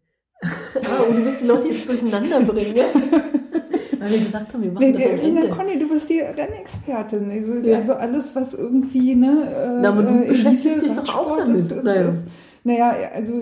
Ah, 0.85 1.03
und 1.09 1.17
du 1.19 1.25
willst 1.25 1.41
die 1.43 1.47
Leute 1.47 1.69
jetzt 1.69 1.89
durcheinander 1.89 2.41
bringen, 2.41 2.77
ja? 2.77 2.85
Weil 3.99 4.11
wir 4.11 4.19
gesagt 4.21 4.53
haben, 4.53 4.63
wir 4.63 4.73
machen 4.73 4.85
Nee, 4.85 4.93
das 4.93 5.23
am 5.25 5.37
Ende. 5.37 5.49
Conny, 5.49 5.79
du 5.79 5.89
bist 5.89 6.11
die 6.11 6.21
Rennexpertin. 6.21 7.31
Also, 7.31 7.55
Ja. 7.55 7.79
also 7.79 7.95
alles, 7.95 8.37
was 8.37 8.53
irgendwie, 8.55 9.15
ne, 9.15 9.49
äh, 9.51 9.79
Na, 9.81 9.89
aber 9.91 10.03
du 10.03 10.25
äh, 10.25 10.29
beschäftigst 10.29 10.83
dich 10.83 10.93
doch 10.93 11.15
auch 11.17 11.37
damit. 11.39 11.57
Ist, 11.57 11.73
ist, 11.73 11.85
Naja. 11.85 12.09
ist, 12.09 12.29
naja, 12.65 12.93
also, 13.15 13.33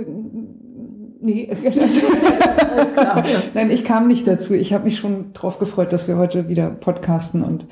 nee. 1.21 1.49
Alles 2.71 2.93
klar. 2.93 3.27
Ja. 3.27 3.43
Nein, 3.55 3.71
ich 3.71 3.85
kam 3.85 4.07
nicht 4.09 4.27
dazu. 4.29 4.55
Ich 4.55 4.73
habe 4.73 4.85
mich 4.85 4.99
schon 4.99 5.33
drauf 5.33 5.59
gefreut, 5.59 5.93
dass 5.93 6.07
wir 6.09 6.17
heute 6.17 6.49
wieder 6.49 6.71
podcasten 6.71 7.43
und, 7.43 7.67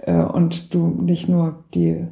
äh, 0.00 0.14
und 0.22 0.74
du 0.74 0.88
nicht 0.88 1.28
nur 1.28 1.64
die 1.74 2.06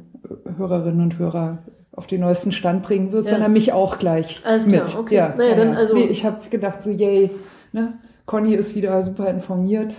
Hörerinnen 0.57 1.01
und 1.01 1.17
Hörer 1.19 1.59
auf 1.93 2.07
den 2.07 2.21
neuesten 2.21 2.51
Stand 2.51 2.83
bringen 2.83 3.11
wirst, 3.11 3.27
Ja. 3.29 3.35
sondern 3.35 3.53
mich 3.53 3.73
auch 3.73 3.99
gleich 3.99 4.41
Alles 4.45 4.65
mit. 4.65 4.85
klar, 4.85 4.99
okay. 4.99 5.15
Ja, 5.15 5.33
Naja, 5.37 5.49
ja, 5.51 5.55
dann 5.57 5.75
also- 5.75 5.93
nee, 5.95 6.05
ich 6.05 6.25
habe 6.25 6.37
gedacht 6.49 6.81
so, 6.81 6.89
yay, 6.89 7.31
ne? 7.73 7.99
Conny 8.25 8.53
ist 8.55 8.75
wieder 8.75 9.01
super 9.03 9.27
informiert. 9.29 9.93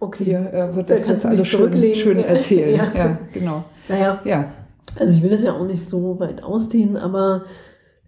Okay. 0.00 0.24
Hier 0.24 0.38
äh, 0.52 0.74
wird 0.74 0.90
Da 0.90 0.94
das 0.94 1.06
jetzt 1.06 1.26
alles 1.26 1.46
schön, 1.46 1.94
schön 1.94 2.18
erzählen. 2.24 2.74
Ja. 2.74 2.92
Ja. 2.94 3.18
genau. 3.32 3.64
Naja, 3.88 4.20
Ja, 4.24 4.52
Also 4.98 5.14
ich 5.14 5.22
will 5.22 5.30
das 5.30 5.42
ja 5.42 5.52
auch 5.52 5.66
nicht 5.66 5.88
so 5.88 6.18
weit 6.18 6.42
ausdehnen, 6.42 6.96
aber 6.96 7.44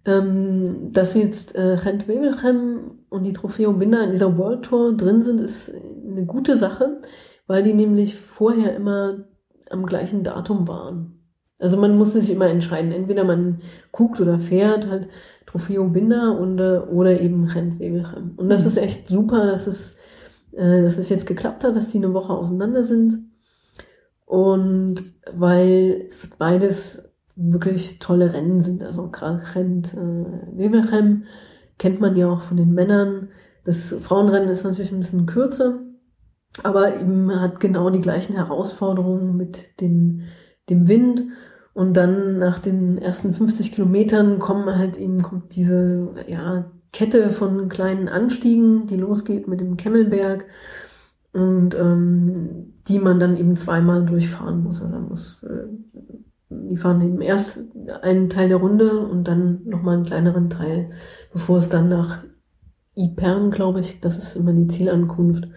ähm, 0.04 0.88
dass 0.92 1.14
jetzt 1.14 1.54
äh, 1.54 1.76
Gent 1.82 2.08
Wevelgem 2.08 2.98
und 3.08 3.22
die 3.24 3.32
Trofeo 3.32 3.72
Binder 3.74 4.02
in 4.02 4.10
dieser 4.10 4.36
World 4.36 4.64
Tour 4.64 4.96
drin 4.96 5.22
sind, 5.22 5.40
ist 5.40 5.70
eine 6.10 6.24
gute 6.26 6.58
Sache, 6.58 6.98
weil 7.46 7.62
die 7.62 7.74
nämlich 7.74 8.16
vorher 8.16 8.74
immer 8.74 9.18
am 9.70 9.86
gleichen 9.86 10.24
Datum 10.24 10.66
waren. 10.66 11.21
Also 11.62 11.76
man 11.76 11.96
muss 11.96 12.12
sich 12.12 12.28
immer 12.30 12.48
entscheiden, 12.48 12.92
entweder 12.92 13.24
man 13.24 13.60
guckt 13.92 14.20
oder 14.20 14.38
fährt 14.40 14.88
halt 14.88 15.08
Trofeo 15.46 15.88
Binder 15.88 16.38
und, 16.38 16.58
äh, 16.58 16.78
oder 16.78 17.20
eben 17.20 17.46
Gent 17.48 17.78
Wevelgem. 17.78 18.32
Und 18.36 18.48
das 18.48 18.62
Mhm. 18.62 18.66
ist 18.68 18.76
echt 18.78 19.08
super, 19.08 19.46
dass 19.46 19.66
es, 19.66 19.96
äh, 20.52 20.82
dass 20.82 20.98
es 20.98 21.08
jetzt 21.08 21.26
geklappt 21.26 21.62
hat, 21.64 21.76
dass 21.76 21.88
die 21.88 21.98
eine 21.98 22.14
Woche 22.14 22.32
auseinander 22.32 22.84
sind. 22.84 23.18
Und 24.26 25.02
weil 25.34 26.06
es 26.08 26.28
beides 26.38 27.02
wirklich 27.36 27.98
tolle 27.98 28.32
Rennen 28.32 28.60
sind, 28.60 28.82
also 28.82 29.08
gerade 29.10 29.42
Gent 29.54 29.94
äh, 29.94 31.20
kennt 31.78 32.00
man 32.00 32.16
ja 32.16 32.28
auch 32.28 32.42
von 32.42 32.56
den 32.56 32.72
Männern. 32.72 33.28
Das 33.64 33.94
Frauenrennen 34.00 34.48
ist 34.48 34.64
natürlich 34.64 34.92
ein 34.92 35.00
bisschen 35.00 35.26
kürzer, 35.26 35.80
aber 36.62 37.00
eben 37.00 37.40
hat 37.40 37.60
genau 37.60 37.90
die 37.90 38.00
gleichen 38.00 38.34
Herausforderungen 38.34 39.36
mit 39.36 39.80
den, 39.80 40.22
dem 40.68 40.88
Wind. 40.88 41.22
Und 41.74 41.96
dann 41.96 42.38
nach 42.38 42.58
den 42.58 42.98
ersten 42.98 43.32
50 43.32 43.72
Kilometern 43.72 44.38
kommen 44.38 44.78
halt 44.78 44.96
eben 44.96 45.22
kommt 45.22 45.56
diese 45.56 46.10
ja, 46.26 46.70
Kette 46.92 47.30
von 47.30 47.68
kleinen 47.68 48.08
Anstiegen, 48.08 48.86
die 48.86 48.96
losgeht 48.96 49.48
mit 49.48 49.60
dem 49.60 49.76
Kemmelberg 49.78 50.44
und 51.32 51.74
ähm, 51.74 52.74
die 52.88 52.98
man 52.98 53.18
dann 53.18 53.38
eben 53.38 53.56
zweimal 53.56 54.04
durchfahren 54.04 54.62
muss. 54.62 54.82
Also 54.82 54.92
man 54.92 55.08
muss, 55.08 55.42
äh, 55.44 55.66
die 56.50 56.76
fahren 56.76 57.00
eben 57.00 57.22
erst 57.22 57.60
einen 58.02 58.28
Teil 58.28 58.48
der 58.48 58.58
Runde 58.58 59.06
und 59.06 59.24
dann 59.24 59.62
nochmal 59.64 59.96
einen 59.96 60.06
kleineren 60.06 60.50
Teil, 60.50 60.90
bevor 61.32 61.58
es 61.58 61.70
dann 61.70 61.88
nach 61.88 62.22
Ypern, 62.94 63.50
glaube 63.50 63.80
ich, 63.80 64.00
das 64.00 64.18
ist 64.18 64.36
immer 64.36 64.52
die 64.52 64.68
Zielankunft, 64.68 65.48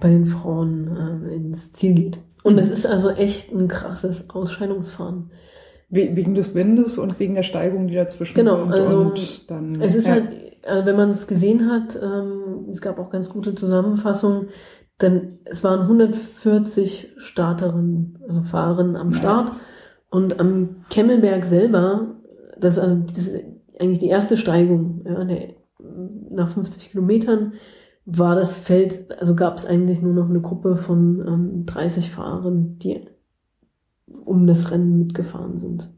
bei 0.00 0.08
den 0.08 0.26
Frauen 0.26 1.24
äh, 1.24 1.36
ins 1.36 1.72
Ziel 1.72 1.94
geht. 1.94 2.18
Und 2.44 2.58
es 2.58 2.68
ist 2.70 2.86
also 2.86 3.08
echt 3.10 3.52
ein 3.52 3.66
krasses 3.68 4.30
Ausscheidungsfahren. 4.30 5.30
We- 5.88 6.14
Wegen 6.14 6.34
des 6.34 6.54
Windes 6.54 6.98
und 6.98 7.18
wegen 7.18 7.34
der 7.34 7.42
Steigung, 7.42 7.88
die 7.88 7.94
dazwischen 7.94 8.34
Genau, 8.34 8.58
sind. 8.64 8.72
also 8.72 8.98
und 8.98 9.50
dann, 9.50 9.80
Es 9.80 9.94
ist 9.96 10.06
ja. 10.06 10.12
halt, 10.14 10.28
äh, 10.62 10.84
wenn 10.86 10.96
man 10.96 11.10
es 11.10 11.26
gesehen 11.26 11.70
hat, 11.70 11.98
ähm, 12.00 12.66
es 12.70 12.80
gab 12.80 12.98
auch 12.98 13.10
ganz 13.10 13.28
gute 13.28 13.54
Zusammenfassungen, 13.54 14.48
denn 15.00 15.38
es 15.44 15.64
waren 15.64 15.82
140 15.88 17.14
Starterinnen, 17.16 18.18
also 18.28 18.42
Fahrerinnen 18.42 18.96
am 18.96 19.08
Nice. 19.10 19.18
Start. 19.18 19.46
Und 20.10 20.38
am 20.40 20.84
Kemmelberg 20.90 21.44
selber, 21.44 22.14
das 22.58 22.74
ist 22.74 22.82
also 22.82 22.96
das 23.14 23.18
ist 23.26 23.44
eigentlich 23.80 23.98
die 23.98 24.08
erste 24.08 24.36
Steigung, 24.36 25.02
ja, 25.04 25.24
der, 25.24 25.48
nach 26.30 26.50
50 26.50 26.90
Kilometern 26.92 27.54
war 28.06 28.34
das 28.36 28.54
Feld, 28.56 29.18
also 29.18 29.34
gab 29.34 29.56
es 29.56 29.66
eigentlich 29.66 30.02
nur 30.02 30.12
noch 30.12 30.28
eine 30.28 30.40
Gruppe 30.40 30.76
von 30.76 31.24
ähm, 31.26 31.66
30 31.66 32.10
Fahrern, 32.10 32.78
die 32.78 33.00
um 34.24 34.46
das 34.46 34.70
Rennen 34.70 34.98
mitgefahren 34.98 35.58
sind. 35.58 35.88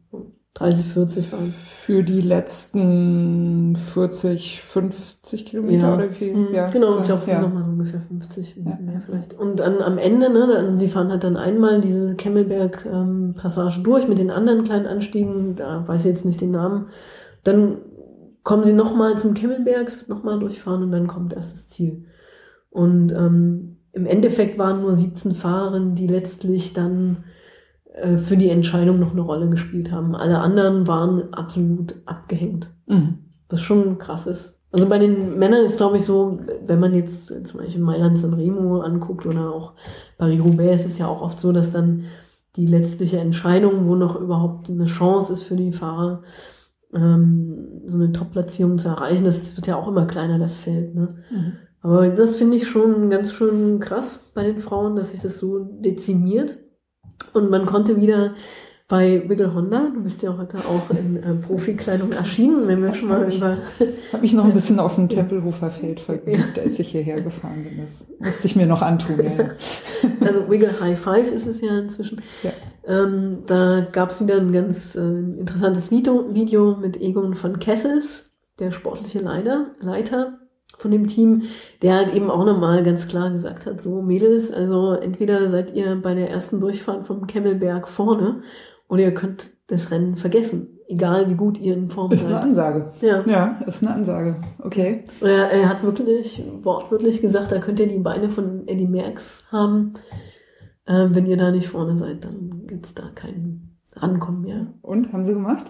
30, 0.55 0.87
40 0.87 1.33
waren 1.33 1.51
es. 1.51 1.61
Für 1.61 2.03
die 2.03 2.23
letzten 2.23 3.77
40, 3.77 4.63
50 4.63 5.45
Kilometer 5.45 5.89
Ja. 5.89 5.95
oder 5.95 6.09
wie 6.11 6.15
viel? 6.15 6.35
Mhm, 6.35 6.47
genau, 6.73 6.93
so, 6.95 7.01
ich 7.01 7.07
glaube, 7.07 7.21
es 7.23 7.29
ja. 7.29 7.35
sind 7.35 7.43
nochmal 7.43 7.65
so 7.65 7.71
ungefähr 7.73 8.01
50, 8.01 8.57
ein 8.57 8.65
bisschen 8.65 8.87
Ja. 8.87 8.93
mehr 8.93 9.03
vielleicht. 9.05 9.35
Und 9.35 9.57
dann 9.61 9.83
am 9.83 9.99
Ende, 9.99 10.31
ne, 10.31 10.49
dann, 10.51 10.75
sie 10.75 10.89
fahren 10.89 11.11
halt 11.11 11.25
dann 11.25 11.37
einmal 11.37 11.83
diese 11.83 12.15
Kemmelberg-Passage 12.15 13.83
durch 13.83 14.09
mit 14.09 14.17
den 14.19 14.31
anderen 14.31 14.65
kleinen 14.65 14.87
Anstiegen, 14.87 15.57
da 15.57 15.87
weiß 15.87 16.07
ich 16.07 16.13
jetzt 16.13 16.25
nicht 16.25 16.41
den 16.41 16.53
Namen. 16.53 16.87
Dann 17.45 17.77
kommen 18.47 18.63
sie 18.63 18.75
nochmal 18.75 19.19
zum 19.19 19.35
Kemmelberg, 19.35 19.89
es 19.89 19.99
wird 19.99 20.09
nochmal 20.09 20.39
durchfahren 20.39 20.85
und 20.85 20.93
dann 20.93 21.09
kommt 21.09 21.33
erst 21.33 21.53
das 21.53 21.67
Ziel. 21.67 22.05
Und 22.71 23.11
ähm, 23.11 23.79
im 23.91 24.07
Endeffekt 24.07 24.57
waren 24.57 24.83
nur 24.83 24.95
17 24.95 25.35
Fahrerinnen, 25.35 25.97
die 25.97 26.07
letztlich 26.07 26.73
dann 26.73 27.25
äh, 27.93 28.19
für 28.19 28.37
die 28.37 28.49
Entscheidung 28.49 29.01
noch 29.01 29.11
eine 29.11 29.23
Rolle 29.23 29.51
gespielt 29.51 29.91
haben. 29.91 30.15
Alle 30.15 30.39
anderen 30.39 30.87
waren 30.87 31.35
absolut 31.35 31.97
abgehängt. 32.05 32.71
Mhm. 32.87 33.19
Was 33.49 33.63
schon 33.63 33.99
krass 33.99 34.29
ist. 34.29 34.57
Also 34.71 34.89
bei 34.89 35.01
den 35.01 35.41
Männern 35.41 35.65
ist, 35.65 35.77
glaube 35.77 35.97
ich, 35.97 36.05
so, 36.05 36.39
wenn 36.65 36.79
man 36.79 36.95
jetzt 36.95 37.27
zum 37.49 37.59
Beispiel 37.59 37.83
Mailand 37.83 38.17
San 38.17 38.35
Remo 38.35 38.79
anguckt 38.79 39.27
oder 39.27 39.53
auch 39.53 39.73
Paris-Roubaix, 40.19 40.83
ist 40.83 40.93
es 40.93 40.99
ja 40.99 41.09
auch 41.09 41.21
oft 41.21 41.41
so, 41.41 41.51
dass 41.51 41.73
dann 41.73 42.05
die 42.55 42.67
letztliche 42.67 43.19
Entscheidung, 43.19 43.89
wo 43.89 43.97
noch 43.97 44.15
überhaupt 44.15 44.71
eine 44.71 44.85
Chance 44.85 45.33
ist 45.33 45.43
für 45.43 45.57
die 45.57 45.73
Fahrer, 45.73 46.23
ähm, 46.95 47.83
so 47.87 47.97
eine 47.97 48.13
Top-Platzierung 48.13 48.79
zu 48.79 48.89
erreichen, 48.89 49.25
das 49.25 49.57
wird 49.57 49.67
ja 49.67 49.77
auch 49.77 49.89
immer 49.89 50.07
kleiner, 50.07 50.39
das 50.39 50.57
Feld. 50.57 50.95
Ne? 50.95 51.17
Mhm. 51.31 51.53
Aber 51.81 52.09
das 52.09 52.37
finde 52.37 52.57
ich 52.57 52.67
schon 52.67 53.11
ganz 53.11 53.33
schön 53.33 53.79
krass 53.79 54.31
bei 54.35 54.45
den 54.45 54.61
Frauen, 54.61 54.97
dass 54.97 55.13
sich 55.13 55.21
das 55.21 55.39
so 55.39 55.61
dezimiert. 55.61 56.59
Und 57.33 57.51
man 57.51 57.65
konnte 57.67 58.01
wieder 58.01 58.35
bei 58.89 59.29
Wiggle 59.29 59.53
Honda, 59.53 59.91
du 59.93 60.03
bist 60.03 60.23
ja 60.23 60.37
heute 60.39 60.59
auch 60.59 60.91
in 60.91 61.17
äh, 61.17 61.35
Profikleidung 61.35 62.13
erschienen, 62.13 62.69
wenn 62.69 62.83
wir 62.83 62.95
schon 62.95 63.09
mal 63.09 63.33
über 63.33 63.59
Habe 64.13 64.23
mich 64.23 64.33
noch 64.33 64.45
ein 64.45 64.53
bisschen 64.53 64.79
auf 64.79 64.95
dem 64.95 65.09
Tempelhofer 65.09 65.71
Feld 65.71 65.99
vergnügt, 65.99 66.57
als 66.59 66.79
ich 66.79 66.89
hierher 66.89 67.21
gefahren 67.21 67.65
bin. 67.65 67.79
Das 67.83 68.05
musste 68.21 68.47
ich 68.47 68.55
mir 68.55 68.67
noch 68.67 68.83
antun. 68.83 69.19
Ja, 69.25 69.31
ja. 69.33 69.51
also 70.27 70.49
Wiggle 70.49 70.81
High 70.81 70.99
Five 70.99 71.33
ist 71.33 71.49
es 71.49 71.61
ja 71.61 71.77
inzwischen. 71.77 72.23
Ja. 72.45 72.53
Ähm, 72.87 73.39
da 73.47 73.81
gab 73.91 74.13
es 74.13 74.21
wieder 74.21 74.37
ein 74.37 74.53
ganz 74.53 74.95
äh, 74.95 75.01
interessantes 75.01 75.91
Video, 75.91 76.33
Video 76.33 76.77
mit 76.77 77.01
Egon 77.01 77.35
von 77.35 77.59
Kessels, 77.59 78.31
der 78.61 78.71
sportliche 78.71 79.19
Leiter, 79.19 79.73
Leiter 79.81 80.39
von 80.79 80.93
dem 80.93 81.09
Team, 81.09 81.45
der 81.83 81.95
halt 81.95 82.15
eben 82.15 82.31
auch 82.31 82.45
nochmal 82.45 82.85
ganz 82.85 83.09
klar 83.09 83.31
gesagt 83.31 83.67
hat, 83.67 83.81
so 83.81 84.03
Mädels, 84.03 84.53
also 84.53 84.93
entweder 84.93 85.49
seid 85.49 85.75
ihr 85.75 85.97
bei 85.97 86.15
der 86.15 86.31
ersten 86.31 86.61
Durchfahrt 86.61 87.07
vom 87.07 87.27
Kemmelberg 87.27 87.89
vorne 87.89 88.43
oder 88.89 89.03
ihr 89.03 89.15
könnt 89.15 89.49
das 89.69 89.91
Rennen 89.91 90.17
vergessen, 90.17 90.79
egal 90.89 91.29
wie 91.29 91.35
gut 91.35 91.59
ihr 91.59 91.75
in 91.75 91.91
Form 91.91 92.13
Ist 92.13 92.25
eine 92.27 92.35
seid. 92.35 92.43
Ansage. 92.45 92.93
Ja. 93.01 93.25
Ja, 93.27 93.59
ist 93.67 93.83
eine 93.83 93.95
Ansage. 93.95 94.37
Okay. 94.63 95.05
Er, 95.21 95.51
er 95.51 95.69
hat 95.69 95.83
wirklich 95.83 96.43
wortwörtlich 96.63 97.21
gesagt, 97.21 97.51
da 97.53 97.59
könnt 97.59 97.81
ihr 97.81 97.89
die 97.89 97.99
Beine 97.99 98.29
von 98.29 98.67
Eddie 98.69 98.87
Merckx 98.87 99.45
haben. 99.51 99.95
Ähm, 100.87 101.15
wenn 101.15 101.27
ihr 101.27 101.37
da 101.37 101.51
nicht 101.51 101.69
vorne 101.69 101.97
seid, 101.97 102.25
dann 102.25 102.63
gibt's 102.69 102.95
da 102.95 103.11
kein 103.15 103.77
Rankommen 103.97 104.43
mehr. 104.43 104.67
Und, 104.83 105.13
haben 105.13 105.25
sie 105.25 105.33
gemacht? 105.33 105.65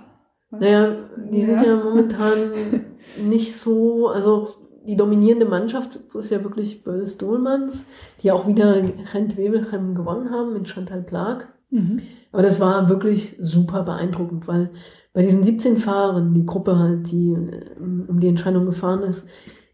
Naja, 0.50 0.94
die 1.32 1.42
sind 1.42 1.62
Ja. 1.62 1.68
ja 1.68 1.76
momentan 1.76 2.32
nicht 3.28 3.56
so, 3.56 4.08
also 4.08 4.48
die 4.86 4.96
dominierende 4.96 5.46
Mannschaft 5.46 5.98
ist 6.14 6.30
ja 6.30 6.44
wirklich 6.44 6.84
Böls 6.84 7.16
Dohlmanns, 7.16 7.86
die 8.22 8.30
auch 8.30 8.46
wieder 8.46 8.74
Rent 9.14 9.36
Webelchem 9.36 9.94
gewonnen 9.94 10.30
haben 10.30 10.52
mit 10.52 10.68
Chantal 10.68 11.02
Plag. 11.02 11.48
Mhm. 11.70 12.00
Aber 12.32 12.42
das 12.42 12.60
war 12.60 12.88
wirklich 12.88 13.36
super 13.40 13.82
beeindruckend, 13.82 14.46
weil 14.46 14.70
bei 15.12 15.22
diesen 15.22 15.44
17 15.44 15.78
Fahrern, 15.78 16.34
die 16.34 16.44
Gruppe 16.44 16.78
halt, 16.78 17.10
die 17.10 17.32
äh, 17.32 17.80
um 17.80 18.20
die 18.20 18.28
Entscheidung 18.28 18.66
gefahren 18.66 19.02
ist, 19.02 19.24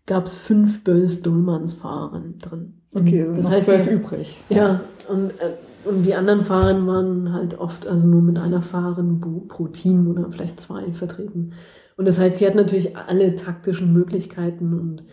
gab 0.07 0.26
es 0.26 0.34
fünf 0.34 0.84
Fahrer 0.84 2.22
drin. 2.38 2.82
Okay, 2.95 3.24
sind 3.24 3.38
das 3.38 3.51
heißt, 3.51 3.66
zwölf 3.66 3.86
übrig. 3.88 4.40
ja, 4.49 4.80
und, 5.09 5.30
äh, 5.40 5.88
und 5.88 6.05
die 6.05 6.14
anderen 6.14 6.43
Fahrer 6.43 6.86
waren 6.86 7.32
halt 7.32 7.59
oft 7.59 7.86
also 7.86 8.07
nur 8.07 8.22
mit 8.22 8.38
einer 8.38 8.62
Fahrerin 8.62 9.20
pro, 9.49 9.68
Team 9.68 10.09
oder 10.09 10.30
vielleicht 10.30 10.61
zwei 10.61 10.93
vertreten. 10.93 11.55
Und 11.97 12.09
das 12.09 12.18
heißt, 12.18 12.38
sie 12.38 12.47
hat 12.47 12.55
natürlich 12.55 12.97
alle 12.97 13.34
taktischen 13.36 13.93
Möglichkeiten 13.93 14.78
und 14.78 15.05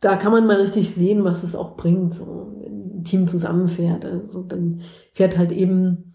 da 0.00 0.16
kann 0.16 0.32
man 0.32 0.46
mal 0.46 0.56
richtig 0.56 0.94
sehen, 0.94 1.24
was 1.24 1.42
es 1.42 1.56
auch 1.56 1.76
bringt, 1.76 2.14
so 2.14 2.56
Team 3.04 3.28
zusammenfährt. 3.28 4.04
Also 4.04 4.42
dann 4.42 4.82
fährt 5.12 5.36
halt 5.36 5.52
eben 5.52 6.14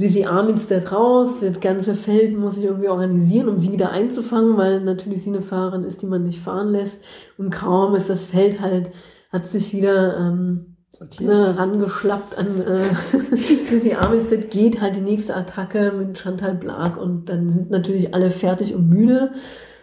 Lizzie 0.00 0.24
Arminstead 0.24 0.92
raus, 0.92 1.40
das 1.40 1.60
ganze 1.60 1.94
Feld 1.94 2.36
muss 2.36 2.54
sich 2.54 2.64
irgendwie 2.64 2.88
organisieren, 2.88 3.48
um 3.50 3.58
sie 3.58 3.70
wieder 3.70 3.90
einzufangen, 3.90 4.56
weil 4.56 4.80
natürlich 4.80 5.24
sie 5.24 5.30
eine 5.30 5.42
Fahrerin 5.42 5.84
ist, 5.84 6.00
die 6.00 6.06
man 6.06 6.24
nicht 6.24 6.40
fahren 6.40 6.68
lässt. 6.68 7.02
Und 7.36 7.50
kaum 7.50 7.94
ist 7.94 8.08
das 8.08 8.24
Feld 8.24 8.60
halt, 8.60 8.90
hat 9.30 9.46
sich 9.46 9.74
wieder 9.74 10.16
ähm, 10.16 10.76
Sortiert. 10.90 11.28
ne, 11.28 11.58
rangeschlappt 11.58 12.38
an 12.38 12.62
äh, 12.62 12.82
Lizzie 13.70 13.94
Armistead, 13.94 14.50
geht 14.50 14.80
halt 14.80 14.96
die 14.96 15.02
nächste 15.02 15.36
Attacke 15.36 15.92
mit 15.92 16.18
Chantal 16.18 16.54
Blag 16.54 16.96
und 16.96 17.28
dann 17.28 17.50
sind 17.50 17.70
natürlich 17.70 18.14
alle 18.14 18.30
fertig 18.30 18.74
und 18.74 18.88
müde. 18.88 19.32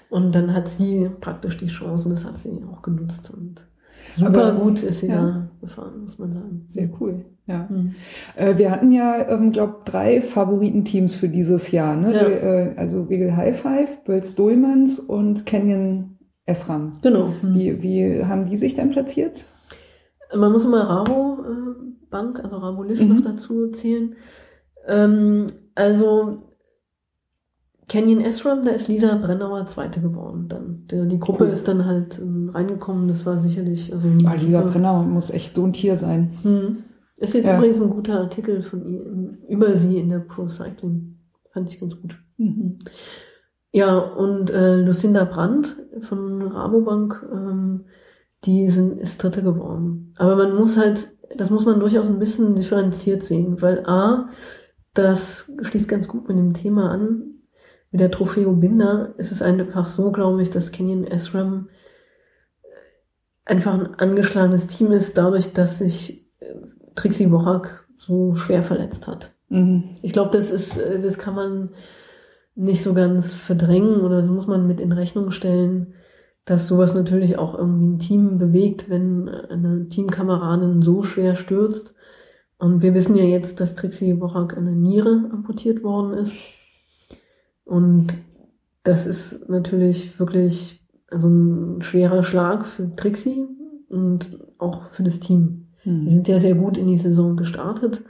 Und 0.09 0.33
dann 0.33 0.53
hat 0.53 0.67
sie 0.69 1.11
praktisch 1.21 1.57
die 1.57 1.67
Chance 1.67 2.09
und 2.09 2.15
das 2.15 2.25
hat 2.25 2.39
sie 2.39 2.49
auch 2.71 2.81
genutzt. 2.81 3.29
Und 3.29 3.66
super 4.17 4.47
Aber, 4.51 4.59
gut 4.59 4.83
ist 4.83 4.99
sie 4.99 5.07
ja. 5.07 5.15
da 5.15 5.49
gefahren, 5.61 6.01
muss 6.03 6.17
man 6.19 6.33
sagen. 6.33 6.65
Sehr 6.67 6.89
cool. 6.99 7.25
Ja. 7.45 7.67
Mhm. 7.69 7.95
Äh, 8.35 8.57
wir 8.57 8.71
hatten 8.71 8.91
ja, 8.91 9.29
ähm, 9.29 9.51
glaube 9.51 9.77
drei 9.85 10.21
Favoritenteams 10.21 11.15
für 11.15 11.29
dieses 11.29 11.71
Jahr. 11.71 11.95
Ne? 11.95 12.13
Ja. 12.13 12.25
Die, 12.25 12.31
äh, 12.33 12.73
also 12.77 13.09
Wiggle 13.09 13.37
High 13.37 13.59
Five, 13.59 14.03
Bölz 14.03 14.35
Dohlmanns 14.35 14.99
und 14.99 15.45
Canyon 15.45 16.17
Esram. 16.45 16.99
Genau. 17.01 17.33
Mhm. 17.41 17.55
Wie, 17.55 17.81
wie 17.83 18.25
haben 18.25 18.45
die 18.49 18.57
sich 18.57 18.75
dann 18.75 18.89
platziert? 18.91 19.45
Man 20.35 20.51
muss 20.51 20.65
immer 20.65 20.81
Rabo 20.81 21.37
äh, 21.43 21.93
Bank, 22.09 22.43
also 22.43 22.57
Rabo 22.57 22.83
Liv 22.83 23.01
Mhm. 23.01 23.15
noch 23.15 23.21
dazu 23.21 23.69
zählen. 23.71 24.15
Ähm, 24.87 25.47
also 25.75 26.46
Canyon 27.89 28.19
Esram, 28.21 28.65
da 28.65 28.71
ist 28.71 28.87
Lisa 28.89 29.15
Brennauer 29.15 29.65
Zweite 29.65 30.01
geworden. 30.01 30.47
Dann 30.49 30.85
der, 30.91 31.05
die 31.05 31.19
Gruppe 31.19 31.45
Cool. 31.45 31.49
ist 31.51 31.67
dann 31.67 31.85
halt 31.85 32.19
ähm, 32.19 32.49
reingekommen. 32.53 33.07
Das 33.07 33.25
war 33.25 33.39
sicherlich 33.39 33.93
also 33.93 34.07
Ah, 34.25 34.37
super- 34.39 34.61
Brenner 34.63 35.03
muss 35.03 35.29
echt 35.29 35.55
so 35.55 35.63
ein 35.63 35.73
Tier 35.73 35.95
sein. 35.95 36.31
Hm. 36.43 36.77
Ist 37.15 37.33
jetzt 37.33 37.47
Ja. 37.47 37.57
übrigens 37.57 37.81
ein 37.81 37.89
guter 37.89 38.19
Artikel 38.19 38.61
von 38.61 38.85
ihr 38.85 39.01
über 39.49 39.73
sie 39.75 39.97
in 39.97 40.09
der 40.09 40.19
Pro 40.19 40.47
Cycling. 40.49 41.17
Fand 41.53 41.69
ich 41.69 41.79
ganz 41.79 41.99
gut. 41.99 42.17
Mhm. 42.37 42.79
Ja, 43.71 43.97
und 43.97 44.49
äh, 44.51 44.77
Lucinda 44.81 45.23
Brandt 45.25 45.75
von 46.01 46.41
Rabobank, 46.41 47.25
ähm, 47.33 47.85
die 48.43 48.69
sind, 48.69 48.99
ist 48.99 49.21
Dritte 49.23 49.41
geworden. 49.43 50.13
Aber 50.17 50.35
man 50.35 50.55
muss 50.55 50.77
halt, 50.77 51.07
das 51.37 51.49
muss 51.49 51.65
man 51.65 51.79
durchaus 51.79 52.09
ein 52.09 52.19
bisschen 52.19 52.53
differenziert 52.55 53.23
sehen, 53.23 53.61
weil 53.61 53.85
A, 53.87 54.29
das 54.93 55.51
schließt 55.61 55.87
ganz 55.87 56.07
gut 56.07 56.27
mit 56.27 56.37
dem 56.37 56.53
Thema 56.53 56.91
an. 56.91 57.23
Mit 57.97 58.01
der 58.03 58.11
Trofeo 58.11 58.53
Binder 58.53 59.15
ist 59.17 59.31
es 59.31 59.41
einfach 59.41 59.87
so, 59.87 60.11
glaube 60.11 60.43
ich, 60.43 60.51
dass 60.51 60.71
Kenyon 60.71 61.03
Esram 61.03 61.69
einfach 63.43 63.73
ein 63.73 63.95
angeschlagenes 63.95 64.67
Team 64.67 64.91
ist, 64.91 65.17
dadurch, 65.17 65.51
dass 65.53 65.79
sich 65.79 66.29
äh, 66.37 66.53
Trixie 66.93 67.31
Worak 67.31 67.87
so 67.95 68.35
schwer 68.35 68.61
verletzt 68.61 69.07
hat. 69.07 69.31
Mhm. 69.49 69.85
Ich 70.03 70.13
glaube, 70.13 70.29
das 70.29 70.51
ist, 70.51 70.77
äh, 70.77 71.01
das 71.01 71.17
kann 71.17 71.33
man 71.33 71.69
nicht 72.53 72.83
so 72.83 72.93
ganz 72.93 73.33
verdrängen 73.33 74.01
oder 74.01 74.17
das 74.17 74.29
muss 74.29 74.45
man 74.45 74.67
mit 74.67 74.79
in 74.79 74.91
Rechnung 74.91 75.31
stellen, 75.31 75.95
dass 76.45 76.67
sowas 76.67 76.93
natürlich 76.93 77.39
auch 77.39 77.57
irgendwie 77.57 77.87
ein 77.87 77.97
Team 77.97 78.37
bewegt, 78.37 78.91
wenn 78.91 79.27
eine 79.27 79.89
Teamkameradin 79.89 80.83
so 80.83 81.01
schwer 81.01 81.35
stürzt. 81.35 81.95
Und 82.59 82.83
wir 82.83 82.93
wissen 82.93 83.15
ja 83.15 83.23
jetzt, 83.23 83.59
dass 83.59 83.73
Trixie 83.73 84.21
Worak 84.21 84.55
eine 84.55 84.73
Niere 84.73 85.31
amputiert 85.33 85.81
worden 85.81 86.13
ist. 86.13 86.56
Und 87.67 88.13
das 88.83 89.05
ist 89.05 89.49
natürlich 89.49 90.19
wirklich 90.19 90.81
also 91.09 91.27
ein 91.27 91.81
schwerer 91.81 92.23
Schlag 92.23 92.65
für 92.65 92.95
Trixie 92.95 93.45
und 93.89 94.39
auch 94.57 94.89
für 94.91 95.03
das 95.03 95.19
Team. 95.19 95.67
Die 95.85 95.89
Mhm. 95.89 96.09
sind 96.09 96.27
ja 96.27 96.39
sehr 96.39 96.55
gut 96.55 96.77
in 96.77 96.87
die 96.87 96.97
Saison 96.97 97.37
gestartet. 97.37 98.03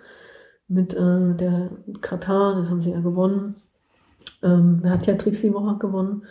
mit 0.69 0.93
äh, 0.93 1.33
der 1.35 1.69
Katar, 2.01 2.55
das 2.55 2.69
haben 2.69 2.81
sie 2.81 2.91
ja 2.91 2.99
gewonnen. 2.99 3.55
Ähm, 4.43 4.81
da 4.83 4.89
hat 4.89 5.07
ja 5.07 5.15
Trixie 5.15 5.53
Woche 5.53 5.77
gewonnen. 5.77 6.23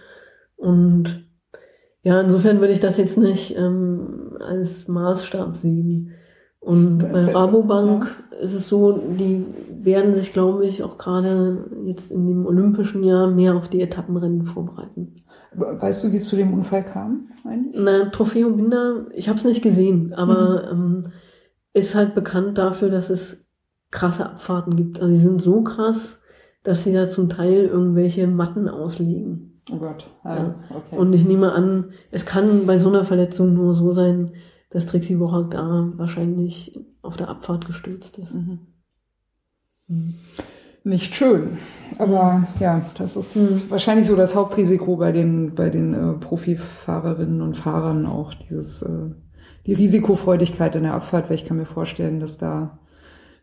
Und 0.57 1.25
ja, 2.03 2.21
insofern 2.21 2.61
würde 2.61 2.75
ich 2.75 2.81
das 2.81 2.99
jetzt 2.99 3.17
nicht 3.17 3.57
ähm, 3.57 4.37
als 4.47 4.89
Maßstab 4.89 5.57
sehen. 5.57 6.13
Und 6.61 6.99
bei 6.99 7.33
Rabobank 7.33 8.15
ja. 8.31 8.39
ist 8.39 8.53
es 8.53 8.69
so, 8.69 8.93
die 8.93 9.47
werden 9.87 10.15
sich, 10.15 10.35
glaube 10.35 10.67
ich, 10.67 10.83
auch 10.83 10.99
gerade 10.99 11.71
jetzt 11.85 12.11
in 12.11 12.27
dem 12.27 12.45
olympischen 12.45 13.03
Jahr 13.03 13.31
mehr 13.31 13.55
auf 13.55 13.69
die 13.69 13.81
Etappenrennen 13.81 14.45
vorbereiten. 14.45 15.23
Weißt 15.55 16.05
du, 16.05 16.13
wie 16.13 16.17
es 16.17 16.27
zu 16.27 16.37
dem 16.37 16.53
Unfall 16.53 16.85
kam? 16.85 17.29
Eigentlich? 17.45 17.81
Na, 17.83 18.11
Trofeo 18.11 18.51
Binder, 18.51 19.07
ich 19.15 19.29
habe 19.29 19.39
es 19.39 19.45
nicht 19.45 19.63
gesehen, 19.63 20.13
aber 20.13 20.75
mhm. 20.75 21.05
ähm, 21.05 21.13
ist 21.73 21.95
halt 21.95 22.15
bekannt 22.15 22.59
dafür, 22.59 22.91
dass 22.91 23.09
es 23.09 23.47
krasse 23.91 24.27
Abfahrten 24.27 24.77
gibt. 24.77 25.01
Also 25.01 25.15
die 25.15 25.21
sind 25.21 25.41
so 25.41 25.63
krass, 25.63 26.21
dass 26.63 26.85
sie 26.85 26.93
da 26.93 27.09
zum 27.09 27.29
Teil 27.29 27.65
irgendwelche 27.65 28.27
Matten 28.27 28.69
auslegen. 28.69 29.55
Oh 29.71 29.79
Gott. 29.79 30.07
Ah, 30.23 30.37
ja. 30.37 30.55
okay. 30.71 30.97
Und 30.97 31.15
ich 31.15 31.25
nehme 31.25 31.53
an, 31.53 31.93
es 32.11 32.27
kann 32.27 32.67
bei 32.67 32.79
so 32.79 32.89
einer 32.89 33.05
Verletzung 33.05 33.55
nur 33.55 33.73
so 33.73 33.93
sein, 33.93 34.33
dass 34.71 34.87
Trixie 34.87 35.21
Wochak 35.21 35.53
da 35.53 35.93
wahrscheinlich 35.97 36.79
auf 37.03 37.17
der 37.17 37.29
Abfahrt 37.29 37.67
gestürzt 37.67 38.19
ist. 38.19 38.35
Mhm. 38.35 38.59
Mhm. 39.89 40.15
Nicht 40.85 41.17
schön. 41.17 41.59
Aber 41.99 42.47
ja, 42.61 42.87
das 42.97 43.17
ist 43.17 43.37
mhm. 43.37 43.71
wahrscheinlich 43.71 44.07
so 44.07 44.15
das 44.15 44.37
Hauptrisiko 44.37 44.97
bei 44.97 45.11
den, 45.11 45.55
bei 45.55 45.69
den 45.69 45.95
äh, 45.95 46.13
Profifahrerinnen 46.13 47.43
und 47.43 47.57
Fahrern 47.57 48.07
auch, 48.07 48.35
dieses, 48.35 48.83
äh, 48.83 49.11
die 49.67 49.75
Risikofreudigkeit 49.75 50.77
in 50.77 50.85
der 50.85 50.95
Abfahrt, 50.95 51.29
weil 51.29 51.37
ich 51.37 51.45
kann 51.45 51.57
mir 51.57 51.67
vorstellen, 51.67 52.21
dass 52.21 52.39
da 52.39 52.79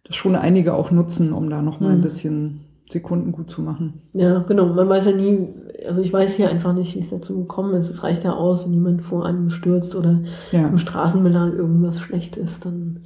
das 0.05 0.15
schon 0.15 0.35
einige 0.35 0.73
auch 0.73 0.91
nutzen, 0.91 1.33
um 1.33 1.49
da 1.49 1.61
nochmal 1.61 1.91
mhm. 1.91 1.97
ein 1.97 2.01
bisschen 2.01 2.61
Sekunden 2.89 3.31
gut 3.31 3.49
zu 3.49 3.61
machen. 3.61 4.01
Ja, 4.13 4.39
genau. 4.39 4.67
Man 4.67 4.87
weiß 4.87 5.05
ja 5.05 5.11
nie, 5.11 5.49
also 5.85 6.01
ich 6.01 6.13
weiß 6.13 6.35
hier 6.35 6.49
einfach 6.49 6.73
nicht, 6.73 6.95
wie 6.95 6.99
es 6.99 7.09
dazu 7.09 7.39
gekommen 7.39 7.73
ist. 7.73 7.89
Es 7.89 8.03
reicht 8.03 8.23
ja 8.23 8.33
aus, 8.33 8.65
wenn 8.65 8.73
jemand 8.73 9.01
vor 9.01 9.25
einem 9.25 9.49
stürzt 9.49 9.95
oder 9.95 10.21
ja. 10.51 10.67
im 10.67 10.77
Straßenbelag 10.77 11.53
irgendwas 11.53 11.99
schlecht 11.99 12.37
ist, 12.37 12.65
dann 12.65 13.01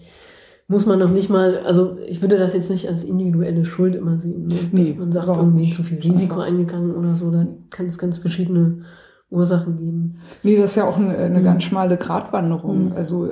muss 0.67 0.85
man 0.85 0.99
noch 0.99 1.11
nicht 1.11 1.29
mal, 1.29 1.59
also 1.59 1.97
ich 2.05 2.21
würde 2.21 2.37
das 2.37 2.53
jetzt 2.53 2.69
nicht 2.69 2.89
als 2.89 3.03
individuelle 3.03 3.65
Schuld 3.65 3.95
immer 3.95 4.19
sehen. 4.19 4.45
Ne? 4.45 4.55
Nee, 4.71 4.95
man 4.97 5.11
sagt 5.11 5.27
irgendwie 5.27 5.61
nicht. 5.61 5.75
zu 5.75 5.83
viel 5.83 5.99
Risiko 5.99 6.39
eingegangen 6.39 6.93
oder 6.93 7.15
so, 7.15 7.31
da 7.31 7.47
kann 7.69 7.87
es 7.87 7.97
ganz 7.97 8.17
verschiedene 8.17 8.83
Ursachen 9.29 9.77
geben. 9.77 10.19
Nee, 10.43 10.57
das 10.57 10.71
ist 10.71 10.75
ja 10.77 10.85
auch 10.85 10.97
eine, 10.97 11.17
eine 11.17 11.39
mhm. 11.39 11.43
ganz 11.43 11.63
schmale 11.63 11.97
Gratwanderung. 11.97 12.87
Mhm. 12.87 12.91
Also 12.93 13.29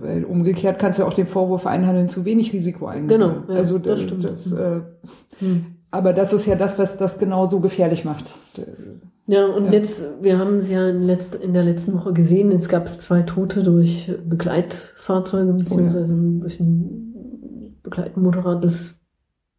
weil 0.00 0.24
umgekehrt 0.24 0.78
kannst 0.78 0.98
du 0.98 1.02
ja 1.02 1.08
auch 1.08 1.14
den 1.14 1.26
Vorwurf 1.26 1.66
einhandeln, 1.66 2.08
zu 2.08 2.24
wenig 2.24 2.52
Risiko 2.52 2.86
eingehen. 2.86 3.20
Genau, 3.20 3.32
ja, 3.48 3.54
also 3.54 3.78
das, 3.78 4.02
stimmt. 4.02 4.24
Das, 4.24 4.52
äh, 4.52 4.80
mhm. 5.40 5.66
Aber 5.90 6.12
das 6.12 6.32
ist 6.32 6.46
ja 6.46 6.54
das, 6.54 6.78
was 6.78 6.98
das 6.98 7.18
genau 7.18 7.46
so 7.46 7.60
gefährlich 7.60 8.04
macht. 8.04 8.34
Ja, 9.28 9.44
und 9.44 9.66
ja. 9.66 9.72
jetzt, 9.72 10.02
wir 10.22 10.38
haben 10.38 10.56
es 10.56 10.70
ja 10.70 10.88
in, 10.88 11.02
letzt, 11.02 11.34
in 11.34 11.52
der 11.52 11.62
letzten 11.62 11.92
Woche 11.92 12.14
gesehen, 12.14 12.50
jetzt 12.50 12.70
gab 12.70 12.86
es 12.86 12.98
zwei 12.98 13.20
Tote 13.20 13.62
durch 13.62 14.10
Begleitfahrzeuge, 14.26 15.52
beziehungsweise 15.52 16.14
oh 16.14 16.16
ja. 16.16 16.40
durch 16.40 16.58
ein 16.58 17.78
Begleitmotorrad. 17.82 18.64
Das, 18.64 18.94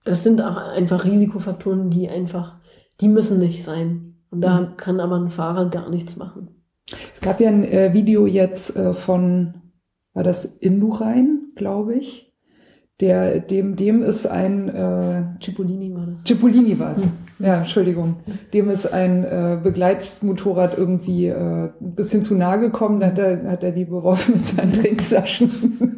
das 0.06 0.24
sind 0.24 0.42
auch 0.42 0.58
einfach 0.58 1.06
Risikofaktoren, 1.06 1.92
die 1.92 2.10
einfach, 2.10 2.58
die 3.00 3.10
müssen 3.10 3.38
nicht 3.38 3.64
sein. 3.64 4.16
Und 4.32 4.42
da 4.42 4.62
mhm. 4.62 4.78
kann 4.78 5.00
aber 5.00 5.18
ein 5.18 5.30
Fahrer 5.30 5.70
gar 5.70 5.92
nichts 5.92 6.16
machen. 6.16 6.64
Es 7.14 7.22
gab 7.22 7.40
ja 7.40 7.50
ein 7.50 7.64
äh, 7.64 7.94
Video 7.94 8.26
jetzt 8.26 8.76
äh, 8.76 8.96
von, 8.96 9.54
war 10.16 10.24
das 10.24 10.46
Indurain, 10.46 11.52
glaube 11.56 11.94
ich, 11.94 12.29
der, 13.02 13.40
dem, 13.40 13.76
dem 13.78 14.04
ist 14.04 14.26
ein 14.26 14.68
äh, 14.68 15.24
Cipollini 15.42 15.96
war 15.96 16.06
das. 16.06 16.16
Cipollini 16.28 16.78
war 16.80 16.92
es. 16.92 17.04
Hm. 17.04 17.12
Ja, 17.40 17.60
Entschuldigung. 17.60 18.18
Dem 18.54 18.70
ist 18.70 18.92
ein 18.92 19.24
äh, 19.24 19.58
Begleitmotorrad 19.64 20.78
irgendwie 20.78 21.28
äh, 21.28 21.70
ein 21.80 21.96
bisschen 21.96 22.22
zu 22.24 22.36
nahe 22.36 22.60
gekommen. 22.60 23.00
Da 23.00 23.08
hat 23.08 23.20
er, 23.20 23.50
hat 23.50 23.64
er 23.64 23.72
die 23.72 23.86
beworfen 23.86 24.34
mit 24.36 24.48
seinen 24.48 24.74
Trinkflaschen. 24.74 25.98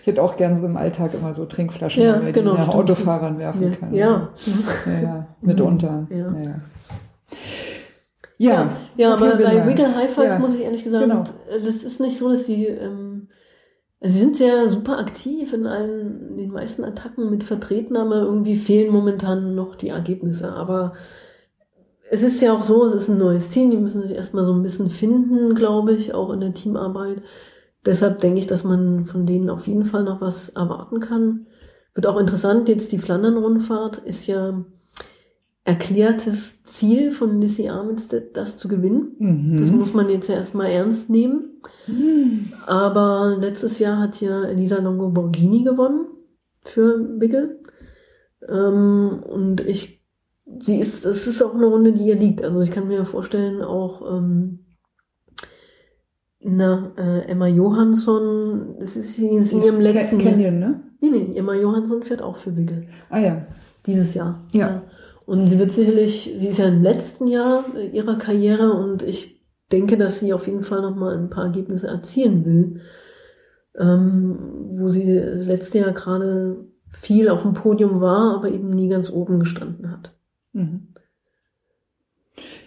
ich 0.00 0.06
hätte 0.06 0.22
auch 0.22 0.36
gern 0.36 0.54
so 0.54 0.64
im 0.64 0.76
Alltag 0.76 1.14
immer 1.14 1.34
so 1.34 1.44
Trinkflaschen, 1.44 2.00
ja, 2.00 2.20
die 2.20 2.30
genau, 2.30 2.54
nach 2.54 2.68
Autofahrern 2.68 3.38
werfen 3.38 3.62
ja. 3.64 3.70
kann. 3.70 3.92
Ja. 3.92 4.28
ja, 4.86 5.00
ja 5.02 5.26
mitunter. 5.40 6.06
Ja. 6.10 6.16
ja. 6.16 6.60
Ja, 8.40 8.52
ja, 8.52 8.70
ja 8.96 9.14
aber 9.14 9.34
bei 9.34 9.66
Wiggle 9.66 9.96
High 9.96 10.14
Five 10.14 10.38
muss 10.38 10.54
ich 10.54 10.62
ehrlich 10.62 10.84
gesagt, 10.84 11.02
genau. 11.02 11.24
das 11.64 11.82
ist 11.82 11.98
nicht 11.98 12.16
so, 12.16 12.30
dass 12.30 12.46
sie 12.46 12.66
ähm, 12.66 13.07
Sie 14.00 14.18
sind 14.18 14.36
sehr 14.36 14.70
super 14.70 14.98
aktiv 14.98 15.52
in 15.52 15.66
allen, 15.66 16.30
in 16.30 16.36
den 16.36 16.52
meisten 16.52 16.84
Attacken 16.84 17.30
mit 17.30 17.42
vertreten, 17.42 17.96
aber 17.96 18.20
irgendwie 18.22 18.56
fehlen 18.56 18.92
momentan 18.92 19.56
noch 19.56 19.74
die 19.74 19.88
Ergebnisse. 19.88 20.52
Aber 20.52 20.94
es 22.10 22.22
ist 22.22 22.40
ja 22.40 22.52
auch 22.52 22.62
so, 22.62 22.86
es 22.86 22.94
ist 22.94 23.08
ein 23.08 23.18
neues 23.18 23.48
Team, 23.48 23.70
die 23.70 23.76
müssen 23.76 24.02
sich 24.02 24.12
erstmal 24.12 24.44
so 24.44 24.52
ein 24.52 24.62
bisschen 24.62 24.90
finden, 24.90 25.54
glaube 25.54 25.92
ich, 25.92 26.14
auch 26.14 26.30
in 26.30 26.40
der 26.40 26.54
Teamarbeit. 26.54 27.22
Deshalb 27.84 28.20
denke 28.20 28.38
ich, 28.38 28.46
dass 28.46 28.64
man 28.64 29.06
von 29.06 29.26
denen 29.26 29.50
auf 29.50 29.66
jeden 29.66 29.84
Fall 29.84 30.04
noch 30.04 30.20
was 30.20 30.50
erwarten 30.50 31.00
kann. 31.00 31.46
Wird 31.94 32.06
auch 32.06 32.18
interessant, 32.18 32.68
jetzt 32.68 32.92
die 32.92 32.98
Flandern-Rundfahrt 32.98 33.98
ist 33.98 34.26
ja 34.26 34.64
erklärtes 35.68 36.64
Ziel 36.64 37.12
von 37.12 37.42
Lissy 37.42 37.68
Armitstead, 37.68 38.34
das 38.34 38.56
zu 38.56 38.68
gewinnen. 38.68 39.16
Mhm. 39.18 39.60
Das 39.60 39.70
muss 39.70 39.92
man 39.92 40.08
jetzt 40.08 40.28
ja 40.30 40.36
erstmal 40.36 40.70
ernst 40.70 41.10
nehmen. 41.10 41.60
Mhm. 41.86 42.54
Aber 42.64 43.36
letztes 43.38 43.78
Jahr 43.78 43.98
hat 43.98 44.18
ja 44.22 44.44
Elisa 44.44 44.80
Longo 44.80 45.10
Borghini 45.10 45.64
gewonnen 45.64 46.06
für 46.64 46.98
Bigel. 46.98 47.60
Ähm, 48.48 49.22
und 49.28 49.60
ich, 49.60 50.02
sie 50.58 50.78
ist, 50.78 51.04
es 51.04 51.26
ist 51.26 51.42
auch 51.42 51.54
eine 51.54 51.66
Runde, 51.66 51.92
die 51.92 52.06
ihr 52.06 52.16
liegt. 52.16 52.42
Also 52.42 52.62
ich 52.62 52.70
kann 52.70 52.88
mir 52.88 53.04
vorstellen, 53.04 53.60
auch 53.60 54.16
ähm, 54.16 54.60
na, 56.40 56.92
äh, 56.96 57.28
Emma 57.28 57.46
Johansson, 57.46 58.76
das 58.80 58.96
ist 58.96 59.16
sie 59.16 59.28
in 59.28 59.44
ihrem 59.44 59.80
letzten 59.82 60.16
Canyon, 60.16 60.58
ne? 60.58 60.80
Nee, 61.02 61.10
nee, 61.10 61.36
Emma 61.36 61.54
Johansson 61.54 62.02
fährt 62.04 62.22
auch 62.22 62.38
für 62.38 62.52
Bigel. 62.52 62.88
Ah 63.10 63.18
ja. 63.18 63.46
Dieses 63.84 64.14
Jahr. 64.14 64.46
ja. 64.52 64.60
ja. 64.60 64.82
Und 65.28 65.50
sie 65.50 65.58
wird 65.58 65.72
sicherlich, 65.72 66.32
sie 66.38 66.48
ist 66.48 66.58
ja 66.58 66.68
im 66.68 66.82
letzten 66.82 67.26
Jahr 67.26 67.66
ihrer 67.92 68.16
Karriere 68.16 68.72
und 68.72 69.02
ich 69.02 69.44
denke, 69.70 69.98
dass 69.98 70.20
sie 70.20 70.32
auf 70.32 70.46
jeden 70.46 70.64
Fall 70.64 70.80
nochmal 70.80 71.18
ein 71.18 71.28
paar 71.28 71.44
Ergebnisse 71.44 71.86
erzielen 71.86 72.46
will. 72.46 72.80
Ähm, 73.78 74.38
wo 74.78 74.88
sie 74.88 75.16
das 75.16 75.46
letzte 75.46 75.80
Jahr 75.80 75.92
gerade 75.92 76.64
viel 76.92 77.28
auf 77.28 77.42
dem 77.42 77.52
Podium 77.52 78.00
war, 78.00 78.36
aber 78.36 78.50
eben 78.50 78.70
nie 78.70 78.88
ganz 78.88 79.10
oben 79.10 79.38
gestanden 79.38 79.90
hat. 79.90 80.16
Mhm. 80.54 80.94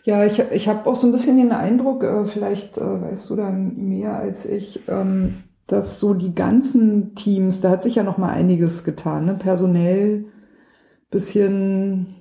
Ja, 0.03 0.23
ich, 0.23 0.37
ich 0.51 0.67
habe 0.67 0.87
auch 0.87 0.95
so 0.95 1.07
ein 1.07 1.13
bisschen 1.13 1.37
den 1.37 1.53
Eindruck, 1.53 2.03
äh, 2.03 2.25
vielleicht 2.25 2.77
äh, 2.77 3.01
weißt 3.01 3.27
du 3.31 3.37
dann 3.37 3.75
mehr 3.75 4.17
als 4.17 4.45
ich, 4.45 4.81
ähm, 4.87 5.37
dass 5.65 5.99
so 5.99 6.13
die 6.13 6.35
ganzen 6.35 7.15
Teams, 7.15 7.59
da 7.61 7.71
hat 7.71 7.81
sich 7.81 7.95
ja 7.95 8.03
noch 8.03 8.19
mal 8.19 8.29
einiges 8.29 8.83
getan, 8.83 9.25
ne? 9.25 9.33
personell 9.33 10.25
bisschen 11.09 12.20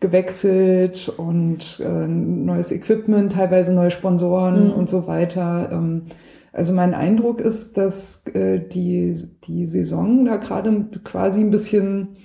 gewechselt 0.00 1.12
und 1.16 1.78
äh, 1.80 2.08
neues 2.08 2.72
Equipment, 2.72 3.32
teilweise 3.32 3.72
neue 3.72 3.90
Sponsoren 3.90 4.68
mhm. 4.68 4.72
und 4.72 4.88
so 4.88 5.06
weiter. 5.06 5.68
Ähm, 5.70 6.06
also 6.52 6.72
mein 6.72 6.94
Eindruck 6.94 7.40
ist, 7.40 7.76
dass 7.76 8.26
äh, 8.34 8.58
die, 8.58 9.14
die 9.44 9.66
Saison 9.66 10.24
da 10.24 10.36
gerade 10.36 10.86
quasi 11.04 11.40
ein 11.40 11.50
bisschen 11.50 12.16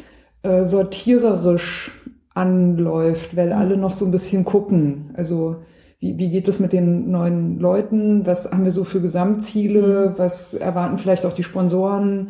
äh, 0.41 0.63
sortiererisch 0.63 1.91
anläuft, 2.33 3.35
weil 3.35 3.47
mhm. 3.47 3.53
alle 3.53 3.77
noch 3.77 3.91
so 3.91 4.05
ein 4.05 4.11
bisschen 4.11 4.45
gucken. 4.45 5.11
Also 5.13 5.57
wie, 5.99 6.17
wie 6.17 6.29
geht 6.29 6.47
es 6.47 6.59
mit 6.59 6.73
den 6.73 7.11
neuen 7.11 7.59
Leuten? 7.59 8.25
Was 8.25 8.51
haben 8.51 8.63
wir 8.63 8.71
so 8.71 8.83
für 8.83 9.01
Gesamtziele? 9.01 10.11
Mhm. 10.11 10.17
Was 10.17 10.53
erwarten 10.53 10.97
vielleicht 10.97 11.25
auch 11.25 11.33
die 11.33 11.43
Sponsoren? 11.43 12.29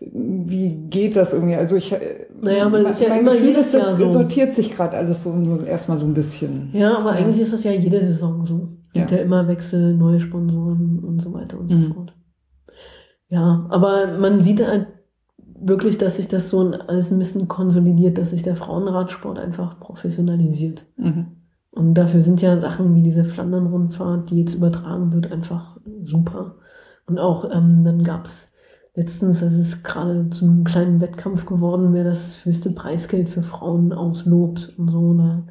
Wie 0.00 0.74
geht 0.88 1.16
das 1.16 1.32
irgendwie? 1.32 1.54
Also 1.54 1.76
ich, 1.76 1.94
naja, 2.40 2.66
aber 2.66 2.82
das 2.82 2.96
ist 2.96 3.02
ja 3.02 3.08
mein 3.08 3.20
immer 3.20 3.32
Gefühl 3.32 3.48
jedes 3.48 3.66
ist, 3.66 3.74
das 3.74 3.98
so. 3.98 4.08
sortiert 4.08 4.54
sich 4.54 4.70
gerade 4.70 4.96
alles 4.96 5.22
so 5.22 5.60
erstmal 5.64 5.98
so 5.98 6.06
ein 6.06 6.14
bisschen. 6.14 6.70
Ja, 6.72 6.98
aber 6.98 7.12
ja. 7.12 7.24
eigentlich 7.24 7.40
ist 7.40 7.52
das 7.52 7.64
ja 7.64 7.72
jede 7.72 8.04
Saison 8.04 8.44
so. 8.44 8.68
Es 8.88 8.92
gibt 8.92 9.10
ja. 9.10 9.18
ja 9.18 9.22
immer 9.22 9.48
Wechsel, 9.48 9.94
neue 9.94 10.20
Sponsoren 10.20 11.00
und 11.00 11.20
so 11.20 11.32
weiter 11.32 11.58
und 11.58 11.68
so 11.68 11.76
mhm. 11.76 11.94
fort. 11.94 12.14
Ja, 13.28 13.66
aber 13.70 14.18
man 14.18 14.40
sieht 14.40 14.64
halt 14.66 14.86
wirklich, 15.58 15.98
dass 15.98 16.16
sich 16.16 16.28
das 16.28 16.50
so 16.50 16.70
alles 16.86 17.10
ein 17.10 17.18
bisschen 17.18 17.48
konsolidiert, 17.48 18.18
dass 18.18 18.30
sich 18.30 18.42
der 18.42 18.56
Frauenradsport 18.56 19.38
einfach 19.38 19.80
professionalisiert. 19.80 20.84
Mhm. 20.96 21.26
Und 21.70 21.94
dafür 21.94 22.22
sind 22.22 22.40
ja 22.40 22.58
Sachen 22.58 22.94
wie 22.94 23.02
diese 23.02 23.24
Flandern-Rundfahrt, 23.24 24.30
die 24.30 24.40
jetzt 24.40 24.54
übertragen 24.54 25.12
wird, 25.12 25.30
einfach 25.30 25.76
super. 26.04 26.56
Und 27.06 27.18
auch 27.18 27.44
ähm, 27.52 27.84
dann 27.84 28.02
gab's 28.02 28.50
letztens, 28.96 29.42
es 29.42 29.54
ist 29.54 29.84
gerade 29.84 30.28
zu 30.30 30.46
einem 30.46 30.64
kleinen 30.64 31.00
Wettkampf 31.00 31.46
geworden, 31.46 31.92
wer 31.92 32.02
das 32.02 32.44
höchste 32.44 32.70
Preisgeld 32.70 33.28
für 33.28 33.42
Frauen 33.42 33.92
auslobt 33.92 34.74
und 34.76 34.90
so. 34.90 35.12
Ne? 35.12 35.46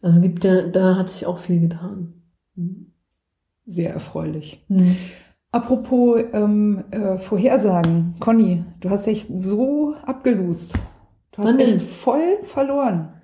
Also 0.00 0.20
gibt 0.20 0.44
ja, 0.44 0.62
da 0.62 0.96
hat 0.96 1.10
sich 1.10 1.26
auch 1.26 1.38
viel 1.38 1.60
getan. 1.60 2.14
Sehr 3.66 3.92
erfreulich. 3.92 4.64
Mhm. 4.68 4.96
Apropos 5.50 6.22
ähm, 6.32 6.84
äh, 6.90 7.18
Vorhersagen, 7.18 8.16
Conny, 8.20 8.64
du 8.80 8.90
hast 8.90 9.06
echt 9.06 9.28
so 9.36 9.94
abgelust. 10.04 10.74
Du 11.32 11.42
hast 11.42 11.54
Wann 11.54 11.60
echt 11.60 11.74
denn? 11.74 11.80
voll 11.80 12.38
verloren. 12.44 13.14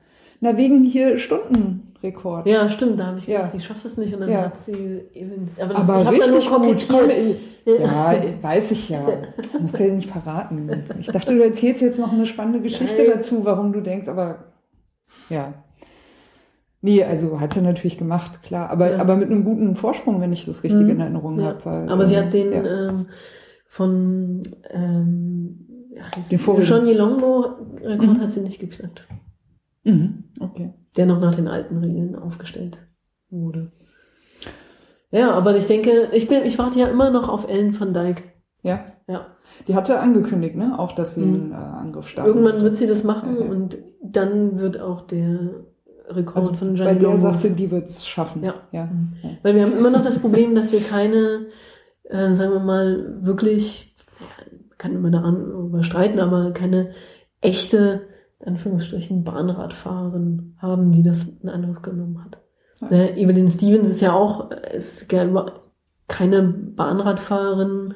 Na, 0.41 0.57
wegen 0.57 0.85
hier 0.85 1.19
Stundenrekord. 2.13 2.47
Ja, 2.47 2.67
ja, 2.67 2.97
da 2.97 3.07
habe 3.07 3.19
ich 3.19 3.27
Ja. 3.27 3.39
gedacht, 3.41 3.55
ich 3.57 3.65
schaffe 3.65 3.89
es 3.89 3.97
nicht 3.97 4.15
und 4.15 4.21
dann 4.21 4.31
Ja. 4.31 4.43
hat 4.45 4.61
sie 4.63 5.01
eben. 5.15 5.47
Aber, 5.61 5.75
das, 5.75 5.83
Aber 5.89 6.13
ich 6.13 6.21
richtig 6.23 6.51
gut. 6.51 6.61
kokettiert. 6.61 6.91
Komm, 6.91 7.11
ja, 7.81 8.15
weiß 8.43 8.71
ich 8.73 8.89
ja. 8.91 9.07
Musst 9.61 9.79
ja 9.79 9.87
nicht 9.87 10.11
verraten. 10.11 10.71
Ich 11.01 11.07
dachte, 11.09 11.35
du 11.35 11.43
erzählst 11.43 11.83
jetzt 11.83 11.99
noch 11.99 12.13
eine 12.13 12.27
spannende 12.27 12.61
Geschichte 12.61 13.03
Nein. 13.03 13.13
dazu, 13.17 13.45
warum 13.45 13.73
du 13.73 13.81
denkst, 13.81 14.09
aber 14.09 14.53
ja. 15.31 15.55
Nee, 16.83 17.03
also 17.03 17.41
hat 17.41 17.55
sie 17.55 17.63
natürlich 17.63 17.97
gemacht, 17.97 18.43
klar. 18.43 18.69
Aber, 18.69 18.91
Ja. 18.93 18.99
aber 18.99 19.17
mit 19.17 19.31
einem 19.31 19.45
guten 19.45 19.75
Vorsprung, 19.75 20.21
wenn 20.21 20.33
ich 20.35 20.45
das 20.45 20.63
richtig 20.63 20.83
Mhm. 20.83 20.91
in 20.91 21.01
Erinnerung 21.01 21.39
Ja. 21.41 21.47
habe. 21.47 21.91
Aber 21.91 22.07
sie 22.07 22.19
hat 22.19 22.33
den 22.35 22.53
Ja. 22.53 22.89
ähm, 22.91 23.07
von 23.67 24.43
ähm, 24.71 25.67
ach, 26.03 26.11
Den. 26.31 26.39
Johnny 26.63 26.93
Longo 26.93 27.57
Rekord 27.83 28.01
Mhm. 28.19 28.21
hat 28.21 28.33
sie 28.33 28.41
nicht 28.41 28.61
geknackt, 28.61 29.07
Mhm. 29.85 30.25
Okay. 30.41 30.73
Der 30.97 31.07
noch 31.07 31.21
nach 31.21 31.35
den 31.35 31.49
alten 31.49 31.79
Regeln 31.79 32.17
aufgestellt 32.17 32.79
wurde. 33.31 33.73
Ja, 35.11 35.31
aber 35.33 35.57
ich 35.57 35.67
denke, 35.67 36.09
ich 36.13 36.29
bin, 36.29 36.45
ich 36.45 36.59
warte 36.59 36.79
ja 36.79 36.89
immer 36.89 37.11
noch 37.11 37.29
auf 37.29 37.49
Ellen 37.49 37.79
van 37.79 37.95
Dijk. 37.95 38.23
Ja. 38.63 38.85
Ja. 39.07 39.27
Die 39.69 39.75
hatte 39.75 40.01
angekündigt, 40.01 40.57
ne? 40.57 40.79
Auch, 40.79 40.93
dass 40.93 41.15
sie 41.15 41.25
Mhm. 41.25 41.35
einen 41.35 41.53
äh, 41.53 41.55
Angriff 41.55 42.09
starten. 42.09 42.29
Irgendwann 42.29 42.63
wird 42.63 42.77
sie 42.77 42.87
das 42.87 43.05
machen 43.05 43.37
ja. 43.39 43.47
und 43.47 43.77
dann 44.03 44.59
wird 44.59 44.81
auch 44.81 45.03
der 45.03 45.51
Rekord 46.09 46.37
also 46.37 46.53
von 46.55 46.75
bei 46.75 46.85
Johnny 46.93 46.99
der 46.99 47.19
sagst 47.19 47.45
du, 47.45 47.51
die 47.51 47.71
wird's 47.71 48.07
schaffen. 48.07 48.43
Ja. 48.43 48.55
ja. 48.73 48.87
Mhm. 48.87 49.13
Ja. 49.23 49.31
Weil 49.43 49.55
wir 49.55 49.65
haben 49.65 49.77
immer 49.77 49.91
noch 49.91 50.03
das 50.03 50.19
Problem, 50.19 50.55
dass 50.55 50.73
wir 50.73 50.81
keine, 50.81 51.47
äh, 52.05 52.35
sagen 52.35 52.53
wir 52.53 52.61
mal, 52.61 53.19
wirklich, 53.21 53.95
ja, 54.21 54.27
kann 54.79 54.95
immer 54.95 55.11
daran 55.11 55.51
überstreiten, 55.51 56.19
aber 56.21 56.53
keine 56.53 56.91
echte, 57.41 58.03
Anführungsstrichen, 58.47 59.25
Bahnradfahrerin 59.25 60.55
haben, 60.59 60.93
die 60.93 61.03
das 61.03 61.27
in 61.43 61.49
Angriff 61.49 61.83
genommen 61.83 62.25
hat. 62.25 62.39
Ja. 62.81 62.89
Ne, 62.91 63.17
Evelyn 63.19 63.49
Stevens 63.49 63.89
ist 63.89 64.01
ja 64.01 64.13
auch, 64.13 64.51
ist 64.51 65.11
ja 65.11 65.25
über- 65.25 65.61
keine 66.09 66.43
Bahnradfahrerin, 66.43 67.95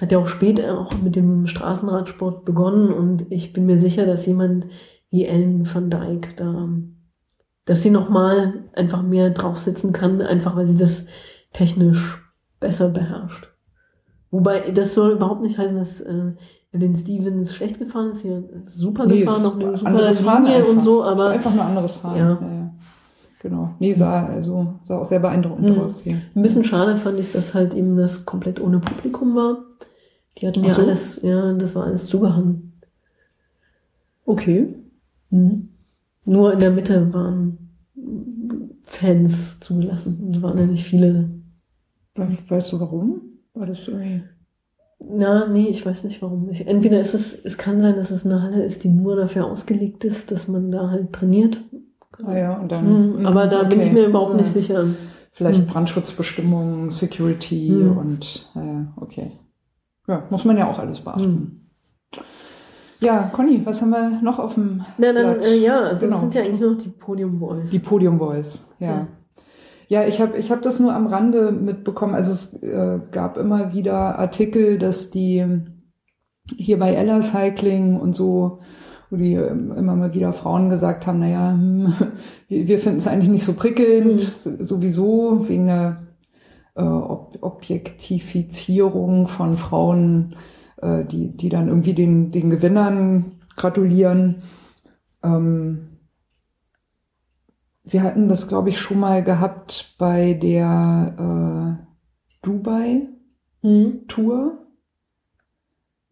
hat 0.00 0.12
ja 0.12 0.18
auch 0.18 0.26
später 0.28 0.78
auch 0.78 0.92
mit 1.02 1.16
dem 1.16 1.46
Straßenradsport 1.46 2.44
begonnen 2.44 2.92
und 2.92 3.26
ich 3.30 3.52
bin 3.52 3.66
mir 3.66 3.78
sicher, 3.78 4.06
dass 4.06 4.26
jemand 4.26 4.66
wie 5.10 5.24
Ellen 5.24 5.66
van 5.72 5.90
Dijk 5.90 6.36
da, 6.36 6.68
dass 7.64 7.82
sie 7.82 7.90
nochmal 7.90 8.64
einfach 8.74 9.02
mehr 9.02 9.30
draufsitzen 9.30 9.92
kann, 9.92 10.20
einfach 10.20 10.54
weil 10.56 10.66
sie 10.66 10.76
das 10.76 11.06
technisch 11.52 12.22
besser 12.60 12.90
beherrscht. 12.90 13.48
Wobei, 14.30 14.70
das 14.70 14.94
soll 14.94 15.12
überhaupt 15.12 15.42
nicht 15.42 15.56
heißen, 15.58 15.76
dass 15.78 16.00
äh, 16.00 16.32
Evelyn 16.72 16.96
Stevens 16.96 17.54
schlecht 17.54 17.78
gefahren 17.78 18.12
ist, 18.12 18.20
hier 18.22 18.42
super 18.66 19.06
Nee, 19.06 19.20
gefahren, 19.20 19.36
ist 19.38 19.42
noch 19.44 19.54
eine 19.60 19.76
super 20.12 20.40
Linie 20.40 20.64
und 20.64 20.70
einfach. 20.70 20.84
so, 20.84 21.00
Ist 21.02 21.08
aber 21.08 21.28
einfach 21.30 21.54
nur 21.54 21.64
anderes 21.64 21.92
Fahren. 21.94 22.16
Ja. 22.18 22.30
ja. 22.40 22.74
Genau. 23.40 23.74
Nee, 23.78 23.92
sah, 23.94 24.26
also, 24.26 24.74
sah 24.82 24.98
auch 24.98 25.04
sehr 25.04 25.20
beeindruckend 25.20 25.70
Mhm. 25.76 25.80
aus 25.80 26.00
hier. 26.00 26.20
Ein 26.34 26.42
bisschen 26.42 26.64
schade 26.64 26.96
fand 26.96 27.18
ich, 27.20 27.32
dass 27.32 27.54
halt 27.54 27.72
eben 27.74 27.96
das 27.96 28.24
komplett 28.26 28.60
ohne 28.60 28.80
Publikum 28.80 29.34
war. 29.36 29.64
Die 30.38 30.46
hatten 30.46 30.60
Ach 30.64 30.68
ja 30.68 30.74
so. 30.74 30.82
alles, 30.82 31.22
ja, 31.22 31.52
das 31.54 31.74
war 31.74 31.84
alles 31.84 32.06
zugehangen. 32.06 32.72
Okay. 34.24 34.74
Mhm. 35.30 35.68
Nur 36.24 36.52
in 36.52 36.58
der 36.60 36.70
Mitte 36.70 37.12
waren 37.14 37.70
Fans 38.84 39.58
zugelassen. 39.60 40.20
Und 40.22 40.36
es 40.36 40.42
waren 40.42 40.58
ja 40.58 40.66
nicht 40.66 40.84
viele. 40.84 41.30
We- 42.14 42.28
Weißt 42.48 42.72
du 42.72 42.80
warum? 42.80 43.20
War 43.54 43.66
das 43.66 43.86
irgendwie. 43.88 44.22
Na, 45.00 45.46
nee, 45.46 45.68
ich 45.68 45.86
weiß 45.86 46.04
nicht 46.04 46.20
warum. 46.22 46.50
Ich, 46.50 46.66
entweder 46.66 47.00
ist 47.00 47.14
es, 47.14 47.32
es 47.44 47.56
kann 47.56 47.80
sein, 47.80 47.94
dass 47.96 48.10
es 48.10 48.26
eine 48.26 48.42
Halle 48.42 48.64
ist, 48.64 48.82
die 48.84 48.88
nur 48.88 49.14
dafür 49.16 49.46
ausgelegt 49.46 50.04
ist, 50.04 50.30
dass 50.32 50.48
man 50.48 50.70
da 50.70 50.90
halt 50.90 51.12
trainiert. 51.12 51.60
Ah 52.24 52.36
ja, 52.36 52.58
und 52.58 52.72
dann. 52.72 53.16
Mhm, 53.18 53.26
aber 53.26 53.46
da 53.46 53.62
bin 53.62 53.78
okay. 53.78 53.86
ich 53.88 53.92
mir 53.92 54.06
überhaupt 54.06 54.32
So. 54.32 54.36
nicht 54.38 54.52
sicher. 54.52 54.84
Vielleicht 55.32 55.60
Mhm. 55.62 55.66
Brandschutzbestimmungen, 55.66 56.90
Security 56.90 57.70
Mhm. 57.70 57.96
und 57.96 58.50
äh, 58.56 59.00
okay. 59.00 59.32
Ja, 60.08 60.24
muss 60.30 60.44
man 60.44 60.56
ja 60.56 60.68
auch 60.68 60.80
alles 60.80 61.00
beachten. 61.00 61.30
Mhm. 61.30 62.20
Ja, 63.00 63.30
Conny, 63.32 63.64
was 63.64 63.80
haben 63.80 63.90
wir 63.90 64.20
noch 64.22 64.40
auf 64.40 64.54
dem 64.54 64.82
Na, 64.98 65.12
dann, 65.12 65.40
äh, 65.42 65.54
ja, 65.56 65.78
also 65.78 66.00
Genau. 66.06 66.14
das 66.16 66.20
sind 66.22 66.34
ja 66.34 66.42
eigentlich 66.42 66.60
nur 66.60 66.72
noch 66.72 66.82
die 66.82 66.88
Podium 66.88 67.38
Boys. 67.38 67.70
Die 67.70 67.78
Podium 67.78 68.18
Boys, 68.18 68.66
ja. 68.80 68.88
Ja. 68.88 69.06
Ja, 69.88 70.06
ich 70.06 70.20
habe 70.20 70.36
ich 70.36 70.50
hab 70.50 70.60
das 70.60 70.80
nur 70.80 70.94
am 70.94 71.06
Rande 71.06 71.50
mitbekommen. 71.50 72.14
Also 72.14 72.32
es 72.32 72.62
äh, 72.62 73.00
gab 73.10 73.38
immer 73.38 73.72
wieder 73.72 74.18
Artikel, 74.18 74.78
dass 74.78 75.10
die 75.10 75.44
hier 76.56 76.78
bei 76.78 76.92
Ella 76.92 77.22
Cycling 77.22 77.98
und 77.98 78.14
so, 78.14 78.60
wo 79.10 79.16
die 79.16 79.34
ähm, 79.34 79.72
immer 79.72 79.96
mal 79.96 80.12
wieder 80.12 80.34
Frauen 80.34 80.68
gesagt 80.68 81.06
haben, 81.06 81.20
naja, 81.20 81.52
hm, 81.52 81.94
wir, 82.48 82.68
wir 82.68 82.78
finden 82.78 82.98
es 82.98 83.06
eigentlich 83.06 83.30
nicht 83.30 83.44
so 83.44 83.54
prickelnd, 83.54 84.32
sowieso 84.60 85.48
wegen 85.48 85.66
der 85.66 86.02
äh, 86.74 86.82
Ob 86.82 87.38
Objektifizierung 87.40 89.26
von 89.26 89.56
Frauen, 89.56 90.36
äh, 90.82 91.04
die, 91.04 91.34
die 91.34 91.48
dann 91.48 91.68
irgendwie 91.68 91.94
den, 91.94 92.30
den 92.30 92.50
Gewinnern 92.50 93.38
gratulieren. 93.56 94.42
Ähm, 95.22 95.87
wir 97.90 98.02
hatten 98.02 98.28
das, 98.28 98.48
glaube 98.48 98.68
ich, 98.70 98.78
schon 98.80 99.00
mal 99.00 99.22
gehabt 99.22 99.94
bei 99.98 100.34
der 100.34 101.14
äh, 101.18 102.46
Dubai-Tour. 102.46 103.14
Mhm. 103.62 104.58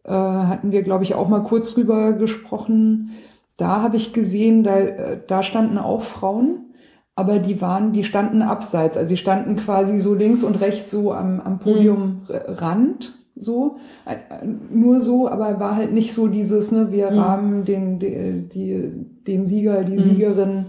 Äh, 0.03 0.11
hatten 0.11 0.71
wir, 0.71 0.83
glaube 0.83 1.03
ich, 1.03 1.15
auch 1.15 1.27
mal 1.27 1.43
kurz 1.43 1.73
drüber 1.73 2.13
gesprochen. 2.13 3.11
Da 3.57 3.81
habe 3.81 3.97
ich 3.97 4.13
gesehen, 4.13 4.63
da, 4.63 4.77
äh, 4.77 5.19
da 5.27 5.43
standen 5.43 5.77
auch 5.77 6.03
Frauen, 6.03 6.73
aber 7.15 7.39
die 7.39 7.59
waren, 7.61 7.93
die 7.93 8.03
standen 8.03 8.41
abseits. 8.41 8.95
Also 8.97 9.09
die 9.09 9.17
standen 9.17 9.55
quasi 9.55 9.97
so 9.99 10.13
links 10.13 10.43
und 10.43 10.61
rechts 10.61 10.91
so 10.91 11.11
am, 11.13 11.39
am 11.39 11.59
Podiumrand. 11.59 13.13
So, 13.39 13.77
Äh, 14.05 14.15
äh, 14.33 14.47
nur 14.71 14.99
so, 14.99 15.27
aber 15.29 15.59
war 15.59 15.75
halt 15.75 15.93
nicht 15.93 16.11
so 16.13 16.27
dieses, 16.27 16.71
ne, 16.71 16.91
wir 16.91 17.11
Mhm. 17.11 17.19
rahmen 17.19 17.65
den, 17.65 17.99
die, 17.99 18.47
die, 18.51 19.05
den 19.27 19.45
Sieger, 19.45 19.83
die 19.83 19.93
Mhm. 19.97 19.99
Siegerin 20.01 20.65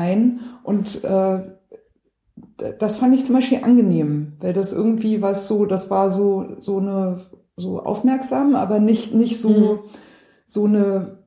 ein. 0.00 0.40
Und 0.64 1.04
äh, 1.04 1.40
das 2.78 2.96
fand 2.96 3.14
ich 3.14 3.24
zum 3.24 3.34
Beispiel 3.34 3.60
angenehm, 3.62 4.34
weil 4.40 4.52
das 4.52 4.72
irgendwie 4.72 5.20
was 5.22 5.46
so, 5.48 5.66
das 5.66 5.90
war 5.90 6.10
so, 6.10 6.56
so 6.58 6.78
eine, 6.78 7.26
so 7.56 7.80
aufmerksam, 7.80 8.54
aber 8.54 8.80
nicht, 8.80 9.14
nicht 9.14 9.38
so, 9.38 9.50
Mhm. 9.50 9.78
so 10.46 10.64
eine, 10.64 11.18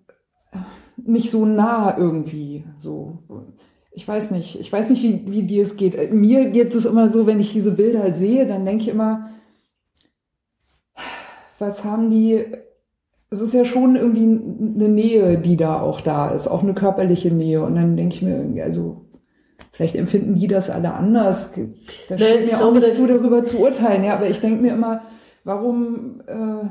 nicht 0.98 1.30
so 1.32 1.46
nah 1.46 1.96
irgendwie, 1.98 2.66
so. 2.80 3.20
Ich 3.96 4.08
weiß 4.08 4.32
nicht, 4.32 4.60
ich 4.60 4.72
weiß 4.74 4.90
nicht, 4.90 5.04
wie, 5.04 5.32
wie 5.32 5.44
dir 5.44 5.62
es 5.62 5.76
geht. 5.76 5.96
Äh, 5.96 6.14
Mir 6.14 6.50
geht 6.50 6.74
es 6.74 6.86
immer 6.86 7.10
so, 7.10 7.28
wenn 7.28 7.40
ich 7.40 7.52
diese 7.54 7.72
Bilder 7.72 8.12
sehe, 8.14 8.48
dann 8.48 8.66
denke 8.66 8.84
ich 8.84 8.90
immer, 8.90 9.30
was 11.60 11.84
haben 11.84 12.10
die, 12.10 12.44
es 13.34 13.42
ist 13.42 13.54
ja 13.54 13.66
schon 13.66 13.96
irgendwie 13.96 14.24
eine 14.24 14.90
Nähe, 14.90 15.38
die 15.38 15.58
da 15.58 15.82
auch 15.82 16.02
da 16.02 16.30
ist, 16.30 16.48
auch 16.48 16.64
eine 16.64 16.74
körperliche 16.74 17.32
Nähe. 17.34 17.64
Und 17.64 17.76
dann 17.76 17.98
denke 17.98 18.16
ich 18.16 18.22
mir, 18.22 18.64
also 18.64 19.06
vielleicht 19.72 19.96
empfinden 19.96 20.36
die 20.36 20.48
das 20.48 20.70
alle 20.70 20.94
anders. 20.94 21.54
Da 22.08 22.16
Nee, 22.16 22.24
steht 22.24 22.46
ich 22.46 22.52
mir 22.52 22.64
auch 22.64 22.74
nicht 22.74 22.94
zu, 22.96 23.08
darüber 23.08 23.44
zu 23.44 23.60
urteilen. 23.60 24.04
Ja, 24.04 24.16
aber 24.16 24.30
ich 24.30 24.40
denke 24.40 24.62
mir 24.62 24.74
immer, 24.74 25.02
warum, 25.44 26.22
äh, 26.28 26.68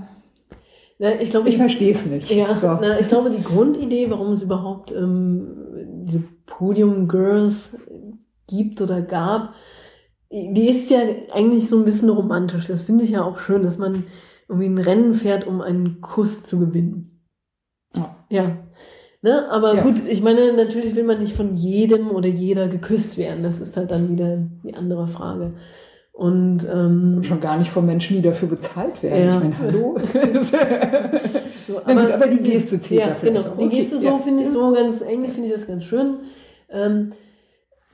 Na, 0.98 1.20
ich 1.20 1.30
glaube, 1.30 1.48
ich 1.48 1.56
verstehe 1.56 1.92
es 1.92 2.06
nicht. 2.06 2.30
Ja, 2.30 2.56
so. 2.58 2.78
na, 2.80 3.00
ich 3.00 3.08
glaube, 3.08 3.30
die 3.30 3.42
Grundidee, 3.42 4.10
warum 4.10 4.32
es 4.32 4.42
überhaupt 4.42 4.92
ähm, 4.92 5.48
diese 6.06 6.22
Podium 6.46 7.08
Girls 7.08 7.76
gibt 8.46 8.80
oder 8.80 9.00
gab, 9.02 9.54
die 10.30 10.68
ist 10.70 10.90
ja 10.90 11.00
eigentlich 11.32 11.68
so 11.68 11.78
ein 11.78 11.84
bisschen 11.84 12.08
romantisch. 12.08 12.66
Das 12.66 12.82
finde 12.82 13.04
ich 13.04 13.10
ja 13.10 13.22
auch 13.24 13.38
schön, 13.38 13.62
dass 13.62 13.78
man 13.78 14.04
irgendwie 14.48 14.68
ein 14.68 14.78
Rennen 14.78 15.14
fährt, 15.14 15.46
um 15.46 15.60
einen 15.60 16.00
Kuss 16.00 16.44
zu 16.44 16.58
gewinnen. 16.58 17.20
Ja. 17.94 18.16
Ja. 18.30 18.56
Ne? 19.22 19.48
Aber 19.50 19.74
Ja. 19.74 19.82
gut, 19.82 20.02
ich 20.08 20.22
meine, 20.22 20.52
natürlich 20.52 20.96
will 20.96 21.04
man 21.04 21.20
nicht 21.20 21.36
von 21.36 21.56
jedem 21.56 22.10
oder 22.10 22.28
jeder 22.28 22.68
geküsst 22.68 23.16
werden. 23.16 23.42
Das 23.42 23.60
ist 23.60 23.76
halt 23.76 23.90
dann 23.90 24.08
wieder 24.10 24.38
die 24.64 24.74
andere 24.74 25.06
Frage. 25.06 25.52
Und 26.12 26.66
ähm, 26.70 27.22
Schon 27.22 27.40
gar 27.40 27.56
nicht 27.56 27.70
von 27.70 27.86
Menschen, 27.86 28.16
die 28.16 28.22
dafür 28.22 28.48
bezahlt 28.48 29.02
werden. 29.02 29.28
Ja. 29.28 29.34
Ich 29.34 29.40
meine, 29.40 29.58
hallo? 29.58 29.96
So, 31.68 31.80
Na 31.86 31.94
gut, 31.94 32.10
aber 32.10 32.26
die 32.26 32.42
Geste 32.42 32.80
zählt 32.80 33.00
ja, 33.02 33.14
vielleicht 33.14 33.44
genau. 33.44 33.54
auch. 33.54 33.58
Die 33.58 33.66
Okay, 33.66 33.76
Geste 33.82 33.98
so 33.98 34.04
ja. 34.04 34.18
finde 34.18 34.42
ich 34.42 34.50
so 34.50 34.72
ganz, 34.72 35.00
eigentlich 35.00 35.32
finde 35.32 35.48
ich 35.48 35.54
das 35.54 35.66
ganz 35.66 35.84
schön. 35.84 36.16
Ähm, 36.68 37.12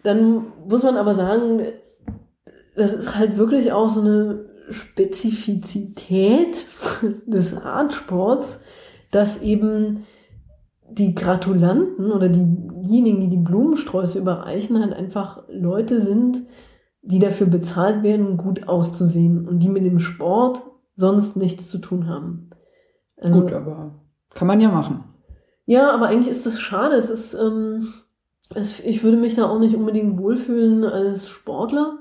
dann 0.02 0.46
muss 0.66 0.82
man 0.82 0.96
aber 0.96 1.14
sagen, 1.14 1.60
das 2.74 2.94
ist 2.94 3.14
halt 3.14 3.36
wirklich 3.36 3.72
auch 3.72 3.92
so 3.92 4.00
eine 4.00 4.46
Spezifizität 4.70 6.66
des 7.26 7.64
Radsports, 7.64 8.60
dass 9.10 9.42
eben 9.42 10.04
die 10.90 11.14
Gratulanten 11.14 12.12
oder 12.12 12.28
diejenigen, 12.28 13.20
die 13.20 13.30
die 13.30 13.36
Blumensträuße 13.42 14.18
überreichen, 14.18 14.80
halt 14.80 14.94
einfach 14.94 15.42
Leute 15.48 16.00
sind, 16.00 16.42
die 17.02 17.18
dafür 17.18 17.46
bezahlt 17.46 18.02
werden, 18.02 18.36
gut 18.36 18.68
auszusehen 18.68 19.46
und 19.46 19.60
die 19.60 19.68
mit 19.68 19.84
dem 19.84 19.98
Sport 19.98 20.62
sonst 20.96 21.36
nichts 21.36 21.70
zu 21.70 21.78
tun 21.78 22.08
haben. 22.08 22.50
Also, 23.16 23.42
gut, 23.42 23.52
aber 23.52 23.94
kann 24.34 24.48
man 24.48 24.60
ja 24.60 24.70
machen. 24.70 25.04
Ja, 25.66 25.90
aber 25.90 26.06
eigentlich 26.06 26.34
ist 26.34 26.46
das 26.46 26.60
schade. 26.60 26.96
Es 26.96 27.10
ist, 27.10 27.34
ähm, 27.34 27.88
es, 28.54 28.80
ich 28.80 29.02
würde 29.02 29.16
mich 29.16 29.34
da 29.34 29.48
auch 29.48 29.58
nicht 29.58 29.76
unbedingt 29.76 30.18
wohlfühlen 30.18 30.84
als 30.84 31.28
Sportler, 31.28 31.98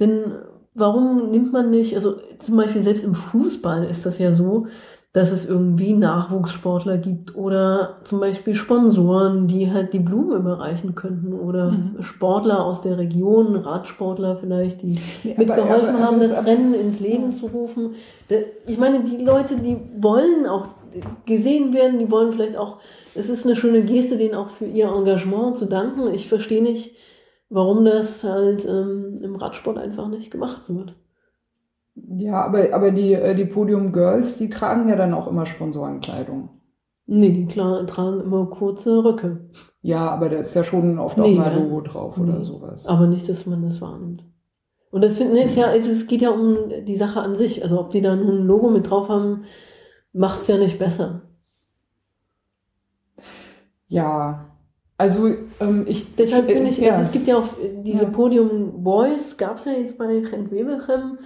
denn 0.00 0.34
warum 0.74 1.30
nimmt 1.30 1.52
man 1.52 1.70
nicht, 1.70 1.96
also 1.96 2.16
zum 2.38 2.56
Beispiel 2.56 2.82
selbst 2.82 3.04
im 3.04 3.14
Fußball 3.14 3.84
ist 3.84 4.06
das 4.06 4.18
ja 4.18 4.32
so, 4.32 4.66
dass 5.12 5.30
es 5.30 5.46
irgendwie 5.46 5.92
Nachwuchssportler 5.92 6.96
gibt 6.96 7.36
oder 7.36 7.98
zum 8.04 8.20
Beispiel 8.20 8.54
Sponsoren, 8.54 9.46
die 9.46 9.70
halt 9.70 9.92
die 9.92 9.98
Blumen 9.98 10.38
überreichen 10.38 10.94
könnten 10.94 11.34
oder 11.34 11.72
mhm. 11.72 11.96
Sportler 12.00 12.64
aus 12.64 12.80
der 12.80 12.96
Region, 12.96 13.56
Radsportler 13.56 14.36
vielleicht, 14.36 14.80
die 14.80 14.94
ja, 15.22 15.34
mitgeholfen 15.36 15.98
haben, 15.98 16.18
das 16.18 16.46
Rennen 16.46 16.72
ins 16.72 16.98
Leben 17.00 17.32
zu 17.32 17.46
rufen. 17.48 17.90
Ich 18.66 18.78
meine, 18.78 19.00
die 19.00 19.22
Leute, 19.22 19.56
die 19.56 19.76
wollen 19.98 20.46
auch 20.46 20.68
gesehen 21.26 21.74
werden, 21.74 21.98
die 21.98 22.10
wollen 22.10 22.32
vielleicht 22.32 22.56
auch, 22.56 22.78
es 23.14 23.28
ist 23.28 23.44
eine 23.44 23.56
schöne 23.56 23.82
Geste, 23.82 24.16
denen 24.16 24.34
auch 24.34 24.48
für 24.48 24.64
ihr 24.64 24.88
Engagement 24.88 25.58
zu 25.58 25.66
danken. 25.66 26.12
Ich 26.14 26.26
verstehe 26.26 26.62
nicht, 26.62 26.96
warum 27.52 27.84
das 27.84 28.24
halt 28.24 28.66
ähm, 28.66 29.20
im 29.22 29.36
Radsport 29.36 29.78
einfach 29.78 30.08
nicht 30.08 30.30
gemacht 30.30 30.62
wird. 30.68 30.96
Ja, 31.94 32.42
aber, 32.42 32.72
aber 32.72 32.90
die, 32.90 33.12
äh, 33.12 33.34
die 33.34 33.44
Podium 33.44 33.92
Girls, 33.92 34.38
die 34.38 34.48
tragen 34.48 34.88
ja 34.88 34.96
dann 34.96 35.12
auch 35.12 35.28
immer 35.28 35.44
Sponsorenkleidung. 35.44 36.48
Nee, 37.06 37.30
die 37.30 37.46
klar, 37.46 37.86
tragen 37.86 38.20
immer 38.20 38.46
kurze 38.46 39.04
Röcke. 39.04 39.50
Ja, 39.82 40.08
aber 40.08 40.30
da 40.30 40.36
ist 40.36 40.54
ja 40.54 40.64
schon 40.64 40.98
oft 40.98 41.18
nee, 41.18 41.34
auch 41.34 41.44
mal 41.44 41.50
ein 41.50 41.62
Logo 41.62 41.82
drauf 41.82 42.16
nee, 42.16 42.30
oder 42.30 42.42
sowas. 42.42 42.86
Aber 42.86 43.06
nicht, 43.06 43.28
dass 43.28 43.44
man 43.44 43.62
das 43.62 43.80
wahrnimmt. 43.82 44.24
Und 44.90 45.04
das 45.04 45.16
finde 45.16 45.40
ich 45.40 45.54
ja, 45.54 45.66
also 45.66 45.90
es 45.90 46.06
geht 46.06 46.22
ja 46.22 46.30
um 46.30 46.56
die 46.86 46.96
Sache 46.96 47.20
an 47.20 47.36
sich. 47.36 47.62
Also 47.62 47.78
ob 47.78 47.90
die 47.90 48.00
da 48.00 48.16
nun 48.16 48.42
ein 48.42 48.46
Logo 48.46 48.70
mit 48.70 48.88
drauf 48.88 49.08
haben, 49.08 49.44
macht's 50.12 50.48
ja 50.48 50.56
nicht 50.56 50.78
besser. 50.78 51.22
Ja, 53.88 54.51
also 55.02 55.28
ähm, 55.60 55.84
ich 55.86 56.14
deshalb 56.16 56.50
finde 56.50 56.70
ich, 56.70 56.78
ja. 56.78 56.92
also 56.92 57.02
es 57.02 57.12
gibt 57.12 57.26
ja 57.26 57.36
auch 57.36 57.48
diese 57.84 58.04
ja. 58.04 58.10
Podium 58.10 58.82
Boys, 58.82 59.36
gab's 59.36 59.64
ja 59.64 59.72
jetzt 59.72 59.98
bei 59.98 60.06
Rent 60.06 60.50
Wevelchem 60.50 61.18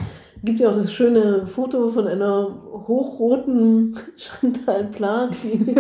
gibt 0.47 0.61
ja 0.61 0.71
auch 0.71 0.77
das 0.77 0.93
schöne 0.93 1.47
Foto 1.47 1.91
von 1.91 2.07
einer 2.07 2.63
hochroten 2.87 3.99
Chantal 4.17 4.85
Plag, 4.85 5.31
die 5.43 5.75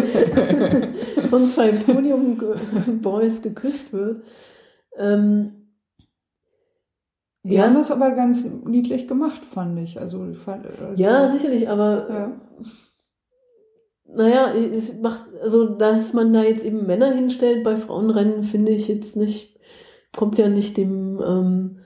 von 1.30 1.46
zwei 1.46 1.72
Podium-Boys 1.72 3.42
geküsst 3.42 3.92
wird. 3.92 4.24
Ähm, 4.98 5.52
die 7.42 7.54
ja. 7.54 7.64
haben 7.64 7.74
das 7.74 7.92
aber 7.92 8.10
ganz 8.10 8.44
niedlich 8.44 9.06
gemacht, 9.06 9.44
fand 9.44 9.78
ich. 9.78 10.00
Also, 10.00 10.34
fand, 10.34 10.66
also 10.66 11.00
ja, 11.00 11.30
sicherlich, 11.30 11.68
aber 11.68 12.06
ja. 12.10 12.40
Naja, 14.16 14.52
es 14.54 14.98
macht, 15.00 15.24
also 15.42 15.66
dass 15.66 16.12
man 16.12 16.32
da 16.32 16.42
jetzt 16.42 16.64
eben 16.64 16.86
Männer 16.86 17.12
hinstellt 17.12 17.62
bei 17.64 17.76
Frauenrennen, 17.76 18.44
finde 18.44 18.72
ich 18.72 18.88
jetzt 18.88 19.16
nicht, 19.16 19.58
kommt 20.16 20.38
ja 20.38 20.48
nicht 20.48 20.76
dem 20.76 21.20
ähm, 21.24 21.78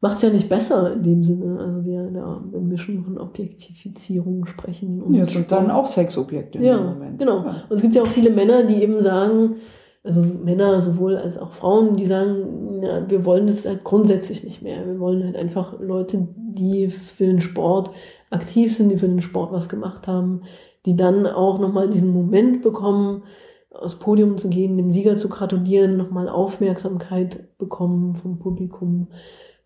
macht 0.00 0.16
es 0.16 0.22
ja 0.22 0.30
nicht 0.30 0.48
besser 0.48 0.94
in 0.94 1.02
dem 1.02 1.24
Sinne. 1.24 1.58
Also 1.60 1.82
der, 1.82 2.10
der 2.10 2.42
wenn 2.50 2.70
wir 2.70 2.78
schon 2.78 3.04
von 3.04 3.18
Objektifizierung 3.18 4.46
sprechen. 4.46 5.02
Und 5.02 5.14
ja, 5.14 5.26
sind 5.26 5.52
dann 5.52 5.70
auch 5.70 5.86
Sexobjekte 5.86 6.58
in 6.58 6.64
ja, 6.64 6.78
dem 6.78 6.86
Moment. 6.86 7.18
Genau. 7.18 7.44
Ja. 7.44 7.64
Und 7.68 7.76
es 7.76 7.82
gibt 7.82 7.94
ja 7.94 8.02
auch 8.02 8.08
viele 8.08 8.30
Männer, 8.30 8.64
die 8.64 8.82
eben 8.82 9.00
sagen, 9.00 9.56
also 10.02 10.22
Männer 10.22 10.80
sowohl 10.80 11.16
als 11.16 11.36
auch 11.36 11.52
Frauen, 11.52 11.96
die 11.96 12.06
sagen, 12.06 12.80
ja, 12.82 13.08
wir 13.08 13.26
wollen 13.26 13.46
das 13.46 13.66
halt 13.66 13.84
grundsätzlich 13.84 14.42
nicht 14.42 14.62
mehr. 14.62 14.86
Wir 14.86 14.98
wollen 14.98 15.22
halt 15.22 15.36
einfach 15.36 15.78
Leute, 15.78 16.28
die 16.36 16.88
für 16.88 17.26
den 17.26 17.42
Sport 17.42 17.90
aktiv 18.30 18.74
sind, 18.74 18.88
die 18.88 18.96
für 18.96 19.08
den 19.08 19.20
Sport 19.20 19.52
was 19.52 19.68
gemacht 19.68 20.06
haben, 20.06 20.42
die 20.86 20.96
dann 20.96 21.26
auch 21.26 21.58
nochmal 21.58 21.90
diesen 21.90 22.12
Moment 22.12 22.62
bekommen, 22.62 23.24
aufs 23.70 23.96
Podium 23.96 24.36
zu 24.38 24.48
gehen, 24.48 24.76
dem 24.76 24.92
Sieger 24.92 25.16
zu 25.16 25.28
gratulieren, 25.28 25.96
nochmal 25.96 26.28
Aufmerksamkeit 26.28 27.56
bekommen 27.58 28.16
vom 28.16 28.38
Publikum 28.38 29.08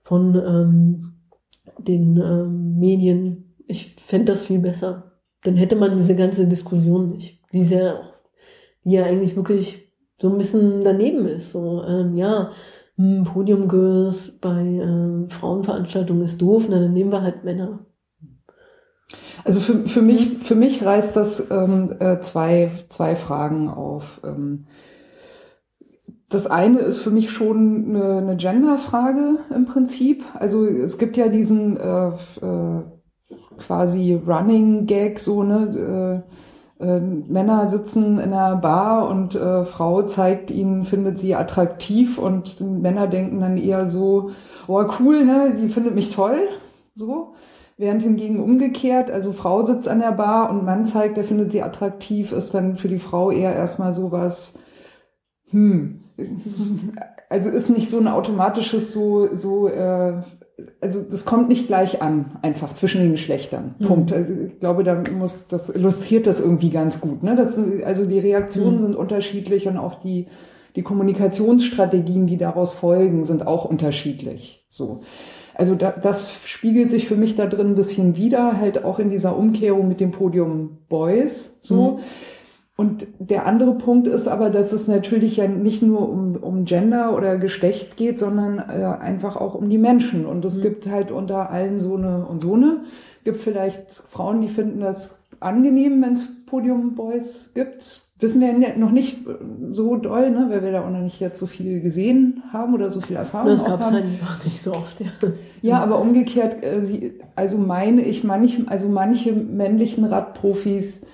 von 0.03 0.35
ähm, 0.35 1.15
den 1.79 2.19
ähm, 2.19 2.79
Medien. 2.79 3.55
Ich 3.67 3.97
fände 3.97 4.33
das 4.33 4.45
viel 4.45 4.59
besser. 4.59 5.13
Dann 5.43 5.57
hätte 5.57 5.77
man 5.77 5.97
diese 5.97 6.17
ganze 6.17 6.47
Diskussion 6.47 7.11
nicht. 7.11 7.41
Die 7.53 7.63
ja, 7.63 8.01
die 8.85 8.93
ja 8.93 9.05
eigentlich 9.05 9.37
wirklich 9.37 9.93
so 10.21 10.31
ein 10.31 10.39
bisschen 10.39 10.85
daneben 10.85 11.27
ist. 11.27 11.53
So, 11.53 11.83
ähm, 11.85 12.17
ja, 12.17 12.53
hm, 12.97 13.25
Podium 13.25 13.69
Girls 13.69 14.39
bei 14.41 14.61
ähm, 14.61 15.29
Frauenveranstaltungen 15.31 16.25
ist 16.25 16.41
doof, 16.41 16.67
na, 16.69 16.79
dann 16.79 16.93
nehmen 16.93 17.11
wir 17.11 17.23
halt 17.23 17.45
Männer. 17.45 17.87
Also 19.45 19.61
für, 19.61 19.87
für 19.87 20.03
mich, 20.03 20.39
für 20.43 20.55
mich 20.55 20.85
reißt 20.85 21.17
das 21.17 21.51
ähm, 21.51 21.95
äh, 22.01 22.21
zwei, 22.21 22.71
zwei 22.89 23.15
Fragen 23.15 23.69
auf. 23.69 24.21
Ähm, 24.25 24.67
das 26.31 26.47
eine 26.47 26.81
ist 26.81 26.99
für 26.99 27.11
mich 27.11 27.31
schon 27.31 27.91
eine, 27.91 28.17
eine 28.17 28.37
Genderfrage 28.37 29.39
im 29.55 29.67
Prinzip. 29.67 30.25
Also 30.35 30.65
es 30.65 30.99
gibt 30.99 31.17
ja 31.17 31.29
diesen 31.29 31.77
äh, 31.77 32.09
äh, 32.09 32.83
quasi 33.59 34.15
Running 34.27 34.87
Gag, 34.87 35.21
so 35.21 35.43
ne. 35.43 36.25
Äh, 36.27 36.35
äh, 36.81 37.01
Männer 37.01 37.69
sitzen 37.69 38.19
in 38.19 38.33
einer 38.33 38.57
Bar 38.57 39.09
und 39.09 39.37
äh, 39.37 39.65
Frau 39.65 40.03
zeigt 40.03 40.51
ihnen, 40.51 40.85
findet 40.85 41.19
sie 41.19 41.35
attraktiv 41.35 42.19
und 42.19 42.61
Männer 42.61 43.07
denken 43.07 43.41
dann 43.41 43.57
eher 43.57 43.87
so, 43.87 44.31
oh 44.67 44.85
cool, 44.99 45.25
ne, 45.25 45.55
die 45.57 45.69
findet 45.69 45.95
mich 45.95 46.11
toll, 46.15 46.49
so. 46.95 47.35
Während 47.77 48.03
hingegen 48.03 48.39
umgekehrt, 48.39 49.11
also 49.11 49.33
Frau 49.33 49.65
sitzt 49.65 49.89
an 49.89 49.99
der 49.99 50.13
Bar 50.13 50.51
und 50.51 50.65
Mann 50.65 50.87
zeigt, 50.87 51.17
der 51.17 51.25
findet 51.25 51.51
sie 51.51 51.63
attraktiv, 51.63 52.31
ist 52.31 52.55
dann 52.55 52.77
für 52.77 52.89
die 52.89 53.01
Frau 53.01 53.33
eher 53.33 53.55
erstmal 53.55 53.93
sowas, 53.93 54.61
hm, 55.51 56.05
also 57.29 57.51
ist 57.51 57.71
nicht 57.71 57.91
so 57.91 57.99
ein 57.99 58.09
automatisches 58.09 58.93
so, 58.93 59.35
so, 59.35 59.69
äh, 59.69 60.21
also 60.81 61.03
das 61.03 61.25
kommt 61.25 61.49
nicht 61.49 61.67
gleich 61.67 62.01
an, 62.01 62.39
einfach 62.43 62.73
zwischen 62.73 63.01
den 63.01 63.11
Geschlechtern. 63.11 63.75
Mhm. 63.79 63.87
Punkt. 63.87 64.13
Also 64.13 64.33
ich 64.33 64.61
glaube, 64.61 64.85
da 64.85 65.03
muss, 65.17 65.49
das 65.49 65.69
illustriert 65.69 66.27
das 66.27 66.41
irgendwie 66.41 66.71
ganz 66.71 67.01
gut. 67.01 67.23
Ne? 67.23 67.35
Das, 67.35 67.59
also 67.85 68.07
die 68.07 68.19
Reaktionen 68.19 68.77
mhm. 68.77 68.81
sind 68.81 68.97
unterschiedlich 68.97 69.67
und 69.67 69.79
auch 69.79 69.97
die, 69.97 70.29
die 70.77 70.83
Kommunikationsstrategien, 70.83 72.27
die 72.27 72.37
daraus 72.37 72.73
folgen, 72.73 73.25
sind 73.25 73.47
auch 73.47 73.65
unterschiedlich. 73.65 74.67
So. 74.71 75.01
Also 75.55 75.75
da, 75.75 75.93
das 75.93 76.33
spiegelt 76.45 76.89
sich 76.89 77.07
für 77.07 77.17
mich 77.17 77.37
da 77.37 77.47
drin 77.47 77.69
ein 77.69 77.75
bisschen 77.75 78.17
wieder, 78.17 78.59
halt 78.59 78.85
auch 78.85 78.99
in 78.99 79.11
dieser 79.11 79.37
Umkehrung 79.37 79.89
mit 79.89 80.01
dem 80.01 80.11
Podium 80.11 80.79
Boys. 80.89 81.59
So. 81.61 81.93
Mhm 81.93 81.99
und 82.77 83.07
der 83.21 83.47
andere 83.47 83.75
Punkt 83.75 84.09
ist 84.09 84.27
aber, 84.27 84.51
dass 84.51 84.73
es 84.73 84.89
natürlich 84.89 85.37
ja 85.37 85.47
nicht 85.47 85.81
nur 85.83 86.09
um, 86.09 86.35
um 86.35 86.65
Gender 86.65 87.17
oder 87.17 87.39
Geschlecht 87.39 87.97
geht, 87.97 88.19
sondern 88.19 88.59
äh, 88.59 88.85
einfach 88.85 89.37
auch 89.37 89.55
um 89.55 89.71
die 89.71 89.79
Menschen. 89.79 90.27
Und 90.27 90.45
es 90.45 90.59
mhm. 90.59 90.63
gibt 90.63 90.91
halt 90.91 91.13
unter 91.13 91.51
allen 91.51 91.79
so 91.79 91.95
eine 91.95 92.27
und 92.27 92.43
so 92.43 92.55
eine. 92.55 92.81
Gibt 93.23 93.39
vielleicht 93.39 93.93
Frauen, 93.93 94.43
die 94.43 94.49
finden 94.49 94.81
das 94.81 95.23
angenehm, 95.39 96.03
wenn 96.03 96.15
es 96.15 96.29
Podium 96.47 96.97
Boys 96.97 97.53
gibt. 97.55 98.04
Wissen 98.25 98.41
wir 98.41 98.77
noch 98.79 98.91
nicht 98.91 99.19
so 99.69 99.97
doll, 99.97 100.31
ne, 100.31 100.47
weil 100.49 100.63
wir 100.63 100.73
da 100.73 100.87
auch 100.87 100.91
noch 100.91 101.03
nicht 101.03 101.21
jetzt 101.21 101.39
so 101.39 101.47
viel 101.47 101.83
gesehen 101.83 102.43
haben 102.55 102.73
oder 102.73 102.89
so 102.89 103.03
viel 103.03 103.17
Erfahrung 103.17 103.51
das 103.51 103.67
gab 103.67 103.83
es 103.83 103.91
halt 103.91 104.05
nicht 104.45 104.63
so 104.63 104.73
oft. 104.73 104.99
Ja, 105.01 105.11
ja 105.61 105.83
aber 105.83 106.01
umgekehrt, 106.01 106.65
äh, 106.65 107.13
also 107.37 107.59
meine 107.59 108.01
ich, 108.01 108.25
manch, 108.25 108.59
also 108.67 108.89
manche 108.89 109.33
männlichen 109.33 110.07
Radprofis 110.07 111.07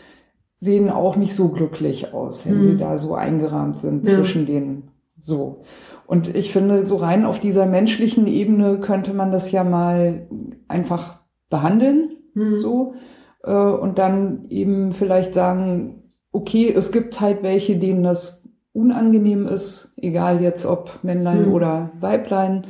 sehen 0.61 0.89
auch 0.89 1.17
nicht 1.17 1.35
so 1.35 1.49
glücklich 1.49 2.15
aus, 2.15 2.47
wenn 2.47 2.59
mhm. 2.59 2.63
sie 2.63 2.77
da 2.77 2.97
so 2.97 3.15
eingerahmt 3.15 3.79
sind 3.79 4.07
ja. 4.07 4.15
zwischen 4.15 4.47
den 4.47 4.85
so. 5.21 5.63
Und 6.07 6.35
ich 6.37 6.53
finde, 6.53 6.87
so 6.87 6.97
rein 6.97 7.25
auf 7.25 7.41
dieser 7.41 7.67
menschlichen 7.67 8.29
Ebene 8.29 8.79
könnte 8.79 9.15
man 9.15 9.33
das 9.33 9.51
ja 9.51 9.65
mal 9.65 10.29
einfach 10.69 11.19
behandeln, 11.49 12.11
mhm. 12.35 12.61
so. 12.61 12.95
Äh, 13.43 13.53
und 13.53 13.99
dann 13.99 14.45
eben 14.49 14.93
vielleicht 14.93 15.35
sagen, 15.35 16.00
okay, 16.33 16.73
es 16.75 16.93
gibt 16.93 17.21
halt 17.21 17.43
welche, 17.43 17.77
denen 17.77 18.03
das 18.03 18.43
unangenehm 18.73 19.47
ist, 19.47 19.95
egal 19.97 20.41
jetzt 20.43 20.65
ob 20.65 21.01
Männlein 21.03 21.47
mhm. 21.47 21.53
oder 21.53 21.91
Weiblein. 21.99 22.67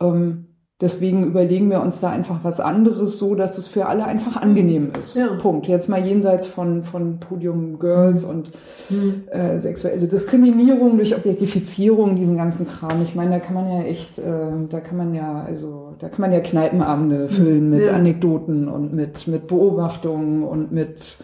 Ähm, 0.00 0.46
Deswegen 0.80 1.24
überlegen 1.24 1.70
wir 1.70 1.80
uns 1.80 2.00
da 2.00 2.10
einfach 2.10 2.40
was 2.42 2.58
anderes, 2.58 3.16
so 3.16 3.36
dass 3.36 3.58
es 3.58 3.68
für 3.68 3.86
alle 3.86 4.06
einfach 4.06 4.36
angenehm 4.36 4.90
ist. 4.98 5.16
Ja. 5.16 5.28
Punkt. 5.40 5.68
Jetzt 5.68 5.88
mal 5.88 6.04
jenseits 6.04 6.48
von, 6.48 6.82
von 6.82 7.20
Podium 7.20 7.78
Girls 7.78 8.24
und 8.24 8.50
mhm. 8.90 9.22
äh, 9.30 9.56
sexuelle 9.58 10.08
Diskriminierung 10.08 10.96
durch 10.96 11.16
Objektifizierung, 11.16 12.16
diesen 12.16 12.36
ganzen 12.36 12.66
Kram. 12.66 13.02
Ich 13.02 13.14
meine, 13.14 13.30
da 13.30 13.38
kann 13.38 13.54
man 13.54 13.70
ja 13.70 13.82
echt, 13.84 14.18
äh, 14.18 14.50
da 14.68 14.80
kann 14.80 14.98
man 14.98 15.14
ja, 15.14 15.44
also, 15.46 15.94
da 16.00 16.08
kann 16.08 16.22
man 16.22 16.32
ja 16.32 16.40
Kneipenabende 16.40 17.28
füllen 17.28 17.70
mit 17.70 17.86
ja. 17.86 17.92
Anekdoten 17.92 18.68
und 18.68 18.92
mit, 18.92 19.28
mit 19.28 19.46
Beobachtungen 19.46 20.42
und 20.42 20.72
mit 20.72 21.18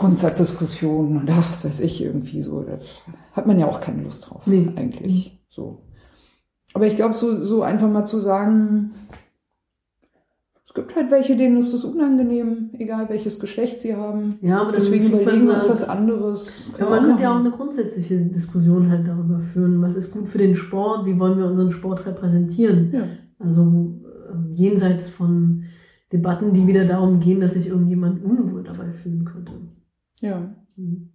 Grundsatzdiskussionen 0.00 1.18
und 1.18 1.30
ach, 1.30 1.48
was 1.50 1.64
weiß 1.64 1.80
ich 1.80 2.02
irgendwie 2.02 2.40
so. 2.40 2.62
Da 2.62 2.78
hat 3.32 3.46
man 3.46 3.58
ja 3.58 3.66
auch 3.66 3.80
keine 3.80 4.02
Lust 4.02 4.28
drauf, 4.28 4.46
nee. 4.46 4.68
eigentlich. 4.76 5.32
Mhm. 5.32 5.38
So. 5.48 5.82
Aber 6.72 6.86
ich 6.86 6.96
glaube, 6.96 7.14
so, 7.14 7.44
so 7.44 7.62
einfach 7.62 7.88
mal 7.88 8.04
zu 8.04 8.20
sagen, 8.20 8.92
es 10.70 10.74
gibt 10.74 10.94
halt 10.94 11.10
welche, 11.10 11.36
denen 11.36 11.56
ist 11.56 11.74
das 11.74 11.84
unangenehm, 11.84 12.70
egal 12.78 13.08
welches 13.08 13.40
Geschlecht 13.40 13.80
sie 13.80 13.96
haben. 13.96 14.36
Ja, 14.40 14.60
aber 14.60 14.70
Deswegen 14.70 15.08
überlegen 15.08 15.48
wir 15.48 15.56
uns 15.56 15.68
was 15.68 15.88
anderes. 15.88 16.70
Ja, 16.78 16.88
man 16.88 17.04
könnte 17.04 17.24
ja 17.24 17.34
auch 17.34 17.40
eine 17.40 17.50
grundsätzliche 17.50 18.20
Diskussion 18.20 18.88
halt 18.88 19.08
darüber 19.08 19.40
führen, 19.40 19.82
was 19.82 19.96
ist 19.96 20.12
gut 20.12 20.28
für 20.28 20.38
den 20.38 20.54
Sport, 20.54 21.06
wie 21.06 21.18
wollen 21.18 21.36
wir 21.38 21.46
unseren 21.46 21.72
Sport 21.72 22.06
repräsentieren. 22.06 22.92
Ja. 22.92 23.02
Also 23.40 23.62
ähm, 23.62 24.52
jenseits 24.54 25.08
von 25.08 25.64
Debatten, 26.12 26.52
die 26.52 26.66
wieder 26.68 26.84
darum 26.84 27.18
gehen, 27.18 27.40
dass 27.40 27.54
sich 27.54 27.66
irgendjemand 27.66 28.24
unwohl 28.24 28.62
dabei 28.62 28.92
fühlen 28.92 29.24
könnte. 29.24 29.52
Ja. 30.20 30.54
Mhm. 30.76 31.10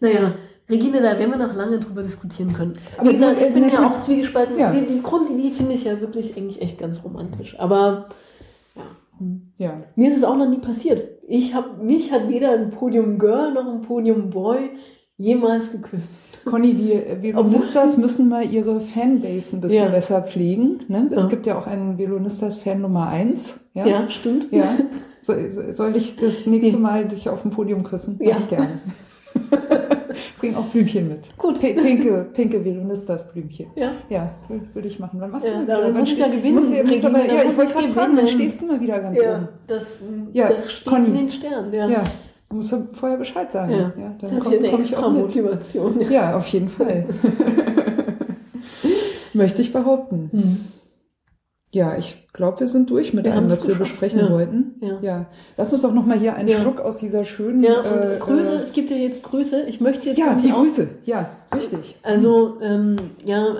Naja, 0.00 0.34
Regine, 0.68 1.02
da 1.02 1.18
werden 1.18 1.30
wir 1.32 1.46
noch 1.46 1.54
lange 1.54 1.78
drüber 1.78 2.02
diskutieren 2.02 2.52
können. 2.52 2.74
Aber 2.96 3.08
Wie 3.10 3.14
gesagt, 3.14 3.42
ich 3.42 3.52
bin 3.52 3.68
ja 3.68 3.86
auch 3.86 4.00
zwiegespalten. 4.00 4.58
Ja. 4.58 4.70
Die, 4.72 4.86
die 4.86 5.02
Grundidee 5.02 5.50
finde 5.50 5.74
ich 5.74 5.84
ja 5.84 6.00
wirklich 6.00 6.36
eigentlich 6.36 6.62
echt 6.62 6.78
ganz 6.78 7.02
romantisch. 7.04 7.58
Aber 7.58 8.08
ja, 8.76 8.82
hm. 9.18 9.52
Ja. 9.58 9.82
mir 9.96 10.10
ist 10.10 10.16
es 10.18 10.24
auch 10.24 10.36
noch 10.36 10.48
nie 10.48 10.58
passiert. 10.58 11.18
Ich 11.26 11.54
hab, 11.54 11.82
mich 11.82 12.12
hat 12.12 12.28
weder 12.28 12.52
ein 12.52 12.70
Podium 12.70 13.18
Girl 13.18 13.52
noch 13.52 13.66
ein 13.66 13.82
Podium 13.82 14.30
Boy 14.30 14.70
jemals 15.18 15.70
geküsst. 15.72 16.14
Conny, 16.46 16.72
die 16.74 16.92
äh, 16.92 17.18
Violonistas 17.22 17.96
müssen 17.98 18.28
mal 18.30 18.44
ihre 18.50 18.80
Fanbase 18.80 19.56
ein 19.56 19.60
bisschen 19.60 19.84
Ja. 19.84 19.90
besser 19.90 20.22
pflegen. 20.22 20.84
Ne? 20.88 21.08
Es 21.10 21.24
Ja. 21.24 21.28
gibt 21.28 21.46
ja 21.46 21.58
auch 21.58 21.66
einen 21.66 21.98
Violonistas-Fan 21.98 22.80
Nummer 22.80 23.08
eins. 23.08 23.68
Ja. 23.74 23.86
Ja, 23.86 24.08
stimmt. 24.08 24.46
ja. 24.52 24.76
So, 25.20 25.34
so- 25.48 25.72
soll 25.72 25.96
ich 25.96 26.16
das 26.16 26.46
nächste 26.46 26.72
Ja. 26.74 26.78
Mal 26.78 27.04
dich 27.06 27.28
auf 27.28 27.42
dem 27.42 27.50
Podium 27.50 27.82
küssen? 27.84 28.16
Mach 28.20 28.26
Ja. 28.28 28.38
ich 28.38 28.48
gerne. 28.48 28.80
Bring 30.40 30.54
auch 30.54 30.66
Blümchen 30.66 31.08
mit. 31.08 31.36
Gut. 31.38 31.60
P 31.60 31.74
pinke, 31.74 32.26
pinke 32.32 32.64
Violonistas-Blümchen. 32.64 33.66
Ja. 33.76 33.92
Ja, 34.08 34.34
wür- 34.48 34.74
würde 34.74 34.88
ich 34.88 34.98
machen. 34.98 35.20
Wann 35.20 35.30
machst 35.30 35.46
Ja, 35.48 35.60
du 35.60 35.66
da 35.66 35.78
wieder? 35.78 35.92
muss 35.98 36.10
ich 36.10 36.18
ja 36.18 36.28
gewinnen, 36.28 36.54
Musst 36.56 36.72
du, 36.72 36.82
musst 36.82 37.04
aber, 37.04 37.24
ja, 37.26 37.42
ich 37.48 37.56
wollte 37.56 37.72
gerade 37.74 37.88
fragen, 37.90 38.12
gewinnen. 38.16 38.28
stehst 38.28 38.60
du 38.62 38.66
mal 38.66 38.80
wieder 38.80 38.98
ganz 39.00 39.18
Ja, 39.20 39.36
oben? 39.36 39.48
das, 39.66 39.98
Ja, 40.32 40.48
das 40.48 40.72
steht 40.72 40.86
Conny. 40.86 41.06
in 41.08 41.14
den 41.14 41.30
Sternen. 41.30 41.72
Ja, 41.72 41.88
Ja, 41.88 42.04
du 42.48 42.56
musst 42.56 42.72
ja 42.72 42.82
vorher 42.94 43.18
Bescheid 43.18 43.52
sagen. 43.52 43.72
Ja. 43.72 43.92
Ja, 43.98 44.14
dann 44.20 44.30
habe 44.30 44.40
komm, 44.42 44.52
eine 44.54 44.70
komm 44.70 44.80
extra. 44.80 45.08
Motivation. 45.10 46.00
Ja, 46.10 46.36
auf 46.36 46.46
jeden 46.48 46.68
Fall. 46.70 47.04
Möchte 49.32 49.62
ich 49.62 49.72
behaupten. 49.72 50.28
Hm. 50.32 50.60
Ja, 51.72 51.96
ich 51.96 52.26
glaube, 52.32 52.60
wir 52.60 52.68
sind 52.68 52.90
durch 52.90 53.14
mit 53.14 53.24
Wir 53.26 53.32
allem, 53.32 53.48
was 53.50 53.66
wir 53.68 53.76
besprechen 53.76 54.18
ja. 54.20 54.30
wollten. 54.30 54.74
Ja. 55.02 55.26
Lass 55.56 55.72
uns 55.72 55.82
doch 55.82 55.94
noch 55.94 56.04
mal 56.04 56.18
hier 56.18 56.34
einen 56.34 56.48
Ja. 56.48 56.60
Schluck 56.60 56.80
aus 56.80 56.96
dieser 56.96 57.24
schönen. 57.24 57.62
Ja, 57.62 57.78
und 57.80 57.86
äh, 57.86 58.16
Grüße, 58.18 58.52
Äh, 58.52 58.62
es 58.64 58.72
gibt 58.72 58.90
ja 58.90 58.96
jetzt 58.96 59.22
Grüße. 59.22 59.62
Ich 59.68 59.80
möchte 59.80 60.08
jetzt 60.08 60.18
ja, 60.18 60.34
die 60.34 60.50
auch- 60.52 60.62
Grüße. 60.62 60.88
Ja, 61.04 61.30
richtig. 61.54 61.96
Also, 62.02 62.58
ähm, 62.60 62.96
ja, 63.24 63.58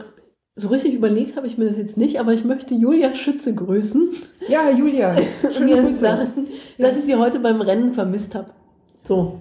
so 0.56 0.68
richtig 0.68 0.94
überlegt 0.94 1.36
habe 1.36 1.46
ich 1.46 1.56
mir 1.56 1.66
das 1.66 1.76
jetzt 1.76 1.96
nicht, 1.96 2.18
aber 2.18 2.32
ich 2.32 2.44
möchte 2.44 2.74
Julia 2.74 3.14
Schütze 3.14 3.54
grüßen 3.54 4.08
Ja, 4.48 4.68
Julia, 4.70 5.14
und 5.44 5.54
schöne 5.54 5.70
ihr 5.70 5.82
Grüße. 5.82 5.94
sagen, 5.94 6.48
dass 6.78 6.96
ich 6.98 7.04
sie 7.04 7.14
heute 7.14 7.38
beim 7.38 7.60
Rennen 7.60 7.92
vermisst 7.92 8.34
habe. 8.34 8.50
So, 9.04 9.38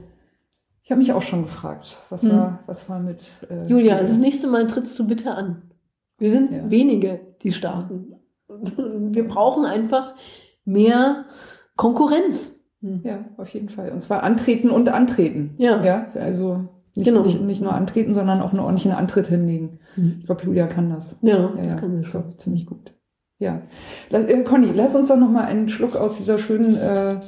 Ich 0.83 0.91
habe 0.91 0.99
mich 0.99 1.11
auch 1.13 1.21
schon 1.23 1.41
gefragt, 1.43 1.97
was 2.11 2.21
Hm. 2.23 2.31
war, 2.31 2.59
was 2.67 2.87
war 2.87 2.99
mit 2.99 3.21
äh, 3.49 3.65
Julia, 3.67 3.99
das 3.99 4.17
nächste 4.19 4.45
Mal 4.47 4.67
trittst 4.67 4.97
du 4.99 5.07
bitte 5.07 5.31
an. 5.31 5.63
Wir 6.19 6.31
sind 6.31 6.51
Ja. 6.51 6.69
wenige, 6.69 7.19
die 7.41 7.51
starten. 7.51 8.13
Wir 9.11 9.27
brauchen 9.27 9.65
einfach 9.65 10.13
mehr 10.65 11.25
Konkurrenz. 11.75 12.55
Hm. 12.81 13.01
Ja, 13.03 13.25
auf 13.37 13.49
jeden 13.49 13.69
Fall. 13.69 13.91
Und 13.91 14.01
zwar 14.01 14.23
antreten 14.23 14.69
und 14.69 14.89
antreten. 14.89 15.55
Ja. 15.57 15.83
Ja, 15.83 16.07
also 16.15 16.65
nicht, 16.95 17.07
Genau. 17.09 17.23
nicht, 17.23 17.41
nicht 17.41 17.61
nur 17.61 17.73
antreten, 17.73 18.13
sondern 18.13 18.41
auch 18.41 18.51
einen 18.51 18.59
ordentlichen 18.61 18.91
Antritt 18.93 19.27
hinlegen. 19.27 19.79
Hm. 19.95 20.17
Ich 20.19 20.25
glaube, 20.25 20.43
Julia 20.45 20.67
kann 20.67 20.89
das. 20.89 21.17
Ja, 21.21 21.37
Ja, 21.37 21.47
das 21.57 21.65
ja, 21.65 21.75
kann 21.75 21.93
sie 21.95 22.01
ich 22.01 22.07
schon. 22.07 22.21
glaube, 22.21 22.37
ziemlich 22.37 22.65
gut. 22.65 22.93
Ja. 23.37 23.61
La- 24.09 24.19
äh, 24.19 24.43
Conny, 24.43 24.67
lass 24.73 24.95
uns 24.95 25.07
doch 25.07 25.17
noch 25.17 25.29
mal 25.29 25.45
einen 25.45 25.69
Schluck 25.69 25.95
aus 25.95 26.17
dieser 26.17 26.37
schönen 26.39 26.75
äh, 26.77 27.19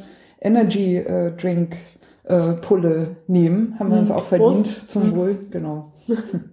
Energy 0.41 0.97
äh, 0.97 1.31
Drink 1.37 1.77
äh, 2.23 2.53
Pulle 2.53 3.15
nehmen. 3.27 3.75
Haben 3.79 3.89
wir 3.89 3.95
Mhm. 3.95 3.99
uns 3.99 4.11
auch 4.11 4.23
verdient. 4.25 4.63
Prost. 4.63 4.89
Zum 4.89 5.07
Mhm. 5.09 5.15
Wohl, 5.15 5.37
genau. 5.51 5.93